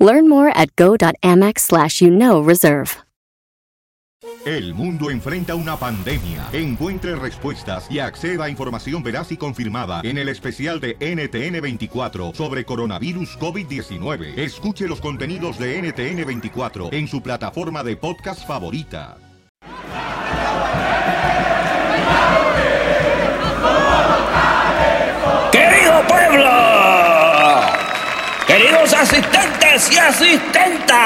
Learn 0.00 0.28
more 0.28 0.48
at 0.56 0.74
go.amex 0.76 1.60
slash 1.60 2.00
you 2.00 2.10
know 2.10 2.40
reserve. 2.42 2.96
El 4.44 4.74
mundo 4.74 5.10
enfrenta 5.10 5.54
una 5.54 5.76
pandemia. 5.76 6.46
Encuentre 6.52 7.14
respuestas 7.14 7.90
y 7.90 7.98
acceda 7.98 8.44
a 8.44 8.48
información 8.48 9.02
veraz 9.02 9.32
y 9.32 9.36
confirmada 9.36 10.00
en 10.02 10.18
el 10.18 10.28
especial 10.28 10.80
de 10.80 10.98
NTN24 10.98 12.34
sobre 12.34 12.64
coronavirus 12.64 13.38
COVID-19. 13.38 14.38
Escuche 14.38 14.88
los 14.88 15.00
contenidos 15.00 15.58
de 15.58 15.82
NTN24 15.82 16.92
en 16.92 17.06
su 17.06 17.22
plataforma 17.22 17.82
de 17.82 17.96
podcast 17.96 18.46
favorita. 18.46 19.18
Querido 25.52 26.02
pueblo, 26.08 26.50
queridos 28.46 28.94
asistentes 28.94 29.59
y 29.88 29.96
asistentas, 29.98 30.96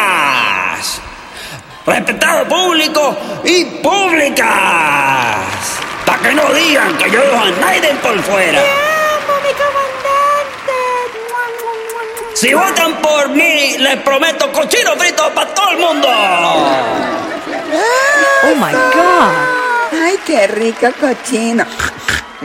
respetado 1.87 2.49
público 2.49 3.17
y 3.45 3.65
públicas, 3.65 4.49
para 6.05 6.19
que 6.23 6.35
no 6.35 6.53
digan 6.55 6.97
que 6.99 7.11
yo 7.11 7.21
dejo 7.21 7.39
a 7.39 7.51
nadie 7.61 7.95
por 8.03 8.21
fuera. 8.23 8.61
Si 12.35 12.53
votan 12.53 12.97
por 12.97 13.29
mí, 13.29 13.77
les 13.79 13.97
prometo 13.99 14.51
cochino 14.51 14.97
frito 14.97 15.31
para 15.33 15.55
todo 15.55 15.71
el 15.71 15.79
mundo. 15.79 16.09
Oh 18.43 18.55
my 18.57 18.73
God. 18.73 19.33
Ay, 19.93 20.19
qué 20.27 20.47
rico 20.49 20.89
cochino. 21.01 21.65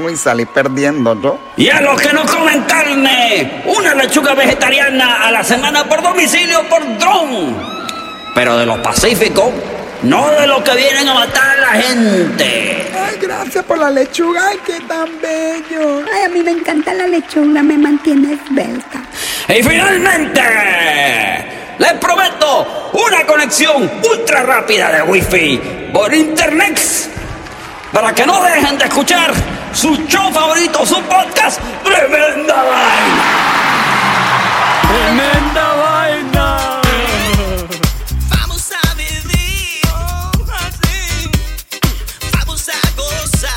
Uy, 0.02 0.16
salí 0.16 0.46
perdiendo, 0.46 1.14
¿no? 1.14 1.38
Y 1.58 1.70
a 1.70 1.82
los 1.82 2.00
que 2.00 2.14
no 2.14 2.26
comen 2.26 2.62
carne, 2.62 3.64
una 3.66 3.94
lechuga 3.96 4.34
vegetariana 4.34 5.28
a 5.28 5.32
la 5.32 5.44
semana 5.44 5.84
por 5.84 6.02
domicilio 6.02 6.64
por 6.70 6.82
dron. 6.98 7.58
Pero 8.34 8.58
de 8.58 8.66
los 8.66 8.78
pacíficos, 8.80 9.52
no 10.04 10.32
de 10.32 10.48
los 10.48 10.62
que 10.62 10.76
vienen 10.76 11.10
a 11.10 11.14
matar 11.16 11.58
a 11.58 11.62
la 11.62 11.82
gente. 11.82 12.90
Ay, 12.96 13.18
gracias 13.20 13.66
por 13.66 13.78
la 13.78 13.90
lechuga. 13.90 14.48
Ay, 14.48 14.58
qué 14.66 14.80
tan 14.88 15.10
bello. 15.22 16.06
Ay, 16.14 16.24
a 16.26 16.30
mí 16.30 16.44
me 16.44 16.52
encanta 16.52 16.94
la 16.94 17.08
lechuga, 17.08 17.62
me 17.62 17.78
mantiene 17.78 18.34
esbelta. 18.34 19.02
Y 19.50 19.62
finalmente, 19.62 20.42
les 21.78 21.94
prometo 21.94 22.92
una 22.94 23.26
conexión 23.26 23.92
ultra 24.10 24.44
rápida 24.44 24.92
de 24.92 25.02
Wi-Fi 25.02 25.90
por 25.92 26.14
Internet 26.14 26.80
para 27.92 28.14
que 28.14 28.26
no 28.26 28.42
dejen 28.44 28.78
de 28.78 28.86
escuchar 28.86 29.59
su 29.74 29.96
show 30.08 30.32
favorito, 30.32 30.86
su 30.86 30.96
podcast, 31.04 31.60
Tremenda 31.84 32.64
Vaina. 32.64 33.24
Tremenda 34.88 35.76
vaina. 35.76 36.82
Vamos 38.30 38.72
a 38.72 38.94
vivir 38.96 39.82
así. 40.54 41.30
Vamos 42.34 42.70
a 42.70 42.96
gozar. 42.98 43.52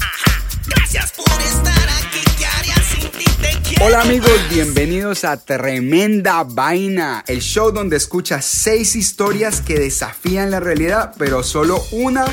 Ajá. 0.00 0.40
Gracias 0.66 1.12
por 1.12 1.40
estar 1.42 1.88
aquí. 2.00 2.22
¿Qué 2.38 2.46
haría 2.46 2.76
sin 2.76 3.10
ti? 3.10 3.24
Te 3.40 3.60
quiero. 3.68 3.84
Hola 3.84 4.00
amigos, 4.00 4.40
bienvenidos 4.50 5.24
a 5.24 5.36
Tremenda 5.36 6.42
Vaina, 6.44 7.22
el 7.26 7.40
show 7.40 7.70
donde 7.70 7.96
escuchas 7.96 8.44
seis 8.44 8.96
historias 8.96 9.60
que 9.60 9.78
desafían 9.78 10.50
la 10.50 10.60
realidad, 10.60 11.12
pero 11.18 11.42
solo 11.42 11.84
una 11.92 12.24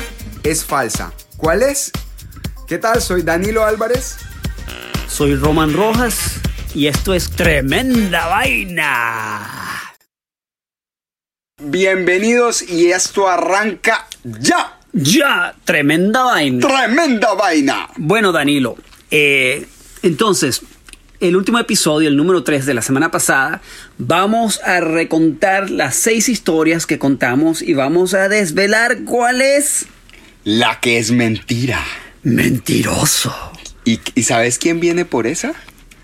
es 0.42 0.64
falsa. 0.64 1.12
¿Cuál 1.36 1.62
es? 1.62 1.92
¿Qué 2.70 2.78
tal? 2.78 3.02
Soy 3.02 3.22
Danilo 3.22 3.64
Álvarez. 3.64 4.16
Soy 5.08 5.34
Roman 5.34 5.72
Rojas 5.72 6.40
y 6.72 6.86
esto 6.86 7.14
es 7.14 7.28
Tremenda 7.28 8.28
Vaina. 8.28 9.92
Bienvenidos 11.60 12.62
y 12.62 12.92
esto 12.92 13.28
arranca 13.28 14.06
ya. 14.22 14.78
Ya, 14.92 15.52
tremenda 15.64 16.22
vaina. 16.22 16.64
Tremenda 16.64 17.34
Vaina. 17.34 17.88
Bueno, 17.96 18.30
Danilo, 18.30 18.76
eh, 19.10 19.66
entonces, 20.04 20.62
el 21.18 21.34
último 21.34 21.58
episodio, 21.58 22.08
el 22.08 22.16
número 22.16 22.44
3 22.44 22.66
de 22.66 22.74
la 22.74 22.82
semana 22.82 23.10
pasada, 23.10 23.62
vamos 23.98 24.60
a 24.62 24.78
recontar 24.78 25.70
las 25.70 25.96
seis 25.96 26.28
historias 26.28 26.86
que 26.86 27.00
contamos 27.00 27.62
y 27.62 27.74
vamos 27.74 28.14
a 28.14 28.28
desvelar 28.28 29.02
cuál 29.04 29.40
es 29.40 29.86
La 30.44 30.78
que 30.78 30.98
es 30.98 31.10
mentira. 31.10 31.84
Mentiroso. 32.22 33.34
¿Y, 33.84 34.00
y 34.14 34.22
sabes 34.24 34.58
quién 34.58 34.80
viene 34.80 35.04
por 35.04 35.26
esa? 35.26 35.52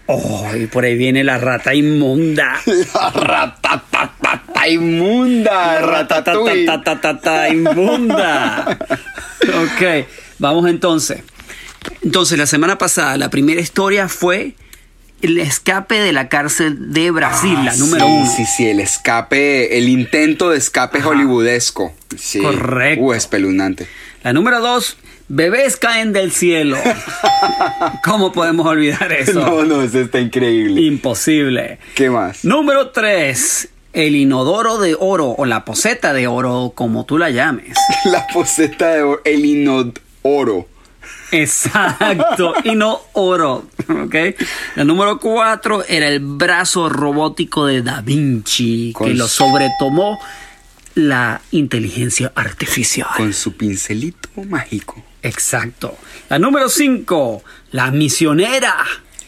Oh, 0.07 0.49
y 0.59 0.67
por 0.67 0.85
ahí 0.85 0.97
viene 0.97 1.25
la 1.25 1.39
rata 1.39 1.75
inmunda. 1.75 2.61
La 2.95 3.11
ratatata 3.11 4.69
inmunda. 4.69 5.81
Ratatouille. 5.81 6.67
Ratatatatata 6.67 7.49
inmunda. 7.49 8.79
Ok, 9.47 10.07
vamos 10.39 10.69
entonces. 10.69 11.23
Entonces, 12.03 12.37
la 12.37 12.47
semana 12.47 12.79
pasada, 12.79 13.17
la 13.17 13.31
primera 13.31 13.61
historia 13.61 14.09
fue 14.09 14.55
el 15.23 15.39
escape 15.39 16.01
de 16.01 16.13
la 16.13 16.29
cárcel 16.29 16.93
de 16.93 17.11
Brasil, 17.13 17.55
la 17.65 17.71
Ah, 17.73 17.77
número 17.77 18.07
sí, 18.07 18.13
uno. 18.13 18.33
Sí, 18.37 18.45
sí, 18.47 18.67
el 18.69 18.81
escape, 18.81 19.79
el 19.79 19.89
intento 19.89 20.51
de 20.51 20.59
escape 20.59 21.01
hollywoodesco. 21.01 21.95
Sí. 22.19 22.41
Correcto. 22.41 23.05
Uh, 23.05 23.13
espeluznante. 23.13 23.87
La 24.25 24.33
número 24.33 24.59
dos, 24.61 24.97
bebés 25.29 25.77
caen 25.77 26.13
del 26.13 26.33
cielo. 26.33 26.79
¿Cómo 28.05 28.33
podemos 28.33 28.67
olvidar 28.67 29.13
eso? 29.13 29.41
No, 29.41 29.65
no, 29.65 29.83
eso 29.83 30.01
está 30.01 30.21
increíble. 30.21 30.81
Imposible. 30.83 31.79
¿Qué 31.95 32.11
más? 32.11 32.45
Número 32.45 32.91
3. 32.91 33.69
El 33.93 34.15
inodoro 34.15 34.79
de 34.79 34.95
oro 34.99 35.35
o 35.39 35.47
la 35.47 35.65
poseta 35.65 36.13
de 36.13 36.27
oro, 36.27 36.73
como 36.75 37.07
tú 37.07 37.17
la 37.17 37.31
llames. 37.31 37.77
La 38.05 38.27
poseta 38.27 38.91
de 38.91 39.03
oro, 39.03 39.23
el 39.25 39.45
inodoro. 39.45 40.69
Exacto, 41.33 42.55
y 42.65 42.75
no 42.75 43.01
oro. 43.15 43.67
¿ok? 43.89 44.15
La 44.77 44.85
número 44.85 45.19
4 45.19 45.85
era 45.89 46.09
el 46.09 46.21
brazo 46.21 46.89
robótico 46.89 47.67
de 47.67 47.83
Da 47.83 48.01
Vinci, 48.01 48.93
Con 48.93 49.09
que 49.09 49.15
lo 49.15 49.27
sobretomó 49.29 50.19
la 50.95 51.41
inteligencia 51.51 52.33
artificial. 52.35 53.09
Con 53.17 53.33
su 53.33 53.57
pincelito 53.57 54.29
mágico. 54.49 55.03
Exacto. 55.27 55.97
La 56.29 56.39
número 56.39 56.69
5, 56.69 57.43
la 57.73 57.91
misionera, 57.91 58.77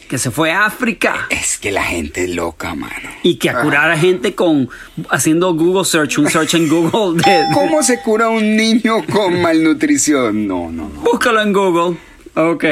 que 0.07 0.17
se 0.17 0.31
fue 0.31 0.51
a 0.51 0.65
África. 0.65 1.27
Es 1.29 1.57
que 1.57 1.71
la 1.71 1.83
gente 1.83 2.23
es 2.23 2.35
loca, 2.35 2.73
mano. 2.73 3.09
Y 3.21 3.35
que 3.35 3.49
a 3.49 3.61
curar 3.61 3.91
a 3.91 3.97
gente 3.97 4.33
con 4.33 4.69
haciendo 5.09 5.53
Google 5.53 5.85
Search, 5.85 6.17
un 6.17 6.29
search 6.29 6.55
en 6.55 6.67
Google 6.67 7.21
de, 7.21 7.43
¿Cómo 7.53 7.83
se 7.83 8.01
cura 8.01 8.29
un 8.29 8.55
niño 8.55 9.05
con 9.11 9.41
malnutrición? 9.41 10.47
No, 10.47 10.71
no, 10.71 10.89
no. 10.89 11.01
Búscalo 11.01 11.41
en 11.41 11.53
Google. 11.53 11.97
Ok. 12.35 12.65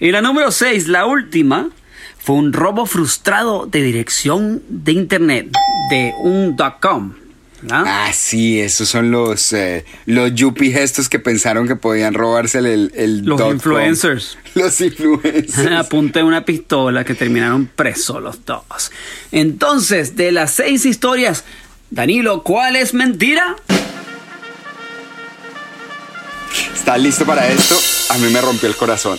Y 0.00 0.10
la 0.10 0.22
número 0.22 0.50
6, 0.50 0.88
la 0.88 1.06
última, 1.06 1.68
fue 2.18 2.36
un 2.36 2.52
robo 2.52 2.86
frustrado 2.86 3.66
de 3.66 3.82
dirección 3.82 4.62
de 4.68 4.92
internet 4.92 5.50
de 5.90 6.12
un 6.22 6.56
.com. 6.80 7.14
Ah, 7.70 8.10
sí, 8.14 8.58
esos 8.60 8.88
son 8.88 9.10
los, 9.10 9.52
eh, 9.52 9.84
los 10.06 10.34
yuppies 10.34 10.76
estos 10.76 11.08
que 11.10 11.18
pensaron 11.18 11.68
que 11.68 11.76
podían 11.76 12.14
robarse 12.14 12.58
el, 12.58 12.90
el 12.94 13.18
Los 13.24 13.38
dot 13.38 13.48
com. 13.48 13.54
influencers. 13.56 14.38
Los 14.54 14.80
influencers. 14.80 15.72
Apunté 15.78 16.22
una 16.22 16.44
pistola 16.44 17.04
que 17.04 17.14
terminaron 17.14 17.66
presos 17.66 18.22
los 18.22 18.44
dos. 18.46 18.90
Entonces, 19.30 20.16
de 20.16 20.32
las 20.32 20.52
seis 20.52 20.86
historias, 20.86 21.44
Danilo, 21.90 22.42
¿cuál 22.42 22.76
es 22.76 22.94
mentira? 22.94 23.56
¿Estás 26.74 27.00
listo 27.00 27.24
para 27.26 27.46
esto? 27.48 27.76
A 28.10 28.18
mí 28.18 28.28
me 28.32 28.40
rompió 28.40 28.68
el 28.68 28.76
corazón. 28.76 29.18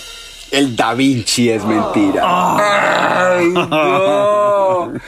El 0.52 0.76
Da 0.76 0.92
Vinci 0.92 1.48
es 1.50 1.64
mentira. 1.64 2.22
Ay, 2.24 3.48
no. 3.48 4.92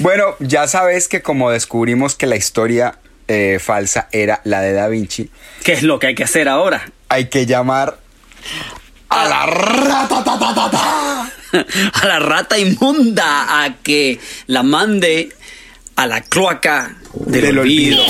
Bueno, 0.00 0.36
ya 0.38 0.66
sabes 0.68 1.08
que 1.08 1.22
como 1.22 1.50
descubrimos 1.50 2.14
que 2.14 2.26
la 2.26 2.36
historia 2.36 2.98
eh, 3.28 3.58
falsa 3.60 4.08
era 4.12 4.40
la 4.44 4.60
de 4.60 4.72
Da 4.72 4.88
Vinci, 4.88 5.30
¿Qué 5.64 5.72
es 5.72 5.82
lo 5.82 5.98
que 5.98 6.08
hay 6.08 6.14
que 6.14 6.24
hacer 6.24 6.48
ahora? 6.48 6.90
hay 7.08 7.28
que 7.28 7.44
llamar 7.46 7.98
a 9.08 9.24
la 9.26 9.46
rata. 9.46 11.30
a 11.92 12.06
la 12.06 12.18
rata 12.20 12.58
inmunda 12.58 13.64
a 13.64 13.74
que 13.82 14.20
la 14.46 14.62
mande 14.62 15.30
a 16.00 16.06
la 16.06 16.22
cloaca 16.22 16.94
del, 17.12 17.42
Del 17.42 17.58
olvido. 17.58 18.02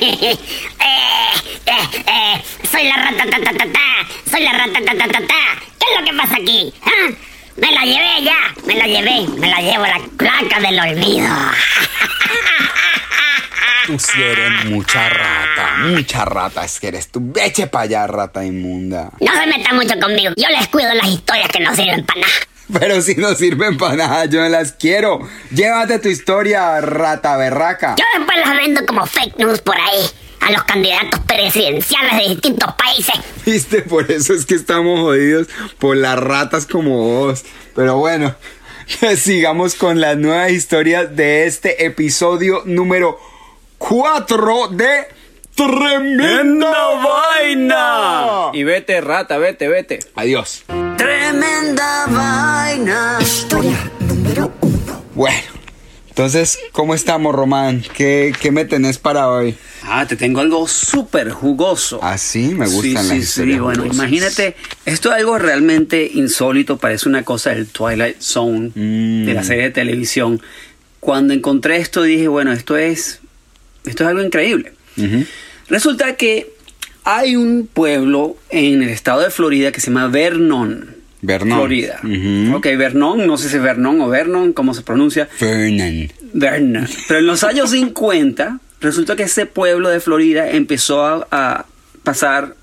Eh, 0.00 0.38
eh, 1.66 2.02
eh, 2.06 2.42
soy 2.70 2.84
la 2.84 2.96
rata 2.96 3.24
ta, 3.30 3.38
ta, 3.44 3.52
ta, 3.52 3.66
ta. 3.70 4.30
Soy 4.30 4.42
la 4.42 4.52
rata 4.52 4.80
ta, 4.84 4.96
ta, 4.96 5.06
ta, 5.06 5.26
ta. 5.26 5.60
¿Qué 5.78 5.86
es 5.92 6.00
lo 6.00 6.06
que 6.06 6.16
pasa 6.16 6.36
aquí? 6.36 6.72
¿Ah? 6.82 7.12
Me 7.56 7.72
la 7.72 7.82
llevé 7.84 8.22
ya, 8.22 8.54
me 8.64 8.74
la 8.74 8.86
llevé, 8.86 9.28
me 9.36 9.48
la 9.48 9.60
llevo 9.60 9.84
a 9.84 9.88
la 9.88 10.00
placa 10.16 10.60
del 10.60 10.80
olvido. 10.80 11.28
Tú 13.86 13.98
sí 13.98 14.22
eres 14.22 14.64
mucha 14.66 15.08
rata, 15.08 15.76
mucha 15.88 16.24
rata 16.24 16.64
es 16.64 16.80
que 16.80 16.88
eres 16.88 17.10
tú. 17.10 17.32
Eche 17.42 17.66
para 17.66 17.84
allá, 17.84 18.06
rata 18.06 18.44
inmunda. 18.44 19.10
No 19.20 19.32
se 19.34 19.46
meta 19.46 19.74
mucho 19.74 19.98
conmigo, 20.00 20.32
yo 20.36 20.48
les 20.48 20.68
cuido 20.68 20.94
las 20.94 21.08
historias 21.08 21.48
que 21.48 21.60
no 21.60 21.74
sirven 21.74 22.06
para 22.06 22.20
nada. 22.20 22.32
Pero 22.78 23.00
si 23.00 23.14
no 23.14 23.34
sirven 23.34 23.76
para 23.78 23.96
nada, 23.96 24.24
yo 24.26 24.42
no 24.42 24.48
las 24.48 24.72
quiero. 24.72 25.20
Llévate 25.50 25.98
tu 25.98 26.08
historia, 26.08 26.80
rata 26.80 27.36
berraca. 27.36 27.96
Yo 27.96 28.04
después 28.18 28.38
las 28.38 28.56
vendo 28.56 28.86
como 28.86 29.06
fake 29.06 29.38
news 29.38 29.60
por 29.60 29.76
ahí 29.76 30.04
a 30.40 30.52
los 30.52 30.62
candidatos 30.64 31.20
presidenciales 31.26 32.16
de 32.16 32.34
distintos 32.34 32.74
países. 32.74 33.14
Viste, 33.46 33.82
por 33.82 34.10
eso 34.10 34.34
es 34.34 34.46
que 34.46 34.54
estamos 34.54 35.00
jodidos 35.00 35.48
por 35.78 35.96
las 35.96 36.18
ratas 36.18 36.66
como 36.66 37.02
vos. 37.02 37.44
Pero 37.74 37.96
bueno, 37.96 38.34
sigamos 39.16 39.74
con 39.74 40.00
las 40.00 40.16
nuevas 40.16 40.50
historias 40.50 41.16
de 41.16 41.46
este 41.46 41.86
episodio 41.86 42.62
número 42.66 43.18
4 43.78 44.68
de 44.68 45.06
Tremenda 45.54 46.72
Vaina. 47.02 48.50
Y 48.52 48.62
vete, 48.64 49.00
rata, 49.00 49.38
vete, 49.38 49.68
vete. 49.68 49.98
Adiós. 50.14 50.64
Tremenda 50.98 52.06
vaina. 52.08 53.18
Bueno, 55.14 55.36
entonces, 56.08 56.58
¿cómo 56.72 56.94
estamos, 56.94 57.34
Román? 57.34 57.82
¿Qué, 57.94 58.32
qué 58.40 58.50
me 58.50 58.64
tenés 58.64 58.98
para 58.98 59.28
hoy? 59.30 59.54
Ah, 59.84 60.06
te 60.06 60.16
tengo 60.16 60.40
algo 60.40 60.66
súper 60.68 61.30
jugoso. 61.30 62.00
Así 62.02 62.48
me 62.48 62.66
gustan 62.66 62.82
sí, 62.82 62.92
las 62.94 63.06
sí, 63.08 63.16
historias 63.16 63.56
sí. 63.56 63.60
Bueno, 63.60 63.82
jugosas. 63.84 63.96
imagínate, 64.02 64.56
esto 64.84 65.10
es 65.10 65.16
algo 65.16 65.38
realmente 65.38 66.10
insólito, 66.12 66.76
parece 66.78 67.08
una 67.08 67.22
cosa 67.24 67.50
del 67.50 67.66
Twilight 67.68 68.20
Zone, 68.20 68.72
Mm. 68.74 69.24
de 69.26 69.34
la 69.34 69.44
serie 69.44 69.64
de 69.64 69.70
televisión. 69.70 70.42
Cuando 71.00 71.32
encontré 71.32 71.76
esto 71.76 72.02
dije, 72.02 72.26
bueno, 72.28 72.52
esto 72.52 72.76
es, 72.76 73.20
esto 73.86 74.02
es 74.02 74.08
algo 74.10 74.22
increíble. 74.22 74.72
Resulta 75.68 76.16
que 76.16 76.52
hay 77.10 77.36
un 77.36 77.66
pueblo 77.66 78.36
en 78.50 78.82
el 78.82 78.90
estado 78.90 79.22
de 79.22 79.30
Florida 79.30 79.72
que 79.72 79.80
se 79.80 79.86
llama 79.86 80.08
Vernon. 80.08 80.94
Vernon. 81.22 81.58
Florida. 81.58 82.00
Ujú. 82.04 82.56
Ok, 82.56 82.66
Vernon, 82.76 83.26
no 83.26 83.38
sé 83.38 83.48
si 83.48 83.56
es 83.56 83.62
Vernon 83.62 83.98
o 84.02 84.10
Vernon, 84.10 84.52
¿cómo 84.52 84.74
se 84.74 84.82
pronuncia? 84.82 85.24
Fernan. 85.24 86.12
Vernon. 86.34 86.86
Pero 87.08 87.20
en 87.20 87.26
los 87.26 87.44
años 87.44 87.70
50, 87.70 88.60
resulta 88.82 89.16
que 89.16 89.22
ese 89.22 89.46
pueblo 89.46 89.88
de 89.88 90.00
Florida 90.00 90.50
empezó 90.50 91.02
a, 91.02 91.26
a 91.30 91.64
pasar 92.02 92.56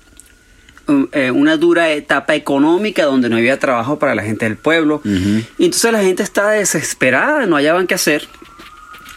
um, 0.86 1.08
eh, 1.10 1.32
una 1.32 1.56
dura 1.56 1.90
etapa 1.90 2.36
económica 2.36 3.04
donde 3.04 3.28
no 3.28 3.38
había 3.38 3.58
trabajo 3.58 3.98
para 3.98 4.14
la 4.14 4.22
gente 4.22 4.44
del 4.44 4.56
pueblo. 4.56 5.02
Y 5.04 5.64
entonces 5.64 5.90
la 5.90 6.02
gente 6.02 6.22
estaba 6.22 6.52
desesperada, 6.52 7.46
no 7.46 7.56
hallaban 7.56 7.88
qué 7.88 7.94
hacer. 7.96 8.28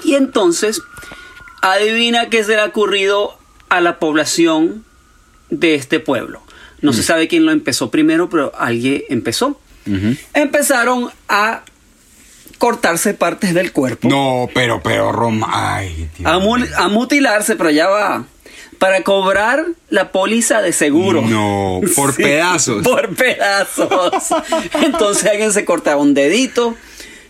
Y 0.03 0.15
entonces, 0.15 0.81
adivina 1.61 2.29
qué 2.29 2.43
se 2.43 2.53
le 2.53 2.61
ha 2.61 2.65
ocurrido 2.65 3.37
a 3.69 3.79
la 3.79 3.99
población 3.99 4.88
de 5.49 5.75
este 5.75 5.99
pueblo. 5.99 6.41
No 6.81 6.93
se 6.93 7.03
sabe 7.03 7.27
quién 7.27 7.45
lo 7.45 7.51
empezó 7.51 7.91
primero, 7.91 8.29
pero 8.29 8.51
alguien 8.57 9.03
empezó. 9.09 9.59
Empezaron 10.33 11.09
a 11.27 11.63
cortarse 12.57 13.13
partes 13.13 13.53
del 13.53 13.71
cuerpo 13.71 14.07
No, 14.09 14.49
pero, 14.53 14.81
pero, 14.83 15.11
Román. 15.11 15.49
Ay, 15.53 16.09
Dios 16.17 16.29
a, 16.31 16.37
mul- 16.39 16.69
a 16.77 16.87
mutilarse, 16.89 17.55
pero 17.55 17.69
ya 17.69 17.87
va. 17.87 18.25
Para 18.77 19.03
cobrar 19.03 19.65
la 19.89 20.11
póliza 20.11 20.61
de 20.61 20.71
seguro. 20.73 21.21
No, 21.21 21.81
por 21.95 22.13
Sí, 22.15 22.23
pedazos. 22.23 22.83
Por 22.83 23.15
pedazos. 23.15 24.13
Entonces 24.83 25.25
alguien 25.29 25.51
se 25.51 25.65
cortaba 25.65 26.01
un 26.01 26.13
dedito, 26.13 26.75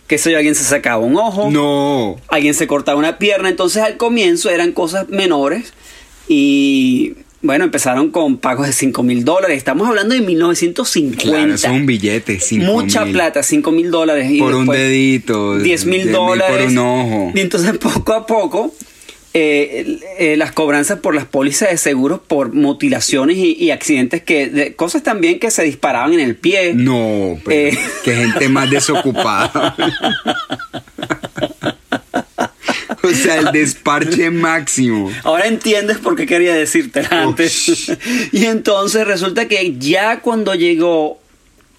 que 0.06 0.18
sé 0.18 0.30
yo, 0.32 0.36
alguien 0.36 0.54
se 0.54 0.64
sacaba 0.64 0.98
un 0.98 1.16
ojo, 1.16 1.50
No. 1.50 2.20
alguien 2.28 2.54
se 2.54 2.66
cortaba 2.66 2.98
una 2.98 3.18
pierna. 3.18 3.48
Entonces 3.48 3.82
al 3.82 3.96
comienzo 3.96 4.50
eran 4.50 4.72
cosas 4.72 5.08
menores 5.08 5.72
y 6.28 7.14
bueno, 7.42 7.64
empezaron 7.64 8.10
con 8.10 8.36
pagos 8.38 8.66
de 8.66 8.72
5 8.72 9.02
mil 9.02 9.24
dólares. 9.24 9.56
Estamos 9.56 9.88
hablando 9.88 10.14
de 10.14 10.20
1950. 10.20 11.22
Claro, 11.22 11.54
es 11.54 11.64
un 11.64 11.86
billete. 11.86 12.38
cinco 12.40 12.66
Mucha 12.66 13.04
mil. 13.04 13.14
plata, 13.14 13.42
5 13.42 13.70
mil 13.72 13.90
dólares. 13.90 14.30
y 14.30 14.38
Por 14.38 14.54
un 14.54 14.66
dedito, 14.66 15.54
10 15.54 15.64
10 15.64 15.86
mil 15.86 16.04
mil 16.04 16.12
dólares. 16.12 16.56
por 16.58 16.66
un 16.72 16.78
ojo. 16.78 17.32
Y 17.34 17.40
entonces 17.40 17.76
poco 17.78 18.12
a 18.12 18.26
poco, 18.26 18.74
eh, 19.32 19.98
eh, 20.18 20.36
las 20.36 20.52
cobranzas 20.52 20.98
por 20.98 21.14
las 21.14 21.24
pólizas 21.24 21.70
de 21.70 21.76
seguros 21.78 22.20
por 22.26 22.52
mutilaciones 22.52 23.36
y, 23.36 23.52
y 23.54 23.70
accidentes 23.70 24.22
que, 24.22 24.48
de- 24.48 24.74
cosas 24.74 25.02
también 25.02 25.38
que 25.38 25.50
se 25.50 25.62
disparaban 25.62 26.12
en 26.14 26.20
el 26.20 26.36
pie. 26.36 26.74
No, 26.74 27.38
pero 27.44 27.70
Eh. 27.74 27.78
qué 28.04 28.14
gente 28.16 28.48
más 28.48 28.68
desocupada. 28.70 29.74
o 33.10 33.14
sea, 33.14 33.36
el 33.36 33.52
desparche 33.52 34.30
máximo. 34.30 35.10
Ahora 35.24 35.46
entiendes 35.46 35.98
por 35.98 36.16
qué 36.16 36.26
quería 36.26 36.54
decírtela 36.54 37.08
antes. 37.22 37.90
y 38.32 38.44
entonces 38.44 39.06
resulta 39.06 39.48
que 39.48 39.76
ya 39.78 40.20
cuando 40.20 40.54
llegó 40.54 41.20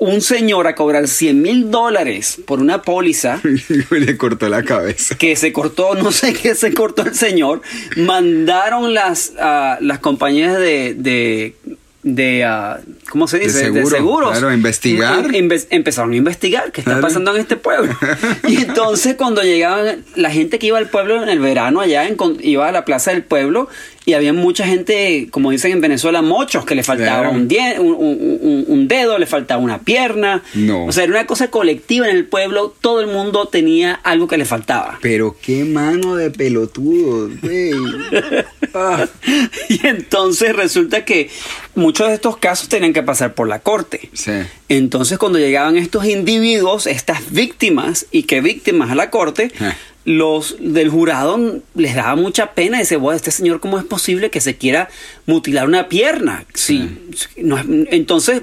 un 0.02 0.20
señor 0.20 0.66
a 0.66 0.74
cobrar 0.74 1.08
100 1.08 1.42
mil 1.42 1.70
dólares 1.70 2.42
por 2.48 2.60
una 2.60 2.82
póliza, 2.82 3.40
Le 3.92 4.18
cortó 4.18 4.50
la 4.50 4.64
cabeza. 4.64 5.16
que 5.16 5.36
se 5.36 5.54
cortó, 5.54 5.94
no 5.94 6.12
sé 6.12 6.34
qué 6.34 6.56
se 6.56 6.74
cortó 6.74 7.04
el 7.04 7.14
señor, 7.14 7.62
mandaron 7.98 8.96
las, 8.96 9.34
ah, 9.40 9.78
las 9.80 10.00
compañías 10.00 10.58
de, 10.58 10.96
de, 10.96 11.56
de 12.04 12.44
ah, 12.46 12.80
¿cómo 13.10 13.28
se 13.28 13.38
dice? 13.40 13.60
seguro, 13.66 13.90
seguros. 13.90 14.32
claro, 14.32 14.54
investigar. 14.54 15.24
Empe- 15.28 15.68
empezaron 15.70 16.14
a 16.14 16.16
investigar 16.16 16.72
qué 16.72 16.82
está 16.82 16.92
Claro. 16.94 17.08
pasando 17.08 17.36
en 17.36 17.42
este 17.42 17.58
pueblo. 17.58 17.96
y 18.48 18.58
entonces 18.58 19.16
cuando 19.16 19.44
llegaban, 19.44 20.04
la 20.16 20.32
gente 20.32 20.58
que 20.60 20.68
iba 20.68 20.78
al 20.80 20.90
pueblo 20.90 21.22
en 21.22 21.30
el 21.30 21.40
verano 21.40 21.80
allá, 21.80 22.08
iba 22.42 22.68
a 22.68 22.72
la 22.72 22.86
plaza 22.86 23.12
del 23.12 23.24
pueblo 23.24 23.70
y 24.04 24.14
había 24.14 24.34
mucha 24.34 24.66
gente, 24.66 25.28
como 25.30 25.52
dicen 25.52 25.74
en 25.74 25.82
Venezuela, 25.82 26.24
mochos, 26.24 26.66
que 26.66 26.74
le 26.74 26.82
faltaba 26.82 27.22
Claro. 27.22 27.36
un, 27.36 27.48
die- 27.48 27.76
un, 27.80 27.94
un- 27.94 28.40
un- 28.42 28.66
un 28.68 28.88
dedo, 28.88 29.20
le 29.20 29.28
faltaba 29.28 29.62
una 29.62 29.78
pierna. 29.82 30.42
No. 30.56 30.86
O 30.88 30.92
sea, 30.92 31.04
era 31.04 31.14
una 31.14 31.28
cosa 31.28 31.50
colectiva 31.52 32.10
en 32.10 32.16
el 32.16 32.26
pueblo, 32.26 32.74
todo 32.82 33.02
el 33.02 33.08
mundo 33.08 33.48
tenía 33.48 33.94
algo 33.94 34.28
que 34.28 34.40
le 34.40 34.46
faltaba. 34.46 34.98
Pero 35.04 35.36
qué 35.40 35.66
mano 35.66 36.16
de 36.16 36.32
pelotudos, 36.32 37.40
güey. 37.42 37.72
Ah. 38.74 39.08
Y 39.70 39.86
entonces 39.88 40.56
resulta 40.56 41.06
que 41.06 41.30
muchos 41.76 42.08
de 42.08 42.14
estos 42.16 42.38
casos 42.38 42.70
tenían 42.70 42.94
que 42.94 43.04
pasar 43.04 43.34
por 43.34 43.48
la 43.48 43.60
corte. 43.60 44.10
Sí. 44.14 44.32
Entonces 44.70 45.18
cuando 45.18 45.40
llegaban 45.40 45.78
estos 45.78 46.06
individuos, 46.06 46.88
estas 46.88 47.32
víctimas, 47.32 48.06
y 48.12 48.24
que 48.24 48.42
víctimas 48.42 48.92
a 48.92 48.96
la 48.96 49.10
corte, 49.10 49.52
Eh. 49.60 49.74
los 50.06 50.56
del 50.60 50.90
jurado 50.90 51.62
les 51.76 51.96
daba 51.96 52.16
mucha 52.16 52.54
pena. 52.54 52.80
Dice, 52.80 52.96
bueno, 52.98 53.16
este 53.16 53.32
señor, 53.32 53.60
¿cómo 53.60 53.78
es 53.80 53.86
posible 53.86 54.30
que 54.30 54.42
se 54.42 54.58
quiera 54.58 54.90
mutilar 55.26 55.68
una 55.68 55.88
pierna? 55.90 56.46
Sí. 56.54 56.90
no 57.38 57.60
entonces 57.92 58.42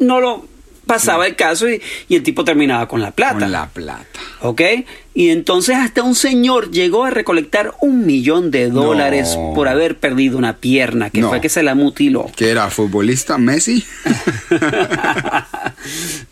no 0.00 0.20
lo 0.20 0.46
pasaba 0.94 1.26
el 1.26 1.36
caso 1.36 1.68
y, 1.68 1.80
y 2.08 2.16
el 2.16 2.22
tipo 2.22 2.44
terminaba 2.44 2.88
con 2.88 3.00
la 3.00 3.10
plata. 3.10 3.40
Con 3.40 3.52
la 3.52 3.68
plata. 3.68 4.06
¿Ok? 4.40 4.60
Y 5.14 5.30
entonces 5.30 5.76
hasta 5.76 6.02
un 6.02 6.14
señor 6.14 6.70
llegó 6.70 7.04
a 7.04 7.10
recolectar 7.10 7.72
un 7.80 8.06
millón 8.06 8.50
de 8.50 8.70
dólares 8.70 9.34
No. 9.36 9.52
por 9.54 9.68
haber 9.68 9.98
perdido 9.98 10.38
una 10.38 10.56
pierna, 10.56 11.10
que 11.10 11.20
No. 11.20 11.28
fue 11.28 11.40
que 11.40 11.48
se 11.48 11.62
la 11.62 11.74
mutiló. 11.74 12.26
¿Qué 12.36 12.50
era? 12.50 12.70
¿Futbolista 12.70 13.38
Messi? 13.38 13.84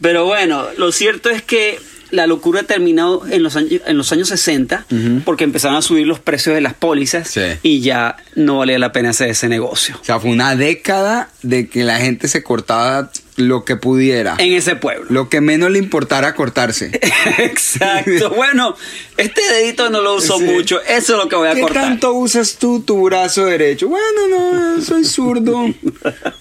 Pero 0.00 0.24
bueno, 0.26 0.64
lo 0.78 0.92
cierto 0.92 1.30
es 1.30 1.42
que 1.42 1.78
la 2.10 2.26
locura 2.26 2.64
terminó 2.64 3.22
en 3.30 3.42
los 3.42 3.54
años, 3.56 3.80
en 3.86 3.96
los 3.96 4.10
años 4.12 4.28
60 4.28 4.84
porque 5.24 5.44
empezaron 5.44 5.76
a 5.76 5.82
subir 5.82 6.06
los 6.08 6.18
precios 6.18 6.54
de 6.54 6.60
las 6.60 6.74
pólizas 6.74 7.28
Sí. 7.28 7.40
y 7.62 7.80
ya 7.82 8.16
no 8.34 8.58
valía 8.58 8.78
la 8.80 8.90
pena 8.92 9.10
hacer 9.10 9.28
ese 9.30 9.48
negocio. 9.48 9.96
O 10.00 10.04
sea, 10.04 10.18
fue 10.18 10.30
una 10.30 10.56
década 10.56 11.28
de 11.42 11.68
que 11.68 11.84
la 11.84 11.98
gente 11.98 12.26
se 12.26 12.42
cortaba 12.42 13.10
lo 13.40 13.64
que 13.64 13.76
pudiera. 13.76 14.36
En 14.38 14.52
ese 14.52 14.76
pueblo. 14.76 15.06
Lo 15.08 15.28
que 15.28 15.40
menos 15.40 15.70
le 15.70 15.78
importara 15.78 16.34
cortarse. 16.34 16.90
Exacto. 17.38 18.30
Bueno, 18.40 18.74
este 19.16 19.40
dedito 19.52 19.90
no 19.90 20.00
lo 20.00 20.14
uso 20.16 20.38
Sí. 20.38 20.44
mucho. 20.44 20.80
Eso 20.82 21.12
es 21.14 21.18
lo 21.22 21.28
que 21.28 21.36
voy 21.36 21.48
a 21.48 21.54
¿Qué 21.54 21.60
cortar. 21.60 21.82
tanto 21.82 22.12
usas 22.14 22.56
tú 22.56 22.80
tu 22.80 23.02
brazo 23.04 23.44
derecho? 23.44 23.88
Bueno, 23.88 24.28
no, 24.28 24.80
soy 24.82 25.04
zurdo. 25.04 25.66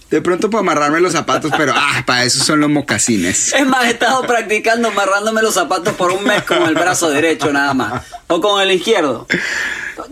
De 0.09 0.21
pronto 0.21 0.49
para 0.49 0.61
amarrarme 0.61 0.99
los 1.01 1.11
zapatos, 1.13 1.51
pero 1.57 1.73
ah, 1.75 2.03
para 2.05 2.23
eso 2.23 2.43
son 2.43 2.59
los 2.61 2.69
mocasines. 2.69 3.53
Es 3.53 3.65
más, 3.67 3.85
he 3.85 3.89
estado 3.91 4.21
practicando 4.23 4.87
amarrándome 4.89 5.41
los 5.41 5.53
zapatos 5.53 5.93
por 5.95 6.11
un 6.11 6.23
mes 6.23 6.43
con 6.43 6.63
el 6.63 6.73
brazo 6.75 7.09
derecho 7.09 7.51
nada 7.51 7.73
más. 7.73 8.03
O 8.27 8.39
con 8.39 8.61
el 8.61 8.71
izquierdo. 8.71 9.27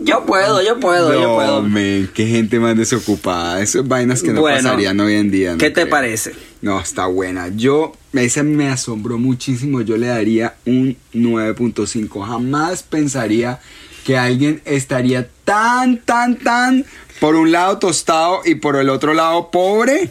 Yo 0.00 0.24
puedo, 0.26 0.62
yo 0.62 0.78
puedo, 0.78 1.12
yo 1.14 1.34
puedo. 1.34 1.62
men, 1.62 2.10
qué 2.14 2.26
gente 2.26 2.60
más 2.60 2.76
desocupada. 2.76 3.62
Esas 3.62 3.86
vainas 3.88 4.22
que 4.22 4.32
no 4.32 4.40
Bueno, 4.42 4.58
pasarían 4.62 5.00
hoy 5.00 5.14
en 5.14 5.30
día. 5.30 5.52
no 5.52 5.58
¿Qué 5.58 5.70
te 5.70 5.86
parece? 5.86 6.34
No, 6.60 6.80
está 6.80 7.06
buena. 7.06 7.48
Yo, 7.48 7.92
esa 8.12 8.42
me 8.42 8.68
asombró 8.68 9.18
muchísimo. 9.18 9.80
Yo 9.80 9.96
le 9.96 10.08
daría 10.08 10.56
un 10.66 10.96
9.5. 11.14 12.26
Jamás 12.26 12.82
pensaría 12.82 13.60
que 14.04 14.16
alguien 14.16 14.60
estaría 14.64 15.28
tan, 15.44 15.98
tan, 15.98 16.36
tan 16.36 16.84
por 17.20 17.34
un 17.34 17.52
lado 17.52 17.78
tostado 17.78 18.40
y 18.44 18.56
por 18.56 18.76
el 18.76 18.88
otro 18.88 19.14
lado 19.14 19.50
pobre 19.50 20.10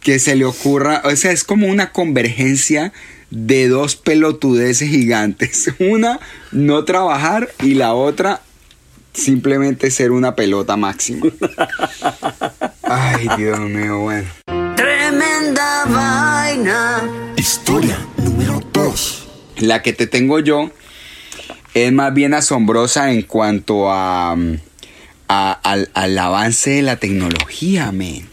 que 0.00 0.18
se 0.18 0.36
le 0.36 0.44
ocurra. 0.44 1.02
O 1.04 1.14
sea, 1.16 1.32
es 1.32 1.44
como 1.44 1.66
una 1.66 1.92
convergencia 1.92 2.92
de 3.30 3.68
dos 3.68 3.96
pelotudeces 3.96 4.88
gigantes. 4.88 5.70
Una, 5.78 6.20
no 6.52 6.84
trabajar 6.84 7.50
y 7.62 7.74
la 7.74 7.94
otra, 7.94 8.40
simplemente 9.12 9.90
ser 9.90 10.12
una 10.12 10.36
pelota 10.36 10.76
máxima. 10.76 11.26
Ay, 12.82 13.28
Dios 13.36 13.58
mío, 13.60 13.98
bueno. 13.98 14.55
Tremenda 15.46 15.84
vaina. 15.86 17.02
Historia 17.36 17.96
número 18.18 18.60
2. 18.72 19.26
La 19.60 19.80
que 19.80 19.92
te 19.92 20.08
tengo 20.08 20.40
yo 20.40 20.72
es 21.72 21.92
más 21.92 22.12
bien 22.12 22.34
asombrosa 22.34 23.12
en 23.12 23.22
cuanto 23.22 23.92
a, 23.92 24.34
mm, 24.34 24.56
a- 25.28 25.52
al, 25.52 25.88
al 25.94 26.18
avance 26.18 26.70
de 26.70 26.82
la 26.82 26.96
tecnología, 26.96 27.92
men. 27.92 28.28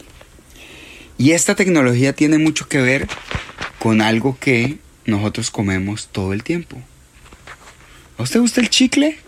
Y 1.16 1.30
esta 1.32 1.54
tecnología 1.54 2.14
tiene 2.14 2.38
mucho 2.38 2.66
que 2.66 2.80
ver 2.80 3.06
con 3.78 4.00
algo 4.02 4.36
que 4.40 4.78
nosotros 5.06 5.52
comemos 5.52 6.08
todo 6.10 6.32
el 6.32 6.42
tiempo. 6.42 6.82
¿A 8.18 8.24
usted 8.24 8.40
gusta 8.40 8.60
el 8.60 8.70
chicle? 8.70 9.20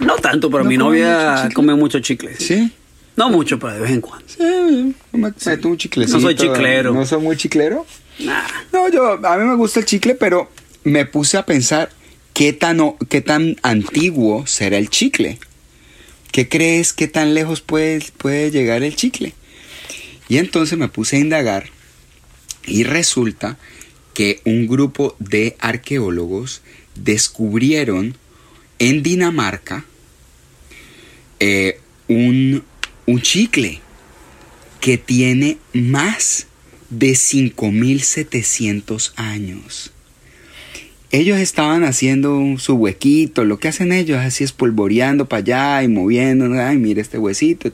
No 0.00 0.16
tanto, 0.16 0.50
pero 0.50 0.64
¿No 0.64 0.70
mi 0.70 0.78
mucho 0.78 0.86
novia 0.86 1.50
come 1.54 1.74
mucho 1.74 2.00
chicle. 2.00 2.34
Sí. 2.38 2.72
No 3.18 3.30
mucho, 3.30 3.58
pero 3.58 3.74
de 3.74 3.80
vez 3.80 3.90
en 3.90 4.00
cuando. 4.00 4.28
Sí, 4.28 4.94
me 5.10 5.32
meto 5.44 5.68
un 5.68 5.76
chiclecito. 5.76 6.18
No 6.18 6.22
soy 6.22 6.36
chiclero. 6.36 6.94
¿No 6.94 7.04
soy 7.04 7.20
muy 7.20 7.36
chiclero? 7.36 7.84
Nah. 8.20 8.46
No, 8.72 8.88
yo, 8.88 9.14
a 9.26 9.36
mí 9.36 9.44
me 9.44 9.56
gusta 9.56 9.80
el 9.80 9.86
chicle, 9.86 10.14
pero 10.14 10.48
me 10.84 11.04
puse 11.04 11.36
a 11.36 11.44
pensar 11.44 11.90
qué 12.32 12.52
tan, 12.52 12.78
qué 13.08 13.20
tan 13.20 13.56
antiguo 13.62 14.46
será 14.46 14.78
el 14.78 14.88
chicle. 14.88 15.40
¿Qué 16.30 16.48
crees 16.48 16.92
que 16.92 17.08
tan 17.08 17.34
lejos 17.34 17.60
puede, 17.60 18.04
puede 18.18 18.52
llegar 18.52 18.84
el 18.84 18.94
chicle? 18.94 19.34
Y 20.28 20.38
entonces 20.38 20.78
me 20.78 20.86
puse 20.86 21.16
a 21.16 21.18
indagar 21.18 21.70
y 22.68 22.84
resulta 22.84 23.58
que 24.14 24.40
un 24.44 24.68
grupo 24.68 25.16
de 25.18 25.56
arqueólogos 25.58 26.62
descubrieron 26.94 28.16
en 28.78 29.02
Dinamarca 29.02 29.84
eh, 31.40 31.80
un, 32.06 32.62
un 33.08 33.22
chicle 33.22 33.80
que 34.82 34.98
tiene 34.98 35.56
más 35.72 36.46
de 36.90 37.14
5700 37.14 39.14
años. 39.16 39.92
Ellos 41.10 41.38
estaban 41.38 41.84
haciendo 41.84 42.58
su 42.58 42.74
huequito, 42.74 43.46
lo 43.46 43.58
que 43.58 43.68
hacen 43.68 43.92
ellos, 43.92 44.18
así 44.18 44.44
espolvoreando 44.44 45.26
para 45.26 45.38
allá 45.38 45.82
y 45.84 45.88
moviendo, 45.88 46.52
ay, 46.60 46.76
mira 46.76 47.00
este 47.00 47.16
huesito 47.16 47.68
y. 47.68 47.72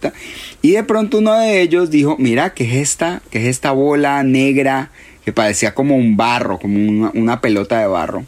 Y 0.62 0.70
de 0.70 0.84
pronto 0.84 1.18
uno 1.18 1.36
de 1.36 1.62
ellos 1.62 1.90
dijo, 1.90 2.14
mira, 2.16 2.54
¿qué 2.54 2.62
es 2.62 2.90
esta? 2.90 3.20
¿Qué 3.32 3.40
es 3.40 3.48
esta 3.48 3.72
bola 3.72 4.22
negra 4.22 4.92
que 5.24 5.32
parecía 5.32 5.74
como 5.74 5.96
un 5.96 6.16
barro, 6.16 6.60
como 6.60 7.10
una 7.12 7.40
pelota 7.40 7.80
de 7.80 7.88
barro? 7.88 8.24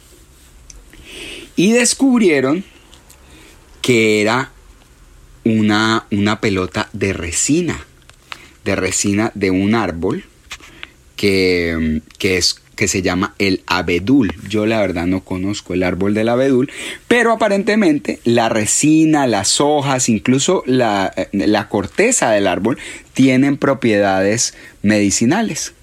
Y 1.55 1.71
descubrieron 1.71 2.65
que 3.81 4.21
era 4.21 4.51
una, 5.47 6.05
una 6.11 6.41
pelota 6.41 6.89
de 6.93 7.13
resina, 7.13 7.79
de 8.65 8.75
resina 8.75 9.31
de 9.33 9.51
un 9.51 9.75
árbol 9.75 10.25
que, 11.15 12.01
que, 12.17 12.37
es, 12.37 12.61
que 12.75 12.87
se 12.87 13.01
llama 13.01 13.33
el 13.39 13.63
abedul. 13.65 14.33
Yo 14.49 14.65
la 14.65 14.81
verdad 14.81 15.07
no 15.07 15.23
conozco 15.23 15.73
el 15.73 15.83
árbol 15.83 16.13
del 16.13 16.29
abedul, 16.29 16.69
pero 17.07 17.31
aparentemente 17.31 18.19
la 18.25 18.49
resina, 18.49 19.25
las 19.25 19.61
hojas, 19.61 20.09
incluso 20.09 20.63
la, 20.65 21.11
eh, 21.15 21.29
la 21.31 21.69
corteza 21.69 22.31
del 22.31 22.47
árbol 22.47 22.77
tienen 23.13 23.57
propiedades 23.57 24.53
medicinales. 24.81 25.73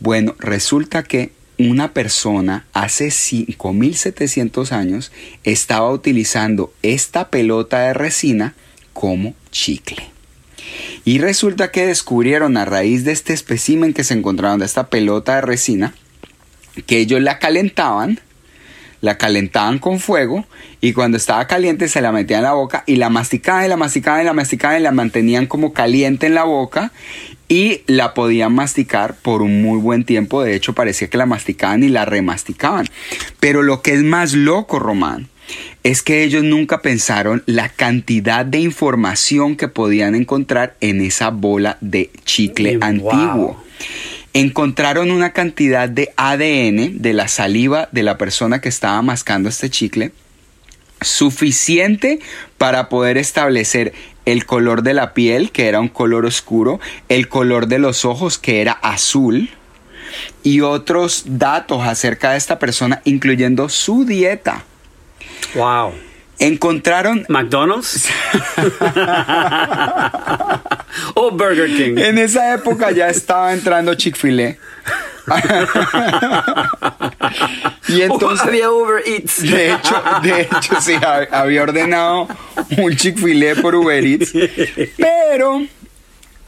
Bueno, 0.00 0.34
resulta 0.38 1.04
que 1.04 1.30
una 1.56 1.92
persona 1.92 2.66
hace 2.72 3.12
5700 3.12 4.72
años 4.72 5.12
estaba 5.44 5.90
utilizando 5.92 6.72
esta 6.82 7.30
pelota 7.30 7.80
de 7.80 7.94
resina 7.94 8.54
como 8.94 9.34
chicle. 9.50 10.02
Y 11.04 11.18
resulta 11.18 11.70
que 11.70 11.86
descubrieron 11.86 12.56
a 12.56 12.64
raíz 12.64 13.04
de 13.04 13.12
este 13.12 13.34
espécimen 13.34 13.92
que 13.92 14.04
se 14.04 14.14
encontraron 14.14 14.58
de 14.58 14.64
esta 14.64 14.88
pelota 14.88 15.34
de 15.34 15.42
resina, 15.42 15.94
que 16.86 16.98
ellos 16.98 17.20
la 17.20 17.38
calentaban, 17.38 18.20
la 19.02 19.18
calentaban 19.18 19.78
con 19.78 20.00
fuego 20.00 20.46
y 20.80 20.94
cuando 20.94 21.18
estaba 21.18 21.46
caliente 21.46 21.88
se 21.88 22.00
la 22.00 22.10
metían 22.10 22.38
en 22.38 22.44
la 22.44 22.54
boca 22.54 22.84
y 22.86 22.96
la 22.96 23.10
masticaban 23.10 23.66
y 23.66 23.68
la 23.68 23.76
masticaban 23.76 24.22
y 24.22 24.24
la 24.24 24.32
masticaban 24.32 24.80
y 24.80 24.82
la 24.82 24.92
mantenían 24.92 25.46
como 25.46 25.74
caliente 25.74 26.26
en 26.26 26.34
la 26.34 26.44
boca 26.44 26.90
y 27.48 27.82
la 27.86 28.14
podían 28.14 28.54
masticar 28.54 29.14
por 29.14 29.42
un 29.42 29.60
muy 29.60 29.78
buen 29.78 30.04
tiempo. 30.04 30.42
De 30.42 30.54
hecho 30.54 30.72
parecía 30.72 31.08
que 31.08 31.18
la 31.18 31.26
masticaban 31.26 31.82
y 31.82 31.88
la 31.88 32.06
remasticaban. 32.06 32.86
Pero 33.40 33.62
lo 33.62 33.82
que 33.82 33.92
es 33.92 34.02
más 34.02 34.32
loco, 34.32 34.78
Román, 34.78 35.28
es 35.84 36.02
que 36.02 36.24
ellos 36.24 36.42
nunca 36.42 36.80
pensaron 36.80 37.42
la 37.46 37.68
cantidad 37.68 38.44
de 38.46 38.58
información 38.58 39.54
que 39.54 39.68
podían 39.68 40.14
encontrar 40.14 40.76
en 40.80 41.02
esa 41.02 41.28
bola 41.28 41.76
de 41.82 42.10
chicle 42.24 42.78
Wow. 42.78 42.84
antiguo. 42.88 43.64
Encontraron 44.32 45.10
una 45.10 45.32
cantidad 45.32 45.88
de 45.88 46.10
ADN 46.16 47.02
de 47.02 47.12
la 47.12 47.28
saliva 47.28 47.88
de 47.92 48.02
la 48.02 48.16
persona 48.16 48.62
que 48.62 48.70
estaba 48.70 49.00
mascando 49.02 49.50
este 49.50 49.68
chicle 49.70 50.12
suficiente 51.02 52.18
para 52.56 52.88
poder 52.88 53.18
establecer 53.18 53.92
el 54.24 54.46
color 54.46 54.82
de 54.82 54.94
la 54.94 55.12
piel, 55.12 55.50
que 55.50 55.68
era 55.68 55.80
un 55.80 55.88
color 55.88 56.24
oscuro, 56.24 56.80
el 57.10 57.28
color 57.28 57.66
de 57.66 57.78
los 57.78 58.06
ojos, 58.06 58.38
que 58.38 58.62
era 58.62 58.72
azul, 58.72 59.50
y 60.42 60.62
otros 60.62 61.24
datos 61.26 61.82
acerca 61.82 62.32
de 62.32 62.38
esta 62.38 62.58
persona, 62.58 63.02
incluyendo 63.04 63.68
su 63.68 64.06
dieta. 64.06 64.64
Wow. 65.54 65.92
Encontraron 66.38 67.24
¿McDonald's? 67.28 68.08
o 71.14 71.30
Burger 71.30 71.68
King. 71.68 71.96
En 71.98 72.18
esa 72.18 72.54
época 72.54 72.90
ya 72.90 73.08
estaba 73.08 73.52
entrando 73.52 73.94
Chick-fil-A. 73.94 74.56
y 77.88 78.02
entonces, 78.02 78.46
había 78.46 78.70
Uber 78.70 79.02
Eats. 79.06 79.42
de 79.42 79.72
hecho, 79.72 80.02
de 80.22 80.40
hecho, 80.42 80.80
sí, 80.80 80.92
hab- 80.94 81.28
había 81.30 81.62
ordenado 81.62 82.28
un 82.78 82.96
Chick-fil-A 82.96 83.60
por 83.62 83.74
Uber 83.74 84.04
Eats. 84.04 84.32
Pero, 84.98 85.64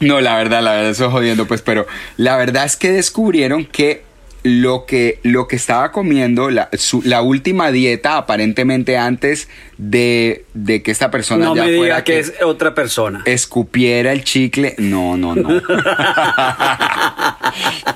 no, 0.00 0.20
la 0.20 0.36
verdad, 0.36 0.62
la 0.62 0.72
verdad, 0.72 0.90
eso 0.90 1.06
es 1.06 1.12
jodiendo, 1.12 1.46
pues, 1.46 1.62
pero 1.62 1.86
la 2.16 2.36
verdad 2.36 2.64
es 2.64 2.76
que 2.76 2.90
descubrieron 2.92 3.64
que 3.64 4.04
lo 4.48 4.86
que, 4.86 5.18
lo 5.24 5.48
que 5.48 5.56
estaba 5.56 5.90
comiendo, 5.90 6.50
la, 6.50 6.68
su- 6.74 7.02
la 7.04 7.20
última 7.22 7.72
dieta, 7.72 8.16
aparentemente 8.16 8.96
antes 8.96 9.48
de, 9.76 10.44
de 10.54 10.82
que 10.82 10.90
esta 10.92 11.10
persona 11.10 11.46
no 11.46 11.56
ya 11.56 11.64
me 11.64 11.76
fuera 11.76 11.96
diga 11.96 12.04
que 12.04 12.18
es 12.20 12.32
otra 12.42 12.74
persona. 12.74 13.22
escupiera 13.26 14.12
el 14.12 14.22
chicle. 14.22 14.74
No, 14.78 15.16
no, 15.16 15.34
no. 15.34 15.48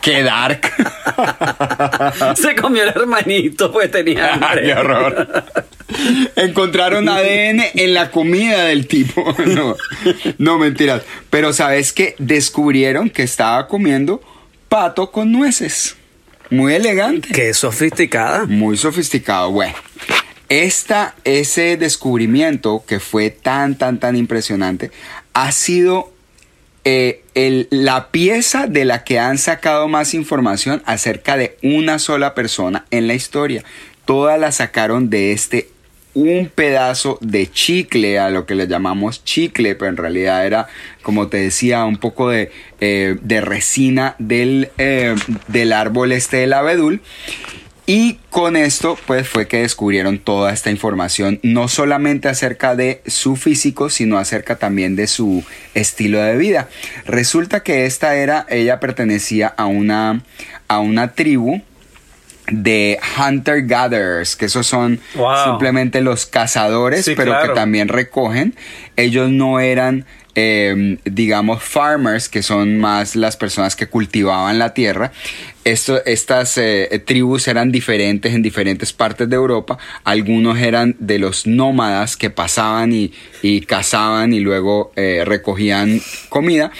Qué 0.03 0.23
dark. 0.23 0.61
Se 2.37 2.55
comió 2.57 2.83
el 2.83 2.89
hermanito, 2.91 3.71
pues 3.73 3.91
tenía 3.91 4.35
hambre. 4.35 4.63
Qué 4.63 4.73
horror. 4.75 5.45
Encontraron 6.37 7.09
ADN 7.09 7.63
en 7.75 7.95
la 7.95 8.11
comida 8.11 8.65
del 8.65 8.87
tipo. 8.87 9.35
No, 9.47 9.77
no 10.39 10.59
mentiras. 10.59 11.03
Pero 11.31 11.53
sabes 11.53 11.93
que 11.93 12.15
descubrieron 12.19 13.11
que 13.11 13.23
estaba 13.23 13.67
comiendo 13.69 14.21
pato 14.69 15.11
con 15.11 15.33
nueces. 15.33 15.97
Muy 16.51 16.75
elegante. 16.75 17.29
Qué 17.33 17.55
sofisticada. 17.55 18.47
Muy 18.47 18.77
sofisticado. 18.77 19.51
Bueno, 19.53 19.75
esta, 20.49 21.15
ese 21.25 21.77
descubrimiento 21.77 22.85
que 22.87 22.99
fue 23.01 23.31
tan, 23.31 23.77
tan, 23.79 24.01
tan 24.01 24.17
impresionante 24.17 24.91
ha 25.33 25.53
sido 25.53 26.13
eh, 26.85 27.23
el- 27.35 27.69
la 27.71 28.09
pieza 28.11 28.67
de 28.67 28.85
la 28.85 29.05
que 29.05 29.19
han 29.19 29.37
sacado 29.39 29.87
más 29.87 30.15
información 30.15 30.83
acerca 30.87 31.37
de 31.37 31.57
una 31.63 31.99
sola 31.99 32.35
persona 32.35 32.87
en 32.91 33.07
la 33.07 33.15
historia. 33.15 33.63
Todas 34.07 34.41
la 34.41 34.51
sacaron 34.51 35.11
de 35.11 35.33
este 35.33 35.69
un 36.15 36.51
pedazo 36.55 37.19
de 37.21 37.51
chicle, 37.51 38.19
a 38.19 38.31
lo 38.31 38.47
que 38.47 38.55
le 38.55 38.67
llamamos 38.67 39.25
chicle, 39.25 39.75
pero 39.75 39.91
en 39.91 39.97
realidad 39.97 40.47
era, 40.47 40.69
como 41.03 41.29
te 41.29 41.39
decía, 41.39 41.85
un 41.85 41.99
poco 41.99 42.31
de, 42.31 42.51
eh, 42.81 43.17
de 43.23 43.41
resina 43.41 44.17
del, 44.19 44.71
eh, 44.79 45.15
del 45.49 45.73
árbol 45.73 46.13
este 46.13 46.39
del 46.39 46.53
abedul. 46.53 47.01
Y 47.87 48.19
con 48.31 48.57
esto, 48.57 48.97
pues 49.07 49.29
fue 49.29 49.49
que 49.49 49.63
descubrieron 49.63 50.21
toda 50.21 50.53
esta 50.53 50.71
información, 50.71 51.41
no 51.43 51.67
solamente 51.67 52.29
acerca 52.29 52.77
de 52.77 53.03
su 53.07 53.35
físico, 53.35 53.91
sino 53.91 54.19
acerca 54.19 54.59
también 54.59 54.95
de 54.95 55.09
su 55.09 55.43
estilo 55.75 56.21
de 56.21 56.37
vida. 56.37 56.69
Resulta 57.05 57.65
que 57.65 57.87
esta 57.87 58.15
era, 58.15 58.47
ella 58.49 58.79
pertenecía 58.79 59.49
a 59.49 59.67
una, 59.67 60.23
a 60.69 60.79
una 60.79 61.15
tribu 61.15 61.63
de 62.51 62.99
hunter 63.19 63.63
gatherers, 63.67 64.37
que 64.37 64.47
esos 64.47 64.67
son 64.67 65.01
Wow. 65.15 65.45
simplemente 65.45 66.01
los 66.01 66.27
cazadores, 66.27 67.05
Sí, 67.05 67.15
pero 67.17 67.33
claro. 67.33 67.49
que 67.49 67.55
también 67.59 67.89
recogen. 67.89 68.55
Ellos 68.97 69.31
no 69.31 69.61
eran, 69.61 70.05
eh, 70.35 70.99
digamos, 71.05 71.63
farmers, 71.63 72.29
que 72.29 72.43
son 72.43 72.79
más 72.79 73.17
las 73.17 73.37
personas 73.37 73.77
que 73.77 73.87
cultivaban 73.87 74.59
la 74.59 74.75
tierra. 74.75 75.13
Esto- 75.65 76.05
estas 76.07 76.57
eh, 76.59 77.03
tribus 77.05 77.47
eran 77.49 77.71
diferentes 77.71 78.33
en 78.35 78.41
diferentes 78.43 78.93
partes 78.93 79.29
de 79.29 79.37
Europa. 79.37 79.77
Algunos 80.05 80.59
eran 80.59 80.97
de 80.99 81.19
los 81.19 81.47
nómadas 81.47 82.17
que 82.17 82.31
pasaban 82.31 82.93
y, 82.93 83.13
y 83.43 83.61
cazaban 83.63 84.33
y 84.33 84.41
luego 84.41 84.93
eh, 84.97 85.23
recogían 85.27 86.01
comida. 86.31 86.71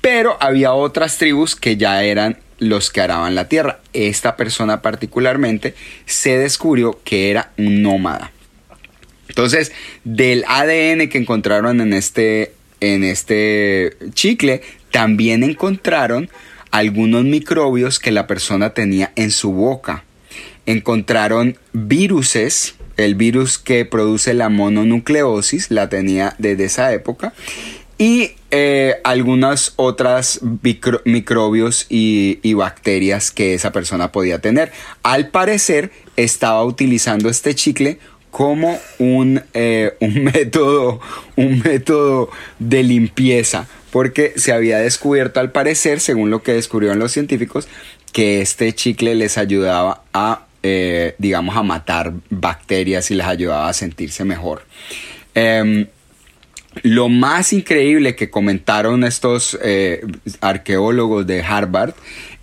Pero 0.00 0.36
había 0.40 0.72
otras 0.72 1.18
tribus 1.18 1.54
que 1.54 1.76
ya 1.76 2.02
eran 2.02 2.38
los 2.62 2.90
que 2.90 3.00
araban 3.00 3.34
la 3.34 3.48
tierra. 3.48 3.80
Esta 3.92 4.36
persona 4.36 4.82
particularmente 4.82 5.74
se 6.06 6.38
descubrió 6.38 7.00
que 7.04 7.30
era 7.30 7.52
un 7.58 7.82
nómada. 7.82 8.30
Entonces, 9.28 9.72
del 10.04 10.44
ADN 10.46 11.08
que 11.08 11.18
encontraron 11.18 11.80
en 11.80 11.92
este, 11.92 12.54
en 12.80 13.02
este 13.02 13.96
chicle, 14.14 14.62
también 14.90 15.42
encontraron 15.42 16.30
algunos 16.70 17.24
microbios 17.24 17.98
que 17.98 18.12
la 18.12 18.26
persona 18.26 18.74
tenía 18.74 19.12
en 19.16 19.30
su 19.30 19.52
boca. 19.52 20.04
Encontraron 20.66 21.58
viruses, 21.72 22.74
el 22.96 23.14
virus 23.14 23.58
que 23.58 23.84
produce 23.84 24.34
la 24.34 24.48
mononucleosis, 24.48 25.70
la 25.70 25.88
tenía 25.88 26.34
desde 26.38 26.64
esa 26.64 26.92
época. 26.92 27.32
Y 28.02 28.32
eh, 28.50 28.96
algunas 29.04 29.74
otras 29.76 30.40
micro- 30.42 31.02
microbios 31.04 31.86
y, 31.88 32.40
y 32.42 32.54
bacterias 32.54 33.30
que 33.30 33.54
esa 33.54 33.70
persona 33.70 34.10
podía 34.10 34.40
tener. 34.40 34.72
Al 35.04 35.28
parecer, 35.28 35.92
estaba 36.16 36.64
utilizando 36.64 37.28
este 37.28 37.54
chicle 37.54 38.00
como 38.32 38.76
un, 38.98 39.42
eh, 39.54 39.92
un 40.00 40.24
método 40.34 41.00
un 41.36 41.60
método 41.60 42.28
de 42.58 42.82
limpieza 42.82 43.68
porque 43.92 44.32
se 44.34 44.52
había 44.52 44.78
descubierto 44.78 45.38
al 45.38 45.52
parecer 45.52 46.00
según 46.00 46.30
lo 46.30 46.42
que 46.42 46.54
descubrieron 46.54 46.98
los 46.98 47.12
científicos 47.12 47.68
que 48.12 48.40
este 48.40 48.74
chicle 48.74 49.14
les 49.14 49.38
ayudaba 49.38 50.02
a 50.12 50.46
eh, 50.64 51.14
digamos 51.18 51.56
a 51.56 51.62
matar 51.62 52.14
bacterias 52.30 53.10
y 53.12 53.14
les 53.14 53.26
ayudaba 53.26 53.68
a 53.68 53.72
sentirse 53.74 54.24
mejor 54.24 54.62
Em, 55.34 55.86
lo 56.82 57.08
más 57.08 57.52
increíble 57.52 58.16
que 58.16 58.30
comentaron 58.30 59.04
estos 59.04 59.58
eh, 59.62 60.04
arqueólogos 60.40 61.26
de 61.26 61.42
Harvard 61.42 61.94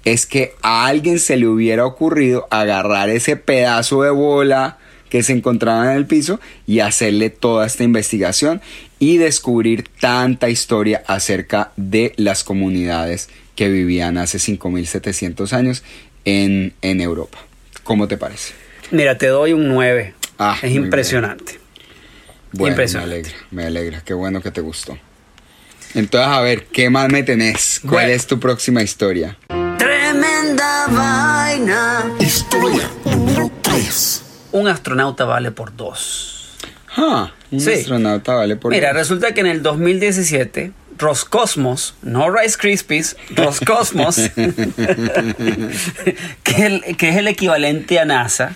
es 0.05 0.25
que 0.25 0.53
a 0.61 0.85
alguien 0.85 1.19
se 1.19 1.37
le 1.37 1.47
hubiera 1.47 1.85
ocurrido 1.85 2.47
agarrar 2.51 3.09
ese 3.09 3.35
pedazo 3.35 4.03
de 4.03 4.11
bola 4.11 4.77
que 5.09 5.23
se 5.23 5.33
encontraba 5.33 5.91
en 5.91 5.97
el 5.97 6.05
piso 6.05 6.39
y 6.67 6.79
hacerle 6.79 7.29
toda 7.29 7.65
esta 7.65 7.83
investigación 7.83 8.61
y 8.99 9.17
descubrir 9.17 9.85
tanta 9.99 10.49
historia 10.49 11.03
acerca 11.07 11.71
de 11.75 12.13
las 12.15 12.43
comunidades 12.43 13.29
que 13.55 13.69
vivían 13.69 14.17
hace 14.17 14.37
5.700 14.37 15.51
años 15.53 15.83
en, 16.25 16.73
en 16.81 17.01
Europa. 17.01 17.39
¿Cómo 17.83 18.07
te 18.07 18.17
parece? 18.17 18.53
Mira, 18.91 19.17
te 19.17 19.27
doy 19.27 19.53
un 19.53 19.67
9. 19.67 20.13
Ah, 20.37 20.57
es 20.61 20.73
impresionante. 20.73 21.59
Bueno, 22.51 22.73
Impresionante. 22.73 23.09
me 23.11 23.15
alegra, 23.15 23.37
me 23.51 23.65
alegra, 23.65 24.01
qué 24.01 24.13
bueno 24.13 24.41
que 24.41 24.51
te 24.51 24.61
gustó. 24.61 24.97
Entonces, 25.93 26.29
a 26.29 26.41
ver, 26.41 26.65
¿qué 26.67 26.89
más 26.89 27.09
me 27.11 27.23
tenés? 27.23 27.79
¿Cuál 27.81 27.91
Bueno. 27.93 28.09
es 28.11 28.27
tu 28.27 28.39
próxima 28.39 28.81
historia? 28.83 29.37
Tremenda 29.77 30.87
vaina. 30.87 32.05
Historia 32.19 32.89
número 33.05 33.51
3. 33.61 34.23
Un 34.51 34.67
astronauta 34.67 35.25
vale 35.25 35.51
por 35.51 35.75
dos. 35.75 36.57
Ah, 36.97 37.31
un 37.51 37.59
Sí. 37.59 37.71
astronauta 37.71 38.33
vale 38.33 38.55
por 38.55 38.71
Mira, 38.71 38.89
dos. 38.89 38.97
resulta 38.97 39.33
que 39.33 39.41
en 39.41 39.47
el 39.47 39.61
2017, 39.63 40.71
Roscosmos, 40.97 41.95
no 42.01 42.29
Rice 42.35 42.57
Krispies, 42.57 43.15
Roscosmos, 43.35 44.15
que, 46.43 46.65
el- 46.65 46.97
que 46.97 47.09
es 47.09 47.15
el 47.15 47.27
equivalente 47.27 47.99
a 47.99 48.05
NASA, 48.05 48.55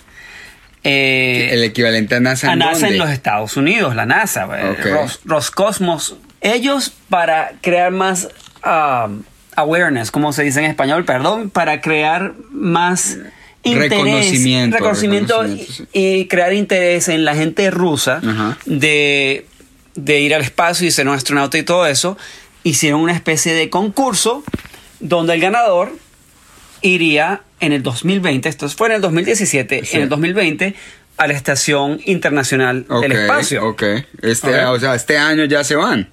eh, 0.84 1.50
el 1.52 1.64
equivalente 1.64 2.16
a 2.16 2.20
NASA. 2.20 2.50
a 2.50 2.54
¿en 2.54 2.60
NASA 2.60 2.72
dónde? 2.74 2.88
en 2.90 2.98
los 3.00 3.10
Estados 3.10 3.56
Unidos, 3.58 3.96
la 3.96 4.06
NASA, 4.06 4.48
eh, 4.58 4.70
Ok. 4.72 4.86
Ros- 4.86 5.20
Roscosmos. 5.26 6.16
Ellos 6.42 6.94
para 7.10 7.54
crear 7.62 7.92
más 7.92 8.28
um, 8.66 9.24
awareness, 9.56 10.12
como 10.12 10.34
se 10.34 10.44
dice 10.44 10.60
en 10.60 10.66
español, 10.66 11.06
perdón, 11.06 11.50
para 11.50 11.80
crear 11.82 12.34
más 12.52 13.18
interés, 13.64 13.92
Reconocimiento, 13.92 14.76
reconocimiento 14.78 15.42
reconocimiento, 15.44 15.88
y, 15.94 16.20
y 16.22 16.28
crear 16.28 16.54
interés 16.54 17.08
en 17.08 17.24
la 17.24 17.34
gente 17.34 17.72
rusa 17.72 18.20
de, 18.66 19.46
de 19.96 20.20
ir 20.20 20.36
al 20.36 20.42
espacio 20.42 20.86
y 20.86 20.92
ser 20.92 21.08
un 21.08 21.14
astronauta 21.16 21.58
y 21.58 21.64
todo 21.64 21.88
eso, 21.88 22.18
hicieron 22.66 23.00
una 23.00 23.14
especie 23.14 23.54
de 23.54 23.70
concurso 23.70 24.44
donde 25.00 25.34
el 25.36 25.40
ganador 25.40 25.94
iría 26.84 27.42
en 27.60 27.74
el 27.74 27.82
2020, 27.82 28.48
esto 28.50 28.70
fue 28.70 28.90
en 28.90 28.94
el 28.96 29.02
2017, 29.02 29.84
Sí. 29.86 29.96
en 29.98 30.04
el 30.04 30.10
2020 30.10 30.76
a 31.18 31.28
la 31.28 31.34
Estación 31.34 32.00
Internacional 32.06 32.86
del 33.02 33.12
Espacio. 33.12 33.66
Ok, 33.68 33.84
este, 34.22 34.66
o 34.66 34.80
sea, 34.80 34.94
este 34.96 35.18
año 35.18 35.46
ya 35.46 35.64
se 35.64 35.76
van. 35.76 36.10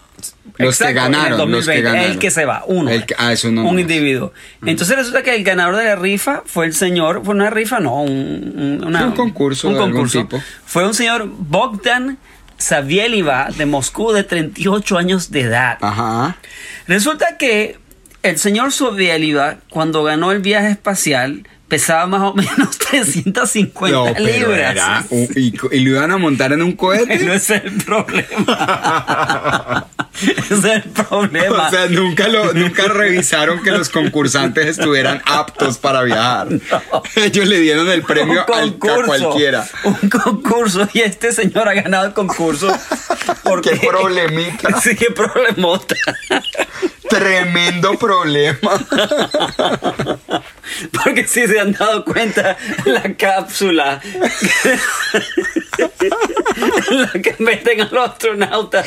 Los 0.58 0.74
Exacto, 0.74 0.88
que 0.88 0.94
ganaron, 1.00 1.26
en 1.26 1.32
el 1.32 1.38
2020, 1.38 1.56
los 1.56 1.66
que 1.74 1.82
ganaron. 1.82 2.10
El 2.12 2.18
que 2.18 2.30
se 2.30 2.44
va, 2.44 2.64
uno. 2.66 2.90
El 2.90 3.06
que- 3.06 3.14
ah, 3.16 3.32
es 3.32 3.44
uno 3.44 3.66
un 3.66 3.78
individuo. 3.78 4.32
Entonces 4.66 4.94
resulta 4.96 5.22
que 5.22 5.34
el 5.34 5.42
ganador 5.42 5.76
de 5.76 5.84
la 5.84 5.96
rifa 5.96 6.42
fue 6.44 6.66
el 6.66 6.74
señor, 6.74 7.22
fue 7.24 7.34
una 7.34 7.48
rifa, 7.48 7.80
no, 7.80 8.02
un, 8.02 8.10
un- 8.56 8.84
una- 8.86 8.98
Fue 9.00 9.08
un 9.08 9.14
concurso 9.16 9.68
un 9.68 9.74
de 9.74 9.78
algún 9.80 9.92
concurso. 9.92 10.20
tipo. 10.20 10.42
Fue 10.66 10.86
un 10.86 10.92
señor 10.92 11.26
Bogdan 11.26 12.18
Savieliva 12.58 13.48
de 13.56 13.64
Moscú 13.64 14.12
de 14.12 14.22
38 14.22 14.98
años 14.98 15.30
de 15.30 15.40
edad. 15.40 15.78
Ajá. 15.80 16.36
Resulta 16.86 17.38
que 17.38 17.78
el 18.22 18.38
señor 18.38 18.72
Savieliva, 18.72 19.56
cuando 19.70 20.02
ganó 20.02 20.32
el 20.32 20.40
viaje 20.40 20.70
espacial, 20.70 21.46
pesaba 21.68 22.06
más 22.06 22.22
o 22.22 22.34
menos 22.34 22.78
350 22.90 23.96
No, 23.96 24.04
pero 24.14 24.24
libras. 24.48 24.72
era 24.72 25.04
y, 25.36 25.54
y 25.72 25.80
lo 25.80 25.90
iban 25.90 26.10
a 26.10 26.18
montar 26.18 26.52
en 26.52 26.62
un 26.62 26.72
cohete. 26.72 27.18
No 27.24 27.32
es 27.32 27.48
el 27.50 27.72
problema. 27.84 28.26
ese 30.36 30.54
es 30.54 30.64
el 30.64 30.82
problema. 30.82 31.68
O 31.68 31.70
sea, 31.70 31.86
nunca, 31.86 32.28
lo, 32.28 32.52
nunca 32.52 32.88
revisaron 32.88 33.62
que 33.62 33.70
los 33.70 33.88
concursantes 33.88 34.66
estuvieran 34.66 35.22
aptos 35.24 35.78
para 35.78 36.02
viajar. 36.02 36.48
Ellos 37.16 37.46
le 37.46 37.58
dieron 37.58 37.88
el 37.88 38.02
premio 38.02 38.42
a 38.42 38.46
cualquiera. 38.46 39.66
Un 39.84 40.10
concurso 40.10 40.88
y 40.92 41.00
este 41.00 41.32
señor 41.32 41.68
ha 41.68 41.74
ganado 41.74 42.06
el 42.06 42.12
concurso. 42.12 42.72
Porque, 43.42 43.78
Qué 43.78 43.86
problemita. 43.86 44.68
Sí, 44.80 44.96
qué 44.96 45.10
problemota. 45.10 45.94
Tremendo 47.08 47.98
problema. 47.98 48.72
Porque 51.04 51.26
si 51.26 51.46
se 51.46 51.58
han 51.60 51.72
dado 51.72 52.04
cuenta, 52.04 52.56
la 52.84 53.02
cápsula 53.14 54.00
la 56.90 57.12
que 57.12 57.36
meten 57.38 57.80
a 57.82 57.88
los 57.90 58.10
astronautas 58.10 58.86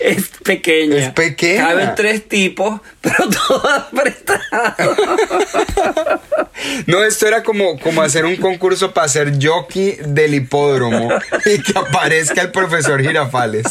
es 0.00 0.28
pequeña. 0.42 0.98
Es 0.98 1.12
pequeña. 1.12 1.68
Caben 1.68 1.94
tres 1.94 2.28
tipos, 2.28 2.80
pero 3.00 3.28
todos 3.28 3.64
apretados. 3.64 4.98
No, 6.86 7.02
esto 7.04 7.26
era 7.26 7.42
como, 7.42 7.78
como 7.78 8.02
hacer 8.02 8.24
un 8.24 8.36
concurso 8.36 8.92
para 8.92 9.08
ser 9.08 9.32
jockey 9.40 9.98
del 10.06 10.34
hipódromo 10.34 11.08
y 11.46 11.62
que 11.62 11.78
aparezca 11.78 12.42
el 12.42 12.50
profesor 12.50 13.02
Girafales. 13.02 13.66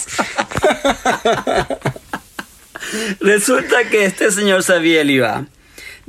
Resulta 3.19 3.85
que 3.89 4.05
este 4.05 4.31
señor 4.31 4.63
sabía 4.63 5.01
el 5.01 5.11
IVA 5.11 5.45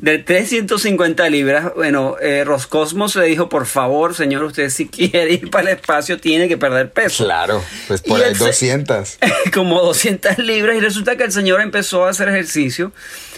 de 0.02 0.18
350 0.18 1.30
libras. 1.30 1.72
Bueno, 1.74 2.16
eh, 2.20 2.42
Roscosmos 2.44 3.16
le 3.16 3.24
dijo, 3.26 3.48
por 3.48 3.66
favor, 3.66 4.14
señor, 4.14 4.42
usted 4.44 4.68
si 4.68 4.86
quiere 4.88 5.32
ir 5.32 5.48
para 5.48 5.70
el 5.70 5.76
espacio 5.78 6.18
tiene 6.18 6.48
que 6.48 6.58
perder 6.58 6.90
peso. 6.92 7.24
Claro, 7.24 7.64
pues 7.88 8.02
por 8.02 8.18
Y 8.18 8.22
ahí 8.24 8.30
el 8.32 8.36
se- 8.36 8.44
200. 8.46 9.18
como 9.54 9.80
200 9.80 10.38
libras 10.38 10.76
y 10.76 10.80
resulta 10.80 11.16
que 11.16 11.22
el 11.24 11.32
señor 11.32 11.60
empezó 11.60 12.04
a 12.04 12.10
hacer 12.10 12.28
ejercicio 12.28 12.92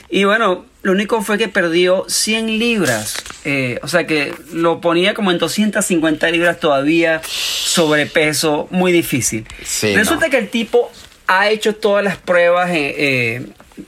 Y 0.08 0.24
bueno, 0.24 0.64
lo 0.82 0.92
único 0.92 1.20
fue 1.22 1.36
que 1.38 1.48
perdió 1.48 2.04
100 2.08 2.58
libras. 2.58 3.14
Eh, 3.44 3.78
o 3.82 3.88
sea 3.88 4.06
que 4.06 4.34
lo 4.52 4.80
ponía 4.80 5.12
como 5.12 5.30
en 5.32 5.38
250 5.38 6.30
libras 6.30 6.60
todavía, 6.60 7.20
sobrepeso, 7.74 8.68
muy 8.70 8.90
difícil. 8.92 9.46
Sí, 9.64 9.94
Resulta 9.94 10.26
no. 10.26 10.30
que 10.30 10.38
el 10.38 10.48
tipo 10.48 10.90
ha 11.26 11.50
hecho 11.50 11.74
todas 11.74 12.04
las 12.04 12.16
pruebas 12.16 12.70
eh, 12.70 12.94
eh, 12.96 13.46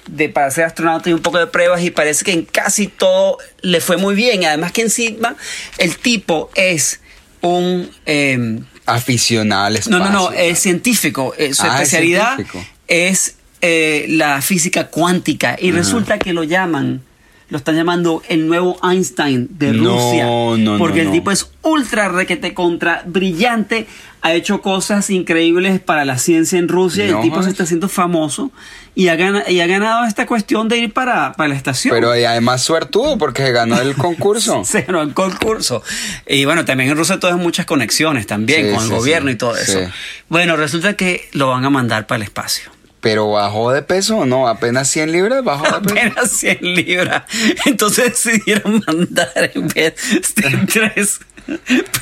de, 0.08 0.28
para 0.28 0.50
ser 0.50 0.64
astronauta 0.64 1.10
y 1.10 1.12
un 1.12 1.20
poco 1.20 1.38
de 1.38 1.46
pruebas 1.46 1.82
y 1.82 1.90
parece 1.90 2.24
que 2.24 2.32
en 2.32 2.44
casi 2.44 2.86
todo 2.88 3.38
le 3.62 3.80
fue 3.80 3.96
muy 3.96 4.14
bien. 4.14 4.44
Además 4.44 4.72
que 4.72 4.82
encima 4.82 5.36
el 5.78 5.96
tipo 5.98 6.50
es 6.54 7.00
un... 7.40 7.90
eh, 8.06 8.60
Aficionado 8.88 9.66
al 9.66 9.80
no, 9.88 9.98
no, 9.98 10.10
no, 10.10 10.30
es 10.32 10.60
científico. 10.60 11.34
Eh, 11.36 11.52
su 11.54 11.62
Ah, 11.64 11.74
es 11.76 11.82
especialidad 11.82 12.38
es 12.86 13.34
eh, 13.60 14.06
la 14.10 14.40
física 14.42 14.86
cuántica. 14.88 15.56
Y 15.60 15.72
resulta 15.72 16.18
que 16.20 16.32
lo 16.32 16.44
llaman, 16.44 17.02
lo 17.48 17.58
están 17.58 17.74
llamando 17.74 18.22
el 18.28 18.46
nuevo 18.46 18.78
Einstein 18.88 19.48
de 19.58 19.72
No, 19.72 19.90
Rusia. 19.96 20.24
no, 20.64 20.78
porque 20.78 21.02
no, 21.02 21.08
el 21.10 21.12
tipo 21.16 21.32
es 21.32 21.50
ultra 21.62 22.08
requete 22.08 22.54
contra 22.54 23.02
brillante. 23.06 23.88
Ha 24.26 24.34
hecho 24.34 24.60
cosas 24.60 25.08
increíbles 25.10 25.78
para 25.78 26.04
la 26.04 26.18
ciencia 26.18 26.58
en 26.58 26.66
Rusia. 26.66 27.06
y 27.06 27.10
No 27.12 27.18
el 27.18 27.22
tipo 27.22 27.42
se 27.44 27.50
está 27.50 27.62
haciendo 27.62 27.88
famoso. 27.88 28.50
Y 28.96 29.06
ha, 29.08 29.14
gana- 29.14 29.48
y 29.48 29.60
ha 29.60 29.66
ganado 29.68 30.04
esta 30.04 30.26
cuestión 30.26 30.68
de 30.68 30.78
ir 30.78 30.92
para, 30.92 31.32
para 31.34 31.48
la 31.50 31.54
estación. 31.54 31.94
Pero 31.94 32.16
y 32.16 32.24
además 32.24 32.62
suertudo 32.62 33.18
porque 33.18 33.52
ganó 33.52 33.80
el 33.80 33.94
concurso. 34.06 34.64
Se 34.64 34.82
ganó 34.82 35.00
el 35.02 35.14
concurso. 35.14 35.82
Y 36.26 36.44
bueno, 36.44 36.64
también 36.64 36.90
en 36.90 36.96
Rusia 36.96 37.20
todas 37.20 37.36
muchas 37.36 37.66
conexiones 37.66 38.26
también 38.26 38.66
Sí, 38.66 38.74
con 38.74 38.82
el 38.82 38.88
sí, 38.88 38.94
gobierno 38.96 39.28
sí. 39.30 39.34
y 39.34 39.38
todo 39.38 39.56
eso. 39.56 39.78
Bueno, 40.28 40.56
resulta 40.56 40.94
que 40.94 41.28
lo 41.32 41.48
van 41.50 41.64
a 41.64 41.70
mandar 41.70 42.06
para 42.08 42.16
el 42.16 42.22
espacio. 42.22 42.70
Pero 43.08 43.30
bajó 43.30 43.70
de 43.70 43.82
peso 43.82 44.16
o 44.18 44.26
no, 44.26 44.48
apenas 44.48 44.88
100 44.90 45.12
libras 45.12 45.44
bajó 45.44 45.64
de 45.64 45.80
peso. 45.80 45.94
Apenas 45.94 46.30
100 46.32 46.58
libras. 46.74 47.22
Entonces 47.66 48.06
decidieron 48.24 48.82
mandar 48.86 49.30
en 49.54 49.68
vez 49.68 49.94
de 50.34 50.66
tres. 50.66 51.20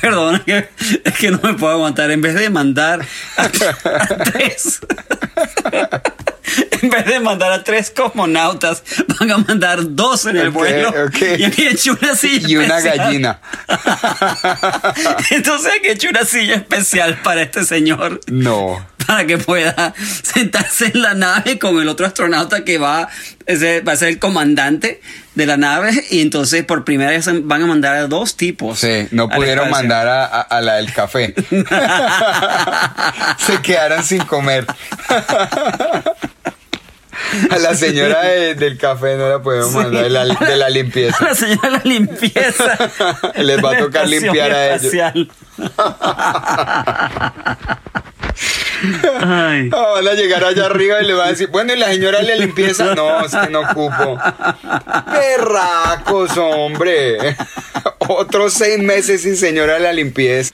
Perdona, 0.01 0.41
que, 0.43 0.67
es 1.03 1.13
que 1.19 1.29
no 1.29 1.39
me 1.43 1.53
puedo 1.53 1.73
aguantar. 1.73 2.09
En 2.09 2.21
vez 2.21 2.33
de 2.33 2.49
mandar 2.49 3.05
a, 3.37 3.43
a 3.43 3.49
tres. 4.23 4.79
En 6.81 6.89
vez 6.89 7.05
de 7.05 7.19
mandar 7.19 7.51
a 7.51 7.63
tres 7.63 7.91
cosmonautas, 7.91 8.81
van 9.19 9.31
a 9.31 9.37
mandar 9.37 9.79
dos 9.95 10.25
en 10.25 10.37
el 10.37 10.47
Ok, 10.47 10.53
vuelo. 10.53 10.89
ok. 10.89 11.17
Y 11.37 11.43
han 11.43 11.53
hecho 11.57 11.97
una 12.01 12.15
silla 12.15 12.47
Y 12.49 12.57
una 12.57 12.77
especial. 12.79 12.97
gallina. 12.97 13.39
Entonces 15.31 15.71
han 15.73 15.85
hecho 15.85 16.09
una 16.09 16.25
silla 16.25 16.55
especial 16.55 17.19
para 17.23 17.41
este 17.43 17.63
señor. 17.65 18.19
No. 18.27 18.83
Para 19.07 19.25
que 19.25 19.37
pueda 19.37 19.93
sentarse 20.23 20.91
en 20.93 21.01
la 21.01 21.13
nave 21.13 21.59
con 21.59 21.79
el 21.81 21.87
otro 21.89 22.05
astronauta 22.05 22.63
que 22.63 22.77
va, 22.77 23.07
ese 23.45 23.81
va 23.81 23.93
a 23.93 23.95
ser 23.95 24.09
el 24.09 24.19
comandante 24.19 25.01
de 25.35 25.45
la 25.45 25.57
nave. 25.57 25.91
Y 26.09 26.21
entonces 26.21 26.63
por 26.65 26.83
primera 26.85 27.11
vez 27.11 27.29
van 27.43 27.61
a 27.63 27.65
mandar 27.65 27.95
a 27.95 28.07
dos 28.07 28.35
tipos. 28.37 28.79
Sí, 28.79 29.07
no 29.11 29.29
pudieron 29.29 29.69
mandar 29.69 30.07
a, 30.07 30.25
a- 30.25 30.41
a 30.41 30.61
la 30.61 30.75
del 30.75 30.91
café. 30.93 31.33
Se 33.37 33.61
quedaron 33.61 34.03
sin 34.03 34.23
comer. 34.25 34.65
A 37.49 37.57
la 37.57 37.75
señora 37.75 38.21
de- 38.23 38.55
del 38.55 38.77
café 38.77 39.15
no 39.17 39.29
la 39.29 39.41
pudieron 39.41 39.69
Sí. 39.71 39.77
mandar 39.77 40.03
de 40.03 40.09
la, 40.09 40.25
de 40.25 40.55
la 40.57 40.69
limpieza. 40.69 41.23
La 41.23 41.35
señora 41.35 41.69
de 41.69 41.71
la 41.77 41.81
limpieza. 41.83 42.77
Les 43.37 43.63
va 43.63 43.71
a 43.71 43.77
tocar 43.77 44.07
limpiar 44.07 44.51
a 44.51 44.75
ellos. 44.75 44.91
Ay. 49.21 49.69
Ah, 49.73 49.91
van 49.95 50.07
a 50.07 50.13
llegar 50.13 50.43
allá 50.43 50.65
arriba 50.65 51.01
y 51.01 51.05
le 51.05 51.13
van 51.13 51.27
a 51.27 51.31
decir, 51.31 51.47
bueno, 51.47 51.73
¿y 51.73 51.77
la 51.77 51.87
señora 51.87 52.19
de 52.19 52.25
la 52.25 52.35
limpieza? 52.35 52.93
No, 52.95 53.25
es 53.25 53.35
que 53.35 53.49
no 53.49 53.61
ocupo. 53.61 54.17
Perracos, 55.11 56.37
hombre. 56.37 57.35
Otros 58.07 58.53
seis 58.53 58.79
meses 58.79 59.21
sin 59.23 59.35
señora 59.37 59.75
de 59.75 59.79
la 59.81 59.93
limpieza. 59.93 60.53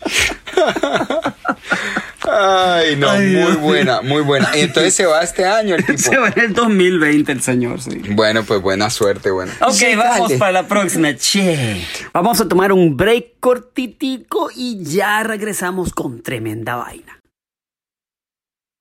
Ay, 2.33 2.95
no, 2.95 3.09
Ay, 3.09 3.27
muy 3.35 3.53
buena, 3.57 4.01
muy 4.01 4.21
buena. 4.21 4.49
Y 4.55 4.61
entonces 4.61 4.93
se 4.93 5.05
va 5.05 5.21
este 5.21 5.45
año 5.45 5.75
el 5.75 5.85
tipo. 5.85 5.97
Se 5.99 6.17
va 6.17 6.29
en 6.29 6.39
el 6.39 6.53
2020 6.53 7.31
el 7.31 7.41
señor, 7.41 7.81
sí. 7.81 8.01
Bueno, 8.11 8.43
pues 8.43 8.61
buena 8.61 8.89
suerte, 8.89 9.31
bueno. 9.31 9.51
Ok, 9.61 9.71
Sí, 9.73 9.95
vamos 9.95 10.29
dale. 10.29 10.37
para 10.39 10.51
la 10.51 10.67
próxima. 10.67 11.15
Che. 11.15 11.85
Vamos 12.13 12.39
a 12.39 12.47
tomar 12.47 12.71
un 12.71 12.95
break 12.95 13.39
cortitico 13.39 14.49
y 14.55 14.83
ya 14.83 15.23
regresamos 15.23 15.93
con 15.93 16.21
tremenda 16.21 16.75
vaina. 16.75 17.17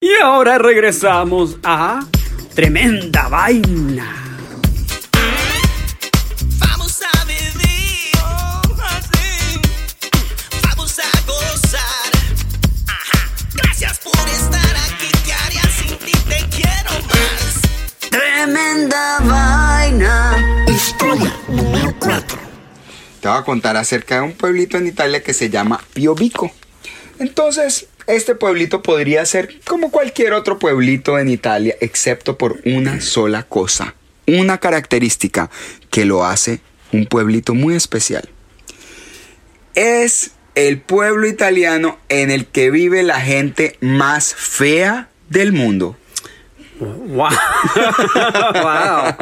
Y 0.03 0.15
ahora 0.15 0.57
regresamos 0.57 1.59
a 1.63 2.01
tremenda 2.55 3.29
vaina. 3.29 4.39
Vamos 6.59 7.03
a 7.03 7.25
vivir 7.27 8.17
así. 8.83 9.61
Vamos 10.63 10.99
a 11.01 11.27
gozar. 11.27 12.13
Ajá. 12.89 13.29
Gracias 13.53 13.99
por 13.99 14.27
estar 14.31 14.75
aquí. 14.89 15.11
¿Qué 15.23 15.35
haría 15.35 15.65
sin 15.65 15.99
ti? 15.99 16.13
Te 16.13 16.49
quiero 16.49 16.93
más. 17.07 17.61
Tremenda 18.11 19.19
vaina. 19.21 20.65
Historia 20.67 21.37
número 21.47 21.95
4. 21.99 22.39
Te 23.21 23.29
voy 23.29 23.37
a 23.37 23.43
contar 23.43 23.77
acerca 23.77 24.15
de 24.15 24.23
un 24.23 24.33
pueblito 24.33 24.79
en 24.79 24.87
Italia 24.87 25.23
que 25.23 25.35
se 25.35 25.51
llama 25.51 25.79
Piovico. 25.93 26.51
Entonces, 27.19 27.87
este 28.13 28.35
pueblito 28.35 28.83
podría 28.83 29.25
ser 29.27 29.61
como 29.67 29.91
cualquier 29.91 30.33
otro 30.33 30.59
pueblito 30.59 31.19
en 31.19 31.29
Italia, 31.29 31.75
excepto 31.81 32.37
por 32.39 32.61
una 32.65 33.01
sola 33.01 33.43
cosa, 33.45 33.95
una 34.27 34.59
característica 34.59 35.51
que 35.91 36.05
lo 36.05 36.25
hace 36.25 36.61
un 36.93 37.07
pueblito 37.07 37.55
muy 37.55 37.75
especial. 37.75 38.29
Es 39.75 40.33
el 40.55 40.81
pueblo 40.81 41.29
italiano 41.29 41.99
en 42.09 42.31
el 42.31 42.47
que 42.47 42.71
vive 42.71 43.03
la 43.03 43.21
gente 43.21 43.77
más 43.81 44.35
fea 44.35 45.09
del 45.29 45.53
mundo. 45.53 45.97
Wow. 46.81 47.29
wow. 48.55 49.15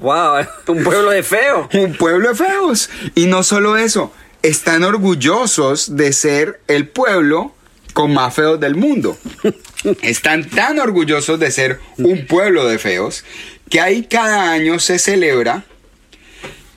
Wow. 0.00 0.46
Un 0.68 0.82
pueblo 0.82 1.10
de 1.10 1.22
feo. 1.22 1.68
Un 1.74 1.94
pueblo 1.94 2.30
de 2.30 2.34
feos. 2.34 2.90
Y 3.14 3.26
no 3.26 3.42
solo 3.42 3.76
eso, 3.76 4.12
están 4.42 4.82
orgullosos 4.82 5.96
de 5.96 6.12
ser 6.12 6.60
el 6.68 6.88
pueblo 6.88 7.54
con 7.92 8.12
más 8.12 8.34
feos 8.34 8.58
del 8.60 8.74
mundo. 8.74 9.18
Están 10.02 10.48
tan 10.48 10.78
orgullosos 10.78 11.38
de 11.38 11.50
ser 11.50 11.80
un 11.98 12.26
pueblo 12.26 12.66
de 12.66 12.78
feos 12.78 13.24
que 13.68 13.80
ahí 13.80 14.04
cada 14.04 14.50
año 14.52 14.78
se 14.78 14.98
celebra 14.98 15.64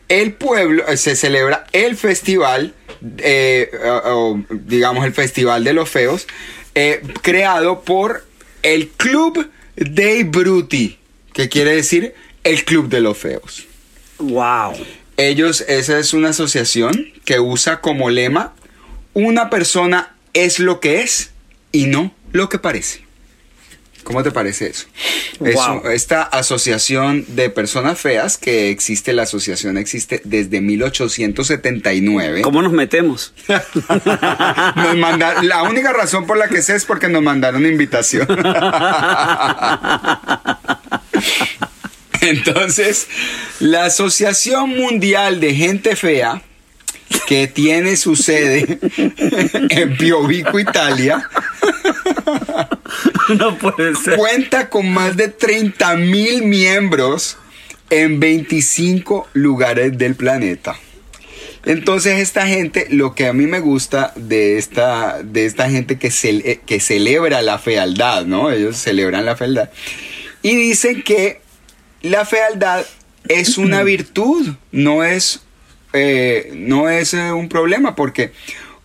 el 0.08 0.34
pueblo, 0.34 0.88
eh, 0.88 0.97
se 0.97 1.15
celebra 1.15 1.65
el 1.71 1.97
festival, 1.97 2.73
eh, 3.17 3.71
o- 3.84 4.10
o, 4.38 4.41
digamos 4.49 5.06
el 5.06 5.13
festival 5.13 5.63
de 5.63 5.73
los 5.73 5.89
feos, 5.89 6.28
eh, 6.75 7.01
creado 7.21 7.82
por 7.82 8.23
el 8.63 8.89
Club 8.89 9.49
dei 9.75 10.23
Bruti, 10.23 10.97
que 11.34 11.49
quiere 11.49 11.75
decir 11.75 12.13
el 12.43 12.63
Club 12.65 12.88
de 12.89 13.01
los 13.01 13.17
Feos. 13.17 13.65
Wow. 14.19 14.73
Ellos, 15.17 15.62
esa 15.67 15.97
es 15.99 16.13
una 16.13 16.30
asociación 16.30 17.12
que 17.25 17.39
usa 17.39 17.82
como 17.82 18.10
lema, 18.10 18.54
una 19.13 19.49
persona 19.49 20.14
es 20.36 20.60
lo 20.60 20.80
que 20.80 21.02
es 21.02 21.32
y 21.71 21.88
no 21.88 22.13
lo 22.32 22.48
que 22.50 22.60
parece. 22.60 23.04
¿Cómo 24.04 24.21
te 24.21 24.30
parece 24.32 24.67
eso? 24.67 24.86
Es 25.43 25.56
Wow. 25.56 25.88
esta 25.89 26.21
asociación 26.21 27.26
de 27.30 27.50
personas 27.50 28.00
feas 28.00 28.38
que 28.38 28.69
existe, 28.69 29.13
la 29.13 29.24
asociación 29.24 29.80
existe 29.80 30.21
desde 30.24 30.62
1879. 30.62 32.41
¿Cómo 32.43 32.62
nos 32.62 32.71
metemos? 32.71 33.34
Nos 33.48 34.95
manda- 34.98 35.41
la 35.41 35.63
única 35.63 35.91
razón 35.91 36.28
por 36.28 36.38
la 36.38 36.48
que 36.50 36.62
sé 36.62 36.76
es 36.76 36.86
porque 36.86 37.08
nos 37.10 37.24
mandaron 37.24 37.65
invitación. 37.65 38.28
Entonces, 42.21 43.08
la 43.60 43.86
Asociación 43.86 44.69
Mundial 44.69 45.39
de 45.39 45.54
Gente 45.54 45.95
Fea, 45.95 46.41
que 47.27 47.47
tiene 47.47 47.95
su 47.97 48.15
sede 48.15 48.79
en 49.69 49.97
Piovico, 49.97 50.59
Italia, 50.59 51.27
no 53.38 53.57
puede 53.57 53.95
ser. 53.95 54.17
cuenta 54.17 54.69
con 54.69 54.89
más 54.91 55.17
de 55.17 55.27
30 55.29 55.95
mil 55.97 56.43
miembros 56.43 57.38
en 57.89 58.19
25 58.19 59.27
lugares 59.33 59.97
del 59.97 60.15
planeta. 60.15 60.75
Entonces 61.65 62.19
esta 62.19 62.45
gente, 62.45 62.88
lo 62.91 63.15
que 63.15 63.25
a 63.27 63.33
mí 63.33 63.47
me 63.47 63.59
gusta 63.59 64.13
de 64.15 64.57
esta, 64.59 65.23
de 65.23 65.45
esta 65.45 65.69
gente 65.69 65.97
que, 65.97 66.09
cele- 66.09 66.59
que 66.65 66.79
celebra 66.79 67.41
la 67.41 67.57
fealdad, 67.57 68.25
¿no? 68.25 68.51
Ellos 68.51 68.77
celebran 68.77 69.25
la 69.25 69.35
fealdad. 69.35 69.69
Y 70.43 70.55
dicen 70.55 71.01
que 71.01 71.41
la 72.03 72.23
fealdad 72.25 72.85
es 73.27 73.57
una 73.57 73.81
virtud, 73.83 74.53
no 74.71 75.03
es, 75.03 75.41
eh, 75.95 76.51
no 76.53 76.89
es 76.89 77.13
eh, 77.13 77.31
un 77.31 77.49
problema, 77.49 77.95
porque 77.95 78.31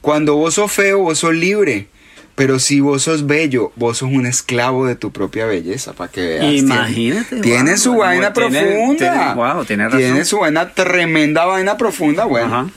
cuando 0.00 0.36
vos 0.36 0.54
sos 0.54 0.72
feo, 0.72 0.98
vos 1.00 1.18
sos 1.18 1.34
libre. 1.34 1.88
pero 2.36 2.58
si 2.58 2.80
vos 2.80 3.02
sos 3.02 3.26
bello, 3.26 3.70
vos 3.76 3.98
sos 3.98 4.08
un 4.10 4.24
esclavo 4.24 4.86
de 4.86 4.96
tu 4.96 5.10
propia 5.12 5.44
belleza, 5.44 5.92
para 5.92 6.10
que 6.10 6.22
veas. 6.22 6.54
Imagínate, 6.54 7.28
Tiene, 7.28 7.42
tiene 7.42 7.70
wow, 7.72 7.78
su 7.78 7.94
vaina 7.96 8.32
tiene- 8.32 8.62
profunda. 8.62 8.96
tiene- 8.96 9.34
wow, 9.34 9.64
tiene 9.66 9.84
razón. 9.84 10.00
Tiene 10.00 10.24
su 10.24 10.38
vaina, 10.38 10.72
tremenda 10.72 11.44
vaina 11.44 11.76
profunda. 11.76 12.24
Bueno, 12.24 12.46
Ajá. 12.60 12.70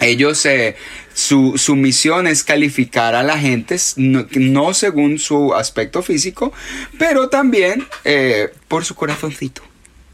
ellos, 0.00 0.44
eh, 0.44 0.76
su, 1.14 1.54
su 1.56 1.74
misión 1.74 2.26
es 2.26 2.44
calificar 2.44 3.14
a 3.14 3.22
la 3.22 3.38
gente, 3.38 3.76
no, 3.96 4.26
no 4.32 4.74
según 4.74 5.18
su 5.18 5.54
aspecto 5.54 6.02
físico, 6.02 6.52
pero 6.98 7.30
también 7.30 7.86
eh, 8.04 8.50
por 8.68 8.84
su 8.84 8.94
corazoncito. 8.94 9.62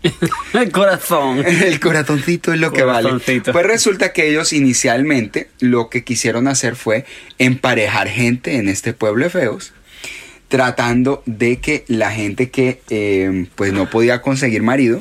El 0.52 0.70
corazón. 0.70 1.44
El 1.44 1.80
corazoncito 1.80 2.52
es 2.52 2.60
lo 2.60 2.72
que 2.72 2.84
vale. 2.84 3.10
Pues 3.52 3.66
resulta 3.66 4.12
que 4.12 4.28
ellos 4.28 4.52
inicialmente 4.52 5.48
lo 5.60 5.88
que 5.88 6.04
quisieron 6.04 6.48
hacer 6.48 6.76
fue 6.76 7.04
emparejar 7.38 8.08
gente 8.08 8.56
en 8.56 8.68
este 8.68 8.92
pueblo 8.92 9.24
de 9.24 9.30
feos, 9.30 9.72
tratando 10.48 11.22
de 11.26 11.58
que 11.58 11.84
la 11.88 12.10
gente 12.10 12.50
que 12.50 12.82
eh, 12.90 13.46
pues 13.54 13.72
no 13.72 13.88
podía 13.88 14.20
conseguir 14.20 14.62
marido, 14.62 14.98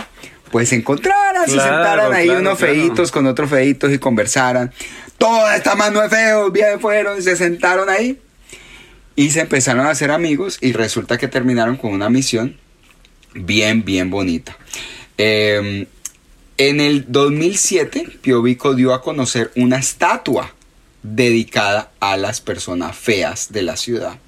pues 0.51 0.69
se 0.69 0.75
encontraran, 0.75 1.45
se 1.45 1.51
sentaran 1.51 2.13
ahí 2.13 2.25
claro, 2.25 2.41
unos 2.41 2.57
claro. 2.57 2.73
feitos 2.73 3.11
con 3.11 3.27
otros 3.27 3.49
feitos 3.49 3.91
y 3.91 3.99
conversaran. 3.99 4.71
Toda 5.17 5.55
esta 5.55 5.75
mano 5.75 6.01
de 6.01 6.09
feos, 6.09 6.51
bien 6.51 6.79
fueron, 6.79 7.21
se 7.21 7.35
sentaron 7.35 7.89
ahí 7.89 8.19
y 9.15 9.31
se 9.31 9.41
empezaron 9.41 9.85
a 9.85 9.91
hacer 9.91 10.11
amigos 10.11 10.57
y 10.61 10.73
resulta 10.73 11.17
que 11.17 11.27
terminaron 11.27 11.77
con 11.77 11.91
una 11.91 12.09
misión 12.09 12.57
bien, 13.33 13.83
bien 13.83 14.09
bonita. 14.09 14.57
Eh, 15.17 15.87
en 16.57 16.79
el 16.79 17.05
2007, 17.11 18.07
Piovico 18.21 18.75
dio 18.75 18.93
a 18.93 19.01
conocer 19.01 19.51
una 19.55 19.77
estatua 19.77 20.53
dedicada 21.01 21.91
a 21.99 22.15
las 22.15 22.41
personas 22.41 22.95
feas 22.95 23.51
de 23.51 23.63
la 23.63 23.75
ciudad. 23.75 24.19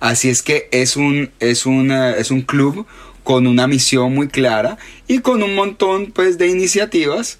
Así 0.00 0.28
es 0.28 0.42
que 0.42 0.68
es 0.70 0.96
un, 0.96 1.30
es 1.40 1.66
un, 1.66 1.90
eh, 1.90 2.14
es 2.18 2.30
un 2.30 2.42
club 2.42 2.86
con 3.22 3.46
una 3.46 3.66
misión 3.66 4.14
muy 4.14 4.28
clara 4.28 4.78
y 5.08 5.18
con 5.18 5.42
un 5.42 5.54
montón 5.54 6.12
pues, 6.12 6.38
de 6.38 6.48
iniciativas 6.48 7.38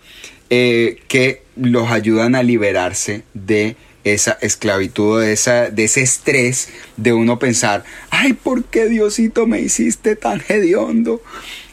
eh, 0.50 1.00
que 1.08 1.42
los 1.56 1.90
ayudan 1.90 2.34
a 2.34 2.42
liberarse 2.42 3.22
de 3.34 3.76
esa 4.04 4.38
esclavitud, 4.40 5.20
de, 5.20 5.32
esa, 5.32 5.70
de 5.70 5.84
ese 5.84 6.02
estrés 6.02 6.68
de 6.96 7.12
uno 7.12 7.38
pensar, 7.38 7.84
ay, 8.10 8.34
¿por 8.34 8.64
qué 8.64 8.88
Diosito 8.88 9.46
me 9.46 9.60
hiciste 9.60 10.14
tan 10.14 10.42
hediondo? 10.48 11.22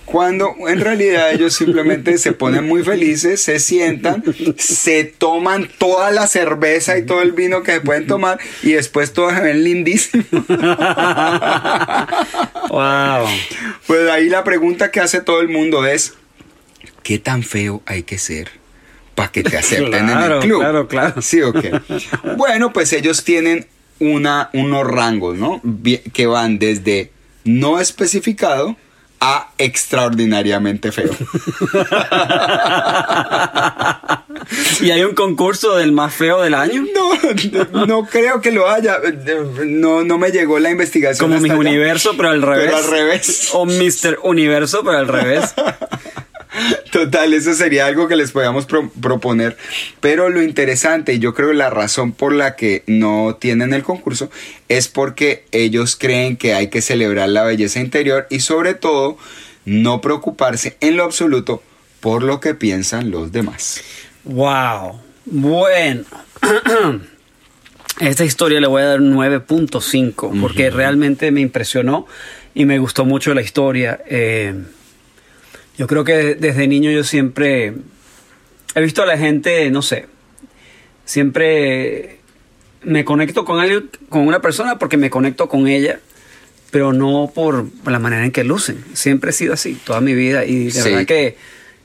Cuando 0.06 0.56
en 0.67 0.82
realidad 0.82 1.32
ellos 1.32 1.54
simplemente 1.54 2.17
se 2.17 2.34
ponen 2.34 2.65
muy 2.65 2.84
felices, 2.84 3.41
se 3.41 3.60
sientan, 3.60 4.24
se 4.58 5.06
toman 5.06 5.70
toda 5.78 6.12
la 6.12 6.28
cerveza 6.28 6.98
y 6.98 7.06
todo 7.06 7.22
el 7.22 7.32
vino 7.32 7.63
que 7.63 7.74
se 7.74 7.82
pueden 7.82 8.08
tomar 8.08 8.38
y 8.62 8.74
después 8.74 9.13
todos 9.13 9.34
se 9.34 9.41
ven 9.41 9.63
lindísimos. 9.63 10.26
Wow. 12.70 13.28
Pues 13.86 14.10
ahí 14.10 14.30
la 14.30 14.46
pregunta 14.46 14.91
que 14.91 15.02
hace 15.02 15.20
todo 15.20 15.41
el 15.41 15.50
mundo 15.50 15.86
es, 15.86 16.13
¿qué 17.04 17.20
tan 17.20 17.44
feo 17.44 17.82
hay 17.86 18.04
que 18.04 18.17
ser 18.17 18.61
para 19.15 19.32
que 19.32 19.43
te 19.43 19.58
acepten 19.58 20.10
en 20.10 20.19
el 20.19 20.39
club? 20.39 20.60
claro, 20.60 20.88
claro. 20.88 21.21
Sí, 21.21 21.41
ok. 21.41 21.65
Bueno, 22.38 22.74
pues 22.74 22.93
ellos 22.93 23.24
tienen 23.24 23.67
una, 24.00 24.50
unos 24.54 24.88
rangos, 24.88 25.38
¿no? 25.38 25.62
Que 26.13 26.26
van 26.26 26.60
desde 26.60 27.12
no 27.43 27.80
especificado 27.80 28.76
a 29.24 29.52
extraordinariamente 29.60 30.91
feo. 30.91 31.12
¿Y 34.82 34.89
hay 34.89 35.04
un 35.04 35.13
concurso 35.13 35.78
del 35.78 35.91
más 35.91 36.12
feo 36.12 36.41
del 36.41 36.56
año? 36.56 36.84
No, 36.91 37.86
no 37.86 38.08
creo 38.08 38.41
que 38.41 38.52
lo 38.52 38.67
haya. 38.67 38.97
No, 39.63 40.04
no 40.04 40.17
me 40.17 40.32
llegó 40.32 40.58
la 40.58 40.71
investigación. 40.71 41.30
Como 41.30 41.39
mi 41.39 41.50
hasta 41.50 41.62
allá. 41.62 41.69
universo, 41.69 42.13
pero 42.17 42.30
al 42.30 42.41
revés. 42.41 42.65
Pero 42.65 42.78
al 42.78 42.89
revés. 42.89 43.50
O 43.54 43.67
Mr. 43.67 44.17
Universo, 44.24 44.82
pero 44.84 44.97
al 44.97 45.08
revés. 45.08 45.54
Total, 46.91 47.34
eso 47.34 47.54
sería 47.54 47.86
algo 47.86 48.08
que 48.08 48.15
les 48.15 48.32
podíamos 48.32 48.65
pro- 48.65 48.91
proponer. 49.02 49.58
Pero 50.00 50.30
lo 50.30 50.41
interesante, 50.43 51.13
y 51.13 51.19
yo 51.19 51.34
creo 51.34 51.54
la 51.54 51.69
razón 51.69 52.12
por 52.12 52.34
la 52.34 52.56
que 52.56 52.84
no 52.88 53.38
tienen 53.39 53.74
el 53.74 53.84
concurso, 53.84 54.30
es 54.69 54.88
porque 54.88 55.45
ellos 55.52 55.95
creen 55.95 56.38
que 56.38 56.54
hay 56.54 56.67
que 56.69 56.82
celebrar 56.82 57.30
la 57.30 57.43
belleza 57.43 57.80
interior 57.80 58.28
y 58.30 58.41
sobre 58.41 58.74
todo 58.74 59.17
no 59.65 60.02
preocuparse 60.02 60.76
en 60.82 60.97
lo 60.97 61.04
absoluto 61.04 61.63
por 62.00 62.24
lo 62.24 62.39
que 62.39 62.56
piensan 62.56 63.12
los 63.12 63.32
demás. 63.32 63.82
Wow. 64.26 65.00
Bueno. 65.26 66.04
Esta 68.00 68.26
historia 68.26 68.60
le 68.60 68.67
voy 68.67 68.82
a 68.82 68.86
dar 68.86 69.02
un 69.02 69.13
9.5 69.15 70.41
porque 70.41 70.71
realmente 70.71 71.30
me 71.32 71.41
impresionó 71.41 72.08
y 72.56 72.65
me 72.65 72.80
gustó 72.80 73.06
mucho 73.06 73.34
la 73.36 73.41
historia. 73.41 74.02
Eh, 74.08 74.56
yo 75.77 75.88
creo 75.88 76.03
que 76.03 76.36
desde 76.36 76.67
niño 76.67 76.91
yo 76.91 77.03
siempre 77.03 77.73
he 78.75 78.81
visto 78.81 79.01
a 79.01 79.05
la 79.05 79.17
gente, 79.17 79.69
no 79.71 79.81
sé, 79.81 80.05
siempre 81.05 82.19
me 82.84 83.05
conecto 83.05 83.45
con 83.45 83.60
alguien, 83.60 83.89
con 84.10 84.27
una 84.27 84.41
persona 84.41 84.79
porque 84.79 84.97
me 84.97 85.10
conecto 85.10 85.47
con 85.49 85.67
ella, 85.67 85.99
pero 86.71 86.93
no 86.93 87.31
por 87.34 87.65
la 87.86 87.99
manera 87.99 88.23
en 88.25 88.31
que 88.31 88.43
lucen. 88.43 88.84
Siempre 88.93 89.31
he 89.31 89.34
sido 89.34 89.53
así 89.53 89.75
toda 89.84 90.01
mi 90.01 90.13
vida 90.13 90.45
y 90.45 90.65
de 90.65 90.71
Sí. 90.71 90.89
verdad 90.89 91.05
que 91.05 91.36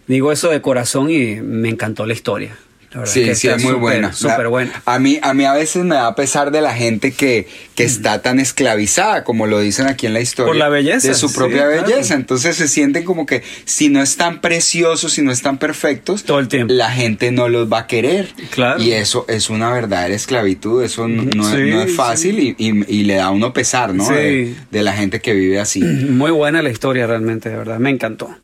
digo 0.06 0.30
eso 0.32 0.50
de 0.50 0.60
corazón 0.62 1.10
y 1.10 1.36
me 1.40 1.68
encantó 1.68 2.06
la 2.06 2.12
historia. 2.12 2.56
Sí, 3.04 3.24
que 3.24 3.34
sí, 3.34 3.48
es 3.48 3.62
muy 3.62 3.74
buena. 3.74 4.12
Súper 4.12 4.48
buena. 4.48 4.82
A 4.86 4.98
mí, 4.98 5.18
a 5.22 5.34
mí 5.34 5.44
a 5.44 5.52
veces 5.52 5.84
me 5.84 5.94
da 5.96 6.14
pesar 6.14 6.50
de 6.50 6.60
la 6.62 6.72
gente 6.74 7.12
que, 7.12 7.46
que 7.74 7.84
está 7.84 8.22
tan 8.22 8.40
esclavizada, 8.40 9.24
como 9.24 9.46
lo 9.46 9.60
dicen 9.60 9.86
aquí 9.86 10.06
en 10.06 10.14
la 10.14 10.20
historia. 10.20 10.46
Por 10.48 10.56
la 10.56 10.68
belleza, 10.68 11.08
De 11.08 11.14
su 11.14 11.28
sí, 11.28 11.34
propia 11.36 11.66
claro. 11.66 11.82
belleza. 11.82 12.14
Entonces 12.14 12.56
se 12.56 12.68
sienten 12.68 13.04
como 13.04 13.26
que 13.26 13.42
si 13.64 13.88
no 13.88 14.02
están 14.02 14.40
preciosos, 14.40 15.12
si 15.12 15.22
no 15.22 15.32
están 15.32 15.58
perfectos, 15.58 16.24
Todo 16.24 16.38
el 16.38 16.48
tiempo. 16.48 16.72
la 16.72 16.90
gente 16.90 17.30
no 17.32 17.48
los 17.48 17.70
va 17.70 17.80
a 17.80 17.86
querer. 17.86 18.28
Claro. 18.50 18.82
Y 18.82 18.92
eso 18.92 19.24
es 19.28 19.50
una 19.50 19.70
verdadera 19.72 20.14
esclavitud. 20.14 20.82
Eso 20.82 21.08
no, 21.08 21.22
no 21.24 21.48
es- 21.48 21.54
Sí, 21.56 21.70
no 21.70 21.82
es 21.82 21.90
sí. 21.90 21.96
fácil 21.96 22.38
y, 22.40 22.54
y- 22.58 22.84
y 23.00 23.02
le 23.04 23.14
da 23.16 23.26
a 23.26 23.30
uno 23.30 23.52
pesar, 23.52 23.94
¿no? 23.94 24.06
Sí. 24.06 24.14
De, 24.14 24.54
de 24.70 24.82
la 24.82 24.92
gente 24.92 25.20
que 25.20 25.32
vive 25.34 25.60
así. 25.60 25.80
Muy 25.82 26.30
buena 26.30 26.62
la 26.62 26.70
historia 26.70 27.06
realmente, 27.06 27.48
de 27.50 27.56
verdad. 27.56 27.78
Me 27.78 27.90
encantó. 27.90 28.36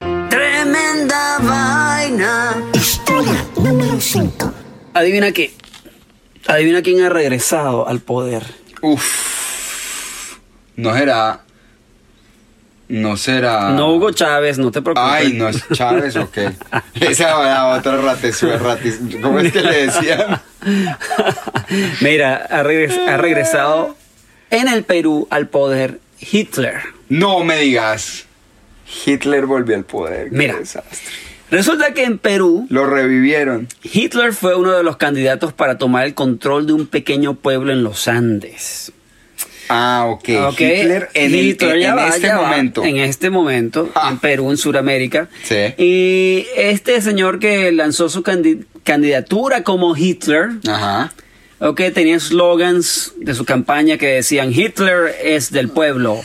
Tremenda 0.73 1.37
vaina. 1.41 2.55
Historia 2.73 3.45
número 3.59 4.01
5. 4.01 4.53
Adivina 4.95 5.31
qué. 5.31 5.53
Adivina 6.47 6.81
quién 6.81 7.03
ha 7.05 7.11
regresado 7.11 7.87
al 7.87 8.01
poder. 8.01 8.43
Uf. 8.81 10.39
No 10.77 10.95
será. 10.97 11.41
No 12.89 13.19
será. 13.19 13.69
No 13.73 13.93
Hugo 13.93 14.13
Chávez, 14.13 14.57
no 14.57 14.71
te 14.71 14.81
preocupes. 14.81 15.11
Ay, 15.13 15.35
no 15.35 15.51
es 15.51 15.63
Chávez, 15.75 16.17
ok. 16.17 16.39
Esa 16.95 17.29
era 17.43 17.67
otra 17.77 17.99
ratezuela, 17.99 18.57
ratis. 18.57 18.99
¿Cómo 19.21 19.41
es 19.41 19.53
que 19.53 19.61
le 19.61 19.87
decían? 19.89 20.41
Mira, 22.01 22.47
ha, 22.51 22.63
regres- 22.63 22.99
ha 23.09 23.19
regresado 23.19 23.95
en 24.49 24.69
el 24.69 24.85
Perú 24.85 25.29
al 25.29 25.49
poder 25.49 26.01
Hitler. 26.19 26.81
No 27.11 27.45
me 27.45 27.59
digas. 27.59 28.25
Hitler 29.07 29.47
volvió 29.47 29.77
al 29.77 29.85
poder. 29.85 30.31
qué 30.31 30.37
Mira. 30.37 30.57
desastre. 30.59 30.99
Resulta 31.51 31.93
que 31.93 32.05
en 32.05 32.17
Perú 32.19 32.67
Lo 32.71 32.87
revivieron. 32.87 33.69
Hitler 33.83 34.33
fue 34.33 34.55
uno 34.57 34.73
de 34.73 34.83
los 34.83 34.97
candidatos 34.97 35.53
para 35.53 35.77
tomar 35.77 36.07
el 36.07 36.15
control 36.15 36.67
de 36.67 36.73
un 36.73 36.87
pequeño 36.87 37.35
pueblo 37.35 37.73
en 37.73 37.83
los 37.85 38.09
Andes. 38.09 38.91
Ah, 39.69 40.07
ok. 40.09 40.29
Ok, 40.49 40.61
Hitler 40.61 41.09
en, 41.15 41.35
el- 41.35 41.51
este 41.51 42.29
va, 42.31 42.43
momento. 42.43 42.85
en 42.85 42.97
este 42.99 43.31
momento, 43.31 43.91
Ah. 43.95 44.09
en 44.11 44.19
Perú, 44.19 44.51
en 44.51 44.57
Sudamérica. 44.57 45.29
Sí. 45.45 45.75
Y 45.79 46.47
este 46.57 47.01
señor 47.01 47.39
que 47.39 47.71
lanzó 47.73 48.09
su 48.09 48.23
candi- 48.23 48.65
candidatura 48.85 49.63
como 49.63 49.97
Hitler, 49.97 50.49
Ajá. 50.69 51.13
ok, 51.59 51.81
tenía 51.95 52.19
slogans 52.19 53.13
de 53.17 53.35
su 53.35 53.45
campaña 53.45 53.97
que 53.99 54.09
decían 54.09 54.53
Hitler 54.53 55.15
es 55.23 55.51
del 55.53 55.69
pueblo 55.69 56.21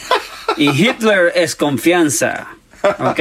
y 0.58 0.69
Hitler 0.71 1.32
es 1.36 1.56
confianza. 1.56 2.47
Ok. 3.00 3.19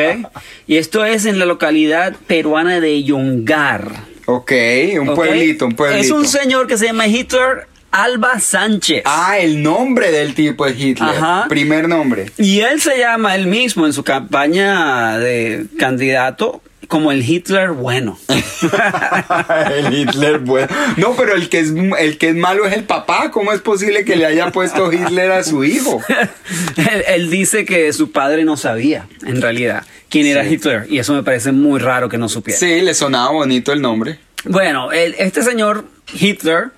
Y 0.67 0.77
esto 0.77 1.05
es 1.05 1.27
en 1.27 1.39
la 1.39 1.47
localidad 1.47 2.15
peruana 2.27 2.81
de 2.81 3.03
Yungar. 3.03 3.91
Ok, 4.27 4.53
un 5.01 5.09
¿ok? 5.11 5.15
pueblito, 5.15 5.67
un 5.67 5.75
pueblito. 5.77 6.01
Es 6.01 6.11
un 6.11 6.27
señor 6.27 6.67
que 6.67 6.77
se 6.77 6.87
llama 6.87 7.07
Hitler 7.07 7.69
Alba 7.93 8.41
Sánchez. 8.41 9.03
Ah, 9.05 9.39
el 9.39 9.63
nombre 9.63 10.11
del 10.11 10.35
tipo 10.35 10.67
es 10.67 10.79
Hitler. 10.79 11.09
Ajá. 11.09 11.47
Primer 11.49 11.89
nombre. 11.89 12.27
Y 12.37 12.61
él 12.61 12.81
se 12.81 12.99
llama 12.99 13.35
él 13.37 13.47
mismo 13.47 13.87
en 13.87 13.93
su 13.93 14.03
campaña 14.03 15.19
de 15.19 15.67
candidato 15.79 16.61
como 16.89 17.13
el 17.13 17.29
Hitler 17.29 17.71
bueno. 17.71 18.19
el 18.29 19.93
Hitler 19.95 20.39
bueno. 20.39 20.69
No, 20.97 21.15
pero 21.17 21.35
el 21.35 21.49
que 21.49 21.61
es 21.61 21.73
el 21.99 22.19
que 22.19 22.31
es 22.31 22.35
malo 22.35 22.67
es 22.67 22.73
el 22.75 22.85
papá. 22.85 23.31
¿Cómo 23.31 23.53
es 23.53 23.61
posible 23.61 24.05
que 24.05 24.17
le 24.17 24.27
haya 24.27 24.51
puesto 24.53 24.93
Hitler 24.93 25.31
a 25.33 25.43
su 25.45 25.65
hijo? 25.65 26.03
él, 26.77 27.05
él 27.09 27.31
dice 27.31 27.65
que 27.65 27.93
su 27.93 28.13
padre 28.13 28.45
no 28.45 28.57
sabía, 28.57 29.07
en 29.25 29.41
realidad, 29.43 29.85
quién 30.09 30.27
era. 30.27 30.45
Hitler. 30.47 30.87
Y 30.89 30.99
eso 30.99 31.13
me 31.15 31.23
parece 31.23 31.53
muy 31.53 31.81
raro 31.81 32.09
que 32.09 32.19
no 32.19 32.29
supiera. 32.29 32.59
Sí, 32.59 32.81
le 32.81 32.95
sonaba 32.95 33.31
bonito 33.33 33.73
el 33.73 33.81
nombre. 33.83 34.19
Bueno, 34.45 34.93
el- 34.93 35.15
este 35.19 35.43
señor 35.43 35.85
Hitler 36.13 36.69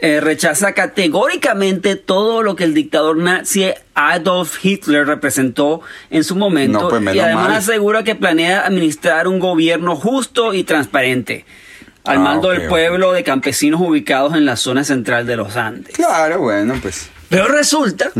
eh, 0.00 0.20
rechaza 0.20 0.74
categóricamente 0.74 1.96
todo 1.96 2.42
lo 2.42 2.54
que 2.54 2.64
el 2.64 2.72
dictador 2.74 3.16
nazi 3.16 3.70
Adolf 3.94 4.64
Hitler 4.64 5.06
representó 5.06 5.80
en 6.10 6.22
su 6.22 6.36
momento 6.36 6.82
No, 6.82 6.88
pues, 6.88 7.16
y 7.16 7.18
además 7.18 7.48
mal. 7.48 7.56
asegura 7.56 8.04
que 8.04 8.14
planea 8.14 8.64
administrar 8.64 9.26
un 9.26 9.40
gobierno 9.40 9.96
justo 9.96 10.54
y 10.54 10.62
transparente 10.64 11.44
al 12.04 12.18
Ah, 12.18 12.20
mando 12.20 12.50
del 12.50 12.68
pueblo 12.68 13.12
de 13.12 13.24
campesinos 13.24 13.80
ubicados 13.80 14.34
en 14.34 14.46
la 14.46 14.56
zona 14.56 14.84
central 14.84 15.26
de 15.26 15.36
los 15.36 15.56
Andes. 15.56 15.94
Claro, 15.94 16.38
bueno, 16.40 16.74
pues. 16.80 17.10
Pero 17.28 17.48
resulta 17.48 18.12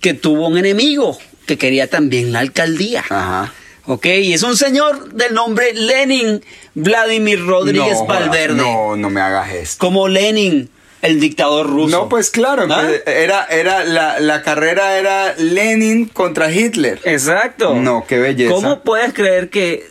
que 0.00 0.14
tuvo 0.14 0.46
un 0.48 0.56
enemigo 0.56 1.18
que 1.46 1.58
quería 1.58 1.90
también 1.90 2.32
la 2.32 2.38
alcaldía. 2.38 3.00
Ajá. 3.10 3.52
Ok, 3.86 4.06
y 4.06 4.34
es 4.34 4.42
un 4.42 4.56
señor 4.56 5.12
del 5.14 5.34
nombre 5.34 5.72
Lenin 5.74 6.42
Vladimir 6.74 7.44
Rodríguez 7.44 7.98
no, 7.98 8.06
Valverde. 8.06 8.54
No, 8.54 8.96
no 8.96 9.10
me 9.10 9.20
hagas 9.20 9.50
esto. 9.52 9.78
Como 9.84 10.08
Lenin, 10.08 10.70
el 11.02 11.20
dictador 11.20 11.68
ruso. 11.68 11.96
No, 11.96 12.08
pues 12.08 12.30
claro, 12.30 12.66
¿Ah? 12.70 12.82
pues, 12.84 13.02
era, 13.06 13.44
era, 13.44 13.84
la, 13.84 14.20
la 14.20 14.42
carrera 14.42 14.98
era 14.98 15.34
Lenin 15.36 16.06
contra 16.06 16.50
Hitler. 16.50 17.00
Exacto. 17.04 17.74
No, 17.74 18.04
qué 18.06 18.18
belleza. 18.18 18.52
¿Cómo 18.52 18.80
puedes 18.82 19.12
creer 19.12 19.50
que 19.50 19.86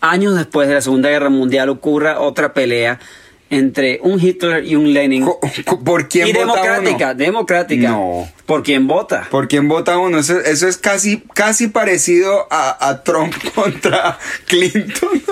años 0.00 0.36
después 0.36 0.68
de 0.68 0.74
la 0.74 0.80
Segunda 0.80 1.08
Guerra 1.08 1.30
Mundial 1.30 1.68
ocurra 1.68 2.20
otra 2.20 2.52
pelea 2.52 3.00
entre 3.48 4.00
un 4.02 4.20
Hitler 4.20 4.64
y 4.64 4.76
un 4.76 4.92
Lenin? 4.92 5.26
¿Por 5.84 6.08
quién 6.08 6.28
y 6.28 6.32
vota 6.32 6.44
democrática, 6.44 7.06
uno? 7.06 7.14
democrática. 7.14 7.88
No. 7.88 8.28
¿Por 8.44 8.62
quién 8.62 8.86
vota? 8.86 9.26
¿Por 9.30 9.48
quién 9.48 9.68
vota 9.68 9.96
uno? 9.98 10.18
Eso, 10.18 10.38
eso 10.40 10.68
es 10.68 10.76
casi, 10.76 11.22
casi 11.32 11.68
parecido 11.68 12.46
a, 12.50 12.88
a 12.88 13.02
Trump 13.02 13.34
contra 13.54 14.18
Clinton. 14.46 15.22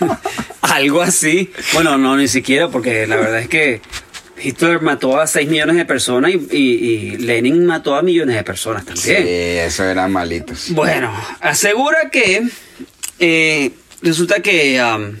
Algo 0.60 1.00
así. 1.00 1.50
Bueno, 1.72 1.96
no, 1.96 2.16
ni 2.16 2.28
siquiera, 2.28 2.68
porque 2.68 3.06
la 3.06 3.16
verdad 3.16 3.40
es 3.40 3.48
que 3.48 3.80
Hitler 4.42 4.80
mató 4.80 5.20
a 5.20 5.26
6 5.26 5.48
millones 5.48 5.76
de 5.76 5.84
personas 5.84 6.32
y, 6.32 6.36
y- 6.56 6.58
y 6.58 7.16
Lenin 7.18 7.64
mató 7.66 7.94
a 7.94 8.02
millones 8.02 8.36
de 8.36 8.44
personas 8.44 8.84
Sí, 8.94 9.12
también. 9.12 9.26
eso 9.28 9.84
eran 9.84 10.10
malitos. 10.12 10.66
Bueno, 10.70 11.12
asegura 11.40 12.10
que 12.10 12.48
eh, 13.18 13.70
resulta 14.02 14.40
que 14.40 14.80
um, 14.82 15.16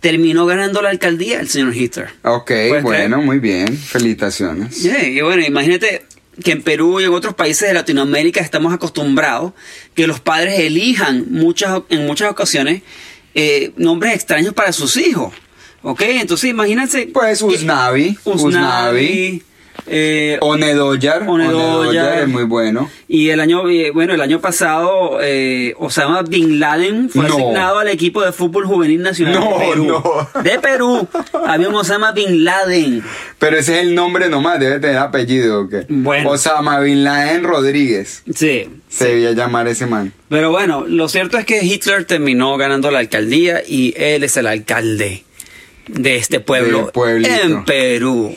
terminó 0.00 0.46
ganando 0.46 0.82
la 0.82 0.90
alcaldía 0.90 1.40
el 1.40 1.48
señor 1.48 1.74
Hitler. 1.74 2.08
Ok, 2.22 2.46
¿Puedes 2.68 2.82
bueno, 2.82 3.22
muy 3.22 3.38
bien. 3.38 3.76
Felicitaciones. 3.76 4.82
Yeah, 4.82 5.02
y 5.08 5.20
bueno, 5.20 5.42
imagínate 5.44 6.04
que 6.42 6.52
en 6.52 6.62
Perú 6.62 7.00
y 7.00 7.04
en 7.04 7.12
otros 7.14 7.34
países 7.34 7.66
de 7.68 7.74
Latinoamérica 7.74 8.40
estamos 8.40 8.72
acostumbrados 8.72 9.52
que 9.94 10.06
los 10.06 10.20
padres 10.20 10.58
elijan 10.60 11.26
muchas, 11.30 11.80
en 11.88 12.06
muchas 12.06 12.30
ocasiones 12.30 12.82
eh, 13.34 13.72
nombres 13.76 14.14
extraños 14.14 14.52
para 14.54 14.72
sus 14.72 14.96
hijos. 14.96 15.32
¿Ok? 15.88 16.02
Entonces 16.02 16.50
imagínense. 16.50 17.08
Pues 17.14 17.40
Usnavi, 17.42 18.18
Usnavi, 18.24 18.44
Usnavi. 18.48 19.42
eh, 19.86 20.36
Onedoyar. 20.40 21.22
Onedoyar. 21.28 22.18
es 22.22 22.28
muy 22.28 22.42
bueno. 22.42 22.90
y 23.06 23.28
el 23.28 23.38
año, 23.38 23.68
eh, 23.70 23.92
bueno, 23.92 24.14
el 24.14 24.20
año 24.20 24.40
pasado, 24.40 25.18
eh, 25.22 25.74
Osama 25.78 26.22
Bin 26.22 26.58
Laden 26.58 27.08
fue 27.08 27.28
No. 27.28 27.34
asignado 27.34 27.78
al 27.78 27.86
equipo 27.88 28.20
de 28.22 28.32
fútbol 28.32 28.66
juvenil 28.66 29.00
nacional 29.00 29.34
No, 29.34 29.58
de 29.60 29.66
Perú. 29.68 29.84
no. 30.34 30.42
De 30.42 30.58
Perú. 30.58 31.08
Había 31.46 31.68
un 31.68 31.74
Osama 31.76 32.10
Bin 32.10 32.42
Laden. 32.44 33.04
Pero 33.38 33.56
ese 33.58 33.76
es 33.76 33.82
el 33.86 33.94
nombre 33.94 34.28
nomás, 34.28 34.58
debe 34.58 34.80
tener 34.80 34.96
apellido. 34.98 35.60
¿o 35.60 35.68
qué? 35.68 35.86
Bueno. 35.88 36.30
Osama 36.30 36.80
Bin 36.80 37.04
Laden 37.04 37.44
Rodríguez. 37.44 38.24
Sí. 38.34 38.68
Se 38.88 39.06
debía 39.08 39.32
llamar 39.32 39.68
ese 39.68 39.86
man. 39.86 40.12
Pero 40.28 40.50
bueno, 40.50 40.84
lo 40.88 41.08
cierto 41.08 41.38
es 41.38 41.44
que 41.44 41.64
Hitler 41.64 42.04
terminó 42.06 42.56
ganando 42.56 42.90
la 42.90 42.98
alcaldía 42.98 43.62
y 43.64 43.94
él 43.96 44.24
es 44.24 44.36
el 44.36 44.48
alcalde 44.48 45.22
de 45.88 46.16
este 46.16 46.40
pueblo 46.40 46.90
en 46.94 47.64
Perú. 47.64 48.34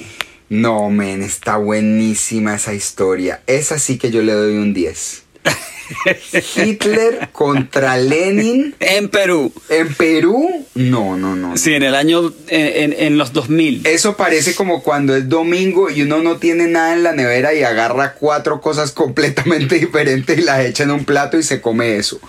No, 0.50 0.90
men, 0.90 1.22
está 1.22 1.58
buenísima 1.58 2.56
esa 2.56 2.74
historia. 2.74 3.42
Esa 3.48 3.78
sí 3.78 3.98
que 3.98 4.10
yo 4.12 4.22
le 4.24 4.34
doy 4.34 4.58
un 4.58 4.74
10. 4.74 5.24
Hitler 6.56 7.30
contra 7.32 7.98
Lenin 7.98 8.76
En 8.80 9.10
Perú. 9.10 9.52
en 9.70 9.94
Perú. 9.96 10.66
No, 10.76 11.18
no, 11.18 11.36
no. 11.36 11.50
no. 11.50 11.58
Sí, 11.58 11.74
en 11.74 11.84
el 11.84 11.96
año, 11.96 12.34
en, 12.48 12.94
en- 12.94 12.96
en 13.00 13.18
los 13.18 13.34
2000. 13.34 13.86
Eso 13.86 14.16
parece 14.16 14.54
como 14.56 14.84
cuando 14.84 15.16
es 15.16 15.28
domingo 15.30 15.90
y 15.90 16.02
uno 16.04 16.20
no 16.20 16.38
tiene 16.38 16.68
nada 16.68 16.94
en 16.94 17.04
la 17.04 17.14
nevera 17.14 17.54
y 17.54 17.64
agarra 17.64 18.14
cuatro 18.14 18.62
cosas 18.62 18.92
completamente 18.92 19.76
diferentes 19.80 20.38
y 20.38 20.42
las 20.42 20.66
echa 20.66 20.84
en 20.84 20.92
un 20.92 21.06
plato 21.06 21.38
y 21.38 21.44
se 21.44 21.62
come 21.62 21.96
eso. 21.98 22.20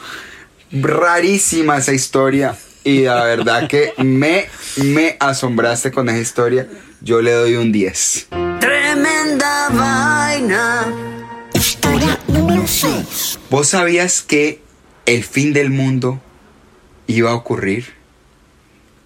Rarísima 0.73 1.79
esa 1.79 1.93
historia. 1.93 2.57
Y 2.83 3.01
la 3.03 3.25
verdad 3.25 3.69
que 3.69 3.93
me, 3.99 4.47
me 4.77 5.17
asombraste 5.21 5.91
con 5.91 6.09
esa 6.09 6.19
historia. 6.19 6.67
Yo 7.03 7.21
le 7.21 7.33
doy 7.33 7.57
un 7.57 7.73
10. 7.73 8.29
Tremenda 8.59 9.69
vaina. 9.71 10.87
Historia 11.53 12.19
número 12.29 12.67
6. 12.67 13.39
¿Vos 13.51 13.69
sabías 13.69 14.23
que 14.23 14.63
el 15.05 15.25
fin 15.25 15.53
del 15.53 15.71
mundo 15.71 16.23
iba 17.07 17.33
a 17.33 17.35
ocurrir 17.35 17.87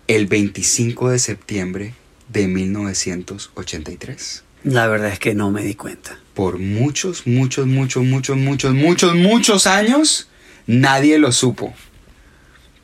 el 0.07 0.27
25 0.27 1.11
de 1.11 1.19
septiembre 1.19 1.95
de 2.29 2.47
1983? 2.47 4.45
La 4.63 4.87
verdad 4.87 5.09
es 5.11 5.19
que 5.19 5.35
no 5.35 5.51
me 5.51 5.63
di 5.63 5.75
cuenta. 5.75 6.19
Por 6.33 6.59
muchos, 6.59 7.27
muchos, 7.27 7.67
muchos, 7.67 8.05
muchos, 8.05 8.37
muchos, 8.37 8.75
muchos, 8.75 9.15
muchos 9.17 9.67
años, 9.67 10.29
nadie 10.67 11.19
lo 11.19 11.33
supo. 11.33 11.75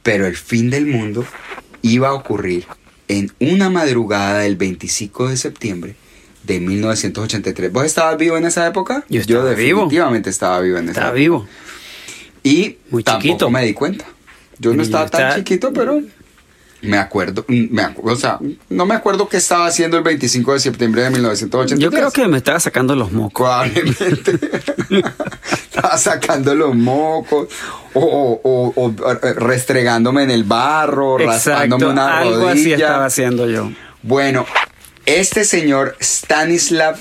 Pero 0.02 0.26
el 0.26 0.36
fin 0.36 0.70
del 0.70 0.86
mundo 0.86 1.24
iba 1.82 2.08
a 2.08 2.12
ocurrir 2.14 2.64
en 3.08 3.32
una 3.40 3.70
madrugada 3.70 4.38
del 4.40 4.56
25 4.56 5.28
de 5.28 5.36
septiembre 5.36 5.94
de 6.44 6.60
1983. 6.60 7.72
¿Vos 7.72 7.84
estabas 7.84 8.16
vivo 8.16 8.36
en 8.36 8.44
esa 8.44 8.66
época? 8.66 9.04
Yo 9.08 9.20
estaba 9.20 9.44
definitivamente 9.50 10.30
estaba 10.30 10.60
vivo 10.60 10.78
en 10.78 10.84
esa 10.84 10.92
Estaba 10.92 11.08
época. 11.08 11.18
vivo. 11.20 11.48
Y 12.42 12.76
Muy 12.90 13.02
tampoco 13.02 13.22
chiquito. 13.28 13.50
me 13.50 13.64
di 13.64 13.74
cuenta. 13.74 14.06
Yo 14.58 14.70
no 14.70 14.76
Yo 14.76 14.82
estaba 14.82 15.08
tan 15.08 15.36
chiquito, 15.36 15.72
pero 15.72 16.00
me 16.82 16.96
acuerdo, 16.98 17.44
me 17.48 17.82
acu- 17.82 18.10
o 18.10 18.16
sea, 18.16 18.38
no 18.70 18.86
me 18.86 18.94
acuerdo 18.94 19.28
qué 19.28 19.36
estaba 19.36 19.66
haciendo 19.66 19.96
el 19.98 20.02
25 20.02 20.54
de 20.54 20.60
septiembre 20.60 21.02
de 21.02 21.10
1983. 21.10 21.78
Yo 21.78 21.90
creo 21.90 22.10
que 22.10 22.26
me 22.30 22.38
estaba 22.38 22.58
sacando 22.60 22.94
los 22.96 23.12
mocos. 23.12 23.44
Probablemente 23.46 24.38
estaba 25.52 25.98
sacando 25.98 26.54
los 26.54 26.74
mocos 26.74 27.48
o, 27.94 28.00
o- 28.02 28.72
o- 28.76 28.86
o 28.86 28.94
restregándome 29.34 30.22
en 30.24 30.30
el 30.30 30.44
barro, 30.44 31.18
raspándome 31.18 31.84
Exacto, 31.84 31.90
una 31.90 32.18
algo 32.18 32.48
así 32.48 32.58
rodilla. 32.60 32.76
estaba 32.76 33.04
haciendo 33.06 33.48
yo. 33.48 33.70
Bueno, 34.02 34.46
este 35.06 35.44
señor 35.44 35.96
Stanislav 36.00 36.96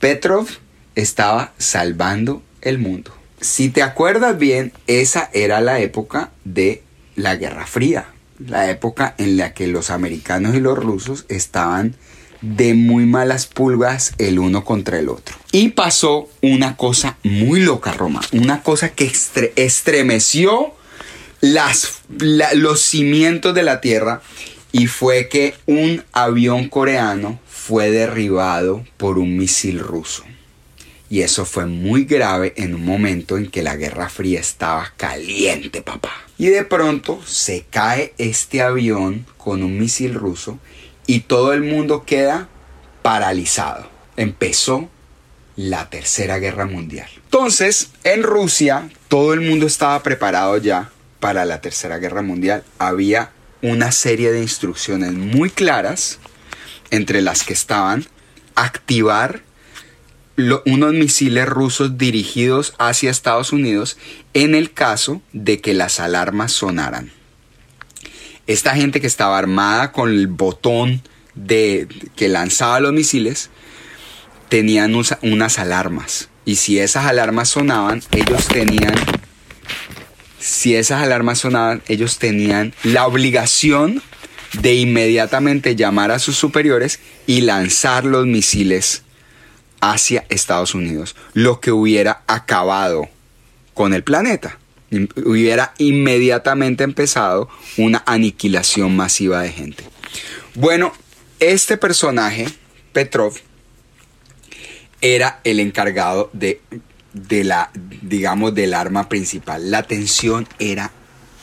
Petrov 0.00 0.46
estaba 0.94 1.52
salvando 1.58 2.42
el 2.62 2.78
mundo. 2.78 3.12
Si 3.40 3.68
te 3.68 3.82
acuerdas 3.82 4.38
bien, 4.38 4.72
esa 4.86 5.30
era 5.32 5.60
la 5.60 5.78
época 5.80 6.30
de 6.44 6.82
la 7.14 7.36
Guerra 7.36 7.66
Fría, 7.66 8.06
la 8.38 8.70
época 8.70 9.14
en 9.18 9.36
la 9.36 9.52
que 9.54 9.66
los 9.66 9.90
americanos 9.90 10.54
y 10.54 10.60
los 10.60 10.78
rusos 10.78 11.24
estaban 11.28 11.94
de 12.40 12.74
muy 12.74 13.04
malas 13.04 13.46
pulgas 13.46 14.12
el 14.18 14.38
uno 14.38 14.64
contra 14.64 14.98
el 14.98 15.08
otro. 15.08 15.36
Y 15.50 15.70
pasó 15.70 16.28
una 16.40 16.76
cosa 16.76 17.16
muy 17.24 17.60
loca, 17.60 17.92
Roma, 17.92 18.20
una 18.32 18.62
cosa 18.62 18.90
que 18.90 19.06
estre- 19.10 19.52
estremeció 19.56 20.72
los 21.40 22.80
cimientos 22.80 23.54
de 23.54 23.62
la 23.62 23.80
Tierra 23.80 24.22
y 24.70 24.86
fue 24.86 25.28
que 25.28 25.54
un 25.66 26.04
avión 26.12 26.68
coreano 26.68 27.40
fue 27.48 27.90
derribado 27.90 28.84
por 28.96 29.18
un 29.18 29.36
misil 29.36 29.80
ruso. 29.80 30.24
Y 31.10 31.22
eso 31.22 31.44
fue 31.44 31.66
muy 31.66 32.04
grave 32.04 32.52
en 32.56 32.74
un 32.74 32.84
momento 32.84 33.38
en 33.38 33.50
que 33.50 33.62
la 33.62 33.76
Guerra 33.76 34.08
Fría 34.10 34.40
estaba 34.40 34.92
caliente, 34.96 35.80
papá. 35.82 36.12
Y 36.38 36.46
de 36.48 36.64
pronto 36.64 37.20
se 37.26 37.66
cae 37.68 38.14
este 38.16 38.62
avión 38.62 39.26
con 39.36 39.62
un 39.62 39.78
misil 39.78 40.14
ruso 40.14 40.58
y 41.06 41.20
todo 41.20 41.52
el 41.52 41.62
mundo 41.62 42.04
queda 42.04 42.48
paralizado. 43.02 43.88
Empezó 44.16 44.88
la 45.56 45.90
Tercera 45.90 46.38
Guerra 46.38 46.66
Mundial. 46.66 47.08
Entonces, 47.24 47.90
en 48.04 48.22
Rusia, 48.22 48.88
todo 49.08 49.32
el 49.34 49.40
mundo 49.40 49.66
estaba 49.66 50.00
preparado 50.02 50.56
ya 50.58 50.90
para 51.18 51.44
la 51.44 51.60
Tercera 51.60 51.98
Guerra 51.98 52.22
Mundial. 52.22 52.62
Había 52.78 53.32
una 53.60 53.90
serie 53.90 54.30
de 54.30 54.40
instrucciones 54.40 55.12
muy 55.12 55.50
claras, 55.50 56.20
entre 56.90 57.20
las 57.20 57.42
que 57.42 57.52
estaban 57.52 58.06
activar 58.54 59.42
unos 60.66 60.94
misiles 60.94 61.46
rusos 61.46 61.98
dirigidos 61.98 62.74
hacia 62.78 63.10
Estados 63.10 63.52
Unidos 63.52 63.96
en 64.34 64.54
el 64.54 64.72
caso 64.72 65.20
de 65.32 65.60
que 65.60 65.74
las 65.74 65.98
alarmas 65.98 66.52
sonaran. 66.52 67.10
Esta 68.46 68.74
gente 68.76 69.00
que 69.00 69.08
estaba 69.08 69.36
armada 69.36 69.90
con 69.90 70.10
el 70.10 70.28
botón 70.28 71.02
de 71.34 71.88
que 72.16 72.28
lanzaba 72.28 72.80
los 72.80 72.92
misiles 72.92 73.50
tenían 74.48 74.94
unas 75.22 75.58
alarmas 75.58 76.28
y 76.44 76.56
si 76.56 76.78
esas 76.78 77.06
alarmas 77.06 77.50
sonaban 77.50 78.02
ellos 78.12 78.46
tenían 78.48 78.94
si 80.38 80.74
esas 80.74 81.02
alarmas 81.02 81.40
sonaban 81.40 81.82
ellos 81.88 82.18
tenían 82.18 82.74
la 82.82 83.06
obligación 83.06 84.02
de 84.54 84.74
inmediatamente 84.74 85.76
llamar 85.76 86.10
a 86.10 86.18
sus 86.18 86.36
superiores 86.36 87.00
y 87.26 87.42
lanzar 87.42 88.04
los 88.04 88.26
misiles 88.26 89.02
hacia 89.80 90.26
Estados 90.28 90.74
Unidos, 90.74 91.16
lo 91.34 91.60
que 91.60 91.72
hubiera 91.72 92.22
acabado 92.26 93.08
con 93.74 93.94
el 93.94 94.02
planeta. 94.02 94.58
Hubiera 95.24 95.74
inmediatamente 95.78 96.82
empezado 96.82 97.48
una 97.76 98.02
aniquilación 98.06 98.96
masiva 98.96 99.42
de 99.42 99.50
gente. 99.50 99.84
Bueno, 100.54 100.92
este 101.40 101.76
personaje, 101.76 102.46
Petrov, 102.92 103.34
era 105.00 105.40
el 105.44 105.60
encargado 105.60 106.30
de, 106.32 106.60
de 107.12 107.44
la, 107.44 107.70
digamos, 108.02 108.54
del 108.54 108.74
arma 108.74 109.08
principal. 109.08 109.70
La 109.70 109.82
tensión 109.82 110.48
era 110.58 110.90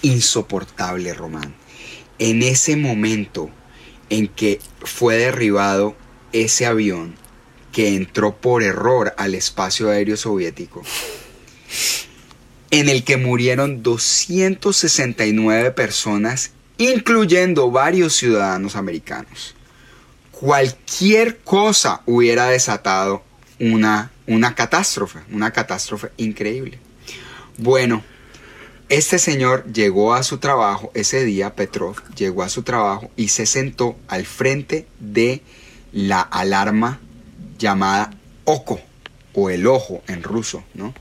insoportable, 0.01 1.13
Román. 1.13 1.53
En 2.19 2.41
ese 2.41 2.75
momento 2.75 3.49
en 4.09 4.27
que 4.27 4.59
fue 4.81 5.17
derribado 5.17 5.95
ese 6.31 6.65
avión 6.65 7.15
que 7.75 7.93
entró 7.93 8.37
por 8.37 8.63
error 8.63 9.13
al 9.17 9.35
espacio 9.35 9.89
aéreo 9.89 10.15
soviético, 10.15 10.81
en 12.71 12.87
el 12.87 13.03
que 13.03 13.17
murieron 13.17 13.83
269 13.83 15.71
personas, 15.71 16.51
incluyendo 16.77 17.69
varios 17.71 18.15
ciudadanos 18.15 18.77
americanos. 18.77 19.55
Cualquier 20.31 21.39
cosa 21.39 22.01
hubiera 22.05 22.45
desatado 22.45 23.25
una, 23.59 24.09
una 24.25 24.55
catástrofe, 24.55 25.19
una 25.29 25.51
catástrofe 25.51 26.11
increíble. 26.15 26.79
Bueno, 27.57 28.05
este 28.87 29.19
señor 29.19 29.65
llegó 29.73 30.13
a 30.13 30.23
su 30.23 30.37
trabajo 30.37 30.91
ese 30.93 31.25
día, 31.25 31.55
Petrov 31.55 31.97
llegó 32.15 32.43
a 32.43 32.47
su 32.47 32.63
trabajo 32.63 33.11
y 33.17 33.27
se 33.27 33.45
sentó 33.45 33.97
al 34.07 34.25
frente 34.25 34.87
de 35.01 35.41
la 35.91 36.21
alarma 36.21 37.01
llamada 37.57 38.11
OCO 38.43 38.79
o 39.33 39.49
el 39.49 39.67
ojo 39.67 40.03
en 40.07 40.23
ruso, 40.23 40.63
¿no? 40.73 40.93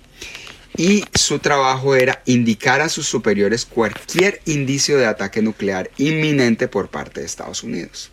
Y 0.76 1.04
su 1.14 1.38
trabajo 1.38 1.94
era 1.94 2.22
indicar 2.26 2.80
a 2.80 2.88
sus 2.88 3.06
superiores 3.06 3.64
cualquier 3.64 4.40
indicio 4.44 4.98
de 4.98 5.06
ataque 5.06 5.40
nuclear 5.40 5.90
inminente 5.98 6.66
por 6.66 6.88
parte 6.88 7.20
de 7.20 7.26
Estados 7.26 7.62
Unidos. 7.62 8.10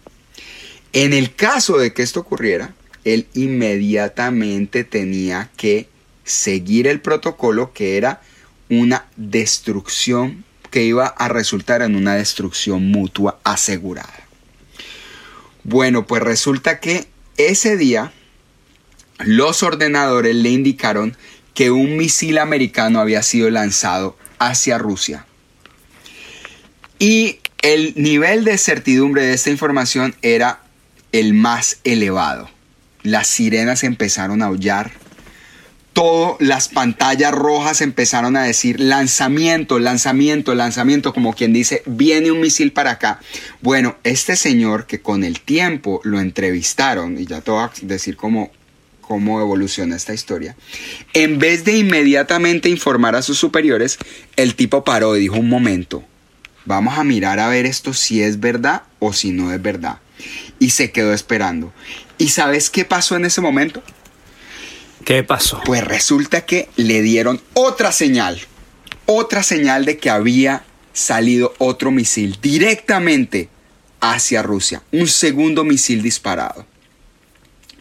En 0.93 1.13
el 1.13 1.33
caso 1.33 1.77
de 1.77 1.93
que 1.93 2.03
esto 2.03 2.19
ocurriera, 2.19 2.75
él 3.03 3.27
inmediatamente 3.33 4.83
tenía 4.83 5.49
que 5.57 5.89
seguir 6.23 6.87
el 6.87 7.01
protocolo 7.01 7.73
que 7.73 7.97
era 7.97 8.21
una 8.69 9.05
destrucción 9.15 10.45
que 10.69 10.83
iba 10.83 11.07
a 11.07 11.27
resultar 11.27 11.81
en 11.81 11.95
una 11.95 12.15
destrucción 12.15 12.91
mutua 12.91 13.39
asegurada. 13.43 14.27
Bueno, 15.63 16.05
pues 16.05 16.21
resulta 16.21 16.79
que 16.79 17.07
ese 17.37 17.75
día 17.75 18.13
los 19.25 19.63
ordenadores 19.63 20.35
le 20.35 20.49
indicaron 20.49 21.15
que 21.53 21.71
un 21.71 21.97
misil 21.97 22.37
americano 22.37 22.99
había 22.99 23.23
sido 23.23 23.49
lanzado 23.49 24.17
hacia 24.39 24.77
Rusia. 24.77 25.25
Y 26.97 27.39
el 27.61 27.93
nivel 27.95 28.43
de 28.43 28.57
certidumbre 28.57 29.23
de 29.23 29.33
esta 29.33 29.49
información 29.49 30.15
era 30.21 30.61
el 31.11 31.33
más 31.33 31.79
elevado. 31.83 32.49
Las 33.03 33.27
sirenas 33.27 33.83
empezaron 33.83 34.41
a 34.41 34.45
aullar. 34.45 34.91
Todo, 35.93 36.37
las 36.39 36.69
pantallas 36.69 37.33
rojas 37.33 37.81
empezaron 37.81 38.37
a 38.37 38.43
decir 38.43 38.79
lanzamiento, 38.79 39.77
lanzamiento, 39.77 40.55
lanzamiento, 40.55 41.13
como 41.13 41.33
quien 41.33 41.51
dice, 41.51 41.83
viene 41.85 42.31
un 42.31 42.39
misil 42.39 42.71
para 42.71 42.91
acá. 42.91 43.19
Bueno, 43.61 43.97
este 44.03 44.37
señor 44.37 44.85
que 44.85 45.01
con 45.01 45.25
el 45.25 45.41
tiempo 45.41 45.99
lo 46.03 46.21
entrevistaron, 46.21 47.19
y 47.19 47.25
ya 47.25 47.41
te 47.41 47.51
voy 47.51 47.63
a 47.63 47.71
decir 47.81 48.15
cómo, 48.15 48.51
cómo 49.11 49.41
evoluciona 49.41 49.97
esta 49.97 50.13
historia, 50.13 50.55
en 51.11 51.37
vez 51.37 51.65
de 51.65 51.75
inmediatamente 51.75 52.69
informar 52.69 53.17
a 53.17 53.21
sus 53.21 53.37
superiores, 53.37 53.97
el 54.37 54.55
tipo 54.55 54.85
paró 54.85 55.17
y 55.17 55.19
dijo 55.19 55.35
un 55.35 55.49
momento, 55.49 56.05
vamos 56.63 56.97
a 56.97 57.03
mirar 57.03 57.37
a 57.41 57.49
ver 57.49 57.65
esto 57.65 57.93
si 57.93 58.23
es 58.23 58.39
verdad 58.39 58.83
o 58.99 59.11
si 59.11 59.31
no 59.31 59.51
es 59.51 59.61
verdad. 59.61 59.97
Y 60.59 60.69
se 60.69 60.93
quedó 60.93 61.13
esperando. 61.13 61.73
¿Y 62.17 62.29
sabes 62.29 62.69
qué 62.69 62.85
pasó 62.85 63.17
en 63.17 63.25
ese 63.25 63.41
momento? 63.41 63.83
¿Qué 65.03 65.25
pasó? 65.25 65.61
Pues 65.65 65.83
resulta 65.83 66.45
que 66.45 66.69
le 66.77 67.01
dieron 67.01 67.41
otra 67.53 67.91
señal, 67.91 68.39
otra 69.07 69.43
señal 69.43 69.83
de 69.83 69.97
que 69.97 70.09
había 70.09 70.63
salido 70.93 71.53
otro 71.57 71.91
misil 71.91 72.37
directamente 72.41 73.49
hacia 73.99 74.41
Rusia, 74.41 74.83
un 74.93 75.09
segundo 75.09 75.65
misil 75.65 76.01
disparado. 76.01 76.65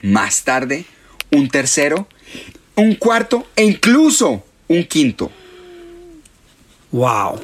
Más 0.03 0.43
tarde, 0.43 0.87
un 1.31 1.49
tercero, 1.49 2.09
un 2.77 2.95
cuarto 2.95 3.47
e 3.57 3.65
incluso 3.65 4.45
un 4.69 4.85
quinto. 4.85 5.31
Wow. 6.93 7.41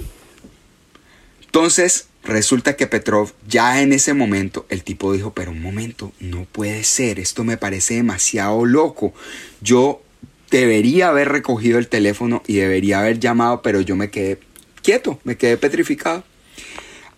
Entonces, 1.44 2.08
resulta 2.24 2.76
que 2.76 2.86
Petrov, 2.86 3.32
ya 3.46 3.80
en 3.80 3.92
ese 3.92 4.14
momento, 4.14 4.66
el 4.68 4.82
tipo 4.82 5.12
dijo, 5.12 5.32
pero 5.32 5.50
un 5.50 5.62
momento, 5.62 6.12
no 6.20 6.44
puede 6.44 6.84
ser, 6.84 7.18
esto 7.18 7.44
me 7.44 7.56
parece 7.56 7.94
demasiado 7.94 8.64
loco. 8.64 9.14
Yo 9.60 10.02
debería 10.50 11.08
haber 11.08 11.28
recogido 11.28 11.78
el 11.78 11.88
teléfono 11.88 12.42
y 12.46 12.56
debería 12.56 13.00
haber 13.00 13.20
llamado, 13.20 13.62
pero 13.62 13.80
yo 13.80 13.96
me 13.96 14.10
quedé 14.10 14.38
quieto, 14.82 15.20
me 15.24 15.36
quedé 15.36 15.56
petrificado. 15.56 16.24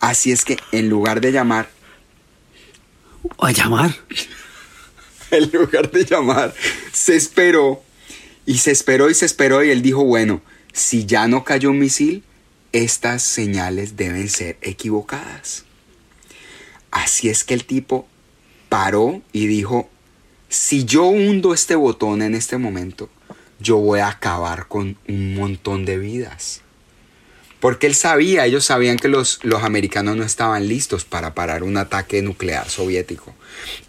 Así 0.00 0.30
es 0.30 0.44
que 0.44 0.56
en 0.72 0.88
lugar 0.88 1.20
de 1.20 1.32
llamar, 1.32 1.68
¿A 3.38 3.50
llamar? 3.52 3.94
en 5.30 5.50
lugar 5.52 5.90
de 5.90 6.04
llamar, 6.04 6.54
se 6.92 7.16
esperó 7.16 7.82
y 8.46 8.58
se 8.58 8.70
esperó 8.70 9.10
y 9.10 9.14
se 9.14 9.26
esperó 9.26 9.62
y 9.62 9.70
él 9.70 9.82
dijo, 9.82 10.04
bueno, 10.04 10.42
si 10.72 11.06
ya 11.06 11.28
no 11.28 11.44
cayó 11.44 11.70
un 11.70 11.78
misil, 11.78 12.24
estas 12.72 13.22
señales 13.22 13.96
deben 13.96 14.28
ser 14.28 14.56
equivocadas. 14.62 15.64
Así 16.90 17.28
es 17.28 17.44
que 17.44 17.54
el 17.54 17.64
tipo 17.64 18.06
paró 18.68 19.22
y 19.32 19.46
dijo, 19.46 19.88
si 20.48 20.84
yo 20.84 21.04
hundo 21.04 21.52
este 21.52 21.74
botón 21.74 22.22
en 22.22 22.34
este 22.34 22.56
momento, 22.56 23.10
yo 23.60 23.76
voy 23.76 24.00
a 24.00 24.08
acabar 24.08 24.68
con 24.68 24.96
un 25.08 25.34
montón 25.34 25.84
de 25.84 25.98
vidas. 25.98 26.62
Porque 27.60 27.86
él 27.86 27.94
sabía, 27.94 28.46
ellos 28.46 28.64
sabían 28.64 28.98
que 28.98 29.08
los, 29.08 29.40
los 29.42 29.64
americanos 29.64 30.16
no 30.16 30.24
estaban 30.24 30.68
listos 30.68 31.04
para 31.04 31.34
parar 31.34 31.62
un 31.62 31.76
ataque 31.76 32.22
nuclear 32.22 32.70
soviético. 32.70 33.34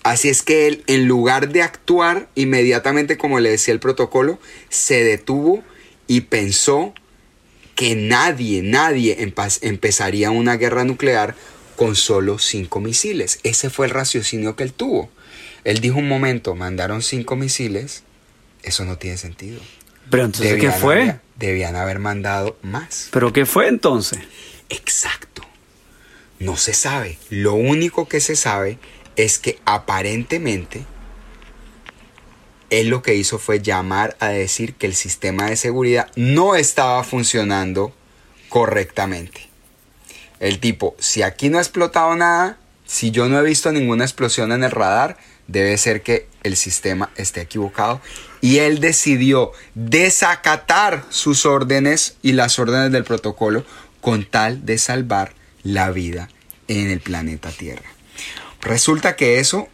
Así 0.03 0.29
es 0.29 0.41
que 0.41 0.67
él, 0.67 0.83
en 0.87 1.07
lugar 1.07 1.49
de 1.49 1.61
actuar 1.61 2.29
inmediatamente 2.35 3.17
como 3.17 3.39
le 3.39 3.51
decía 3.51 3.73
el 3.73 3.79
protocolo, 3.79 4.39
se 4.69 5.03
detuvo 5.03 5.63
y 6.07 6.21
pensó 6.21 6.93
que 7.75 7.95
nadie, 7.95 8.61
nadie 8.61 9.17
empezaría 9.61 10.31
una 10.31 10.57
guerra 10.57 10.83
nuclear 10.83 11.35
con 11.75 11.95
solo 11.95 12.39
cinco 12.39 12.81
misiles. 12.81 13.39
Ese 13.43 13.69
fue 13.69 13.85
el 13.85 13.93
raciocinio 13.93 14.57
que 14.57 14.63
él 14.63 14.73
tuvo. 14.73 15.09
Él 15.63 15.79
dijo 15.79 15.99
un 15.99 16.09
momento, 16.09 16.55
mandaron 16.55 17.01
cinco 17.01 17.35
misiles, 17.35 18.03
eso 18.63 18.83
no 18.83 18.97
tiene 18.97 19.15
sentido. 19.15 19.61
Pero 20.09 20.25
entonces, 20.25 20.51
¿qué 20.53 20.61
Debían 20.61 20.79
fue? 20.79 21.01
haber- 21.03 21.19
debían 21.35 21.75
haber 21.75 21.99
mandado 21.99 22.57
más. 22.61 23.09
¿Pero 23.11 23.31
qué 23.33 23.45
fue 23.45 23.67
entonces? 23.67 24.19
Exacto. 24.69 25.41
No 26.39 26.57
se 26.57 26.73
sabe. 26.73 27.17
Lo 27.29 27.53
único 27.53 28.07
que 28.07 28.19
se 28.19 28.35
sabe 28.35 28.77
es 29.15 29.39
que 29.39 29.59
aparentemente 29.65 30.85
él 32.69 32.89
lo 32.89 33.01
que 33.01 33.15
hizo 33.15 33.39
fue 33.39 33.61
llamar 33.61 34.15
a 34.19 34.27
decir 34.29 34.75
que 34.75 34.85
el 34.85 34.95
sistema 34.95 35.49
de 35.49 35.55
seguridad 35.55 36.09
no 36.15 36.55
estaba 36.55 37.03
funcionando 37.03 37.93
correctamente. 38.47 39.47
El 40.39 40.59
tipo, 40.59 40.95
si 40.99 41.23
aquí 41.23 41.49
no 41.49 41.57
ha 41.57 41.61
explotado 41.61 42.15
nada, 42.15 42.57
si 42.85 43.11
yo 43.11 43.27
no 43.27 43.39
he 43.39 43.43
visto 43.43 43.71
ninguna 43.71 44.03
explosión 44.05 44.51
en 44.51 44.63
el 44.63 44.71
radar, 44.71 45.17
debe 45.47 45.77
ser 45.77 46.01
que 46.03 46.27
el 46.43 46.55
sistema 46.55 47.09
esté 47.17 47.41
equivocado. 47.41 48.01
Y 48.41 48.59
él 48.59 48.79
decidió 48.79 49.51
desacatar 49.75 51.03
sus 51.09 51.45
órdenes 51.45 52.17
y 52.21 52.33
las 52.33 52.57
órdenes 52.59 52.91
del 52.91 53.03
protocolo 53.03 53.65
con 54.01 54.25
tal 54.25 54.65
de 54.65 54.77
salvar 54.77 55.33
la 55.63 55.91
vida 55.91 56.29
en 56.67 56.89
el 56.89 57.01
planeta 57.01 57.49
Tierra. 57.49 57.89
Resulta 58.61 59.15
que 59.15 59.39
eso, 59.39 59.67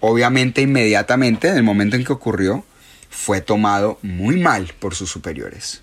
obviamente 0.00 0.62
inmediatamente, 0.62 1.48
en 1.48 1.56
el 1.56 1.62
momento 1.62 1.96
en 1.96 2.04
que 2.04 2.12
ocurrió, 2.12 2.64
fue 3.10 3.40
tomado 3.40 3.98
muy 4.02 4.38
mal 4.38 4.72
por 4.78 4.94
sus 4.94 5.10
superiores. 5.10 5.82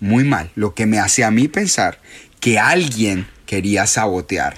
Muy 0.00 0.24
mal. 0.24 0.50
Lo 0.54 0.74
que 0.74 0.86
me 0.86 0.98
hace 0.98 1.24
a 1.24 1.30
mí 1.30 1.48
pensar 1.48 2.00
que 2.40 2.58
alguien 2.58 3.26
quería 3.46 3.86
sabotear 3.86 4.56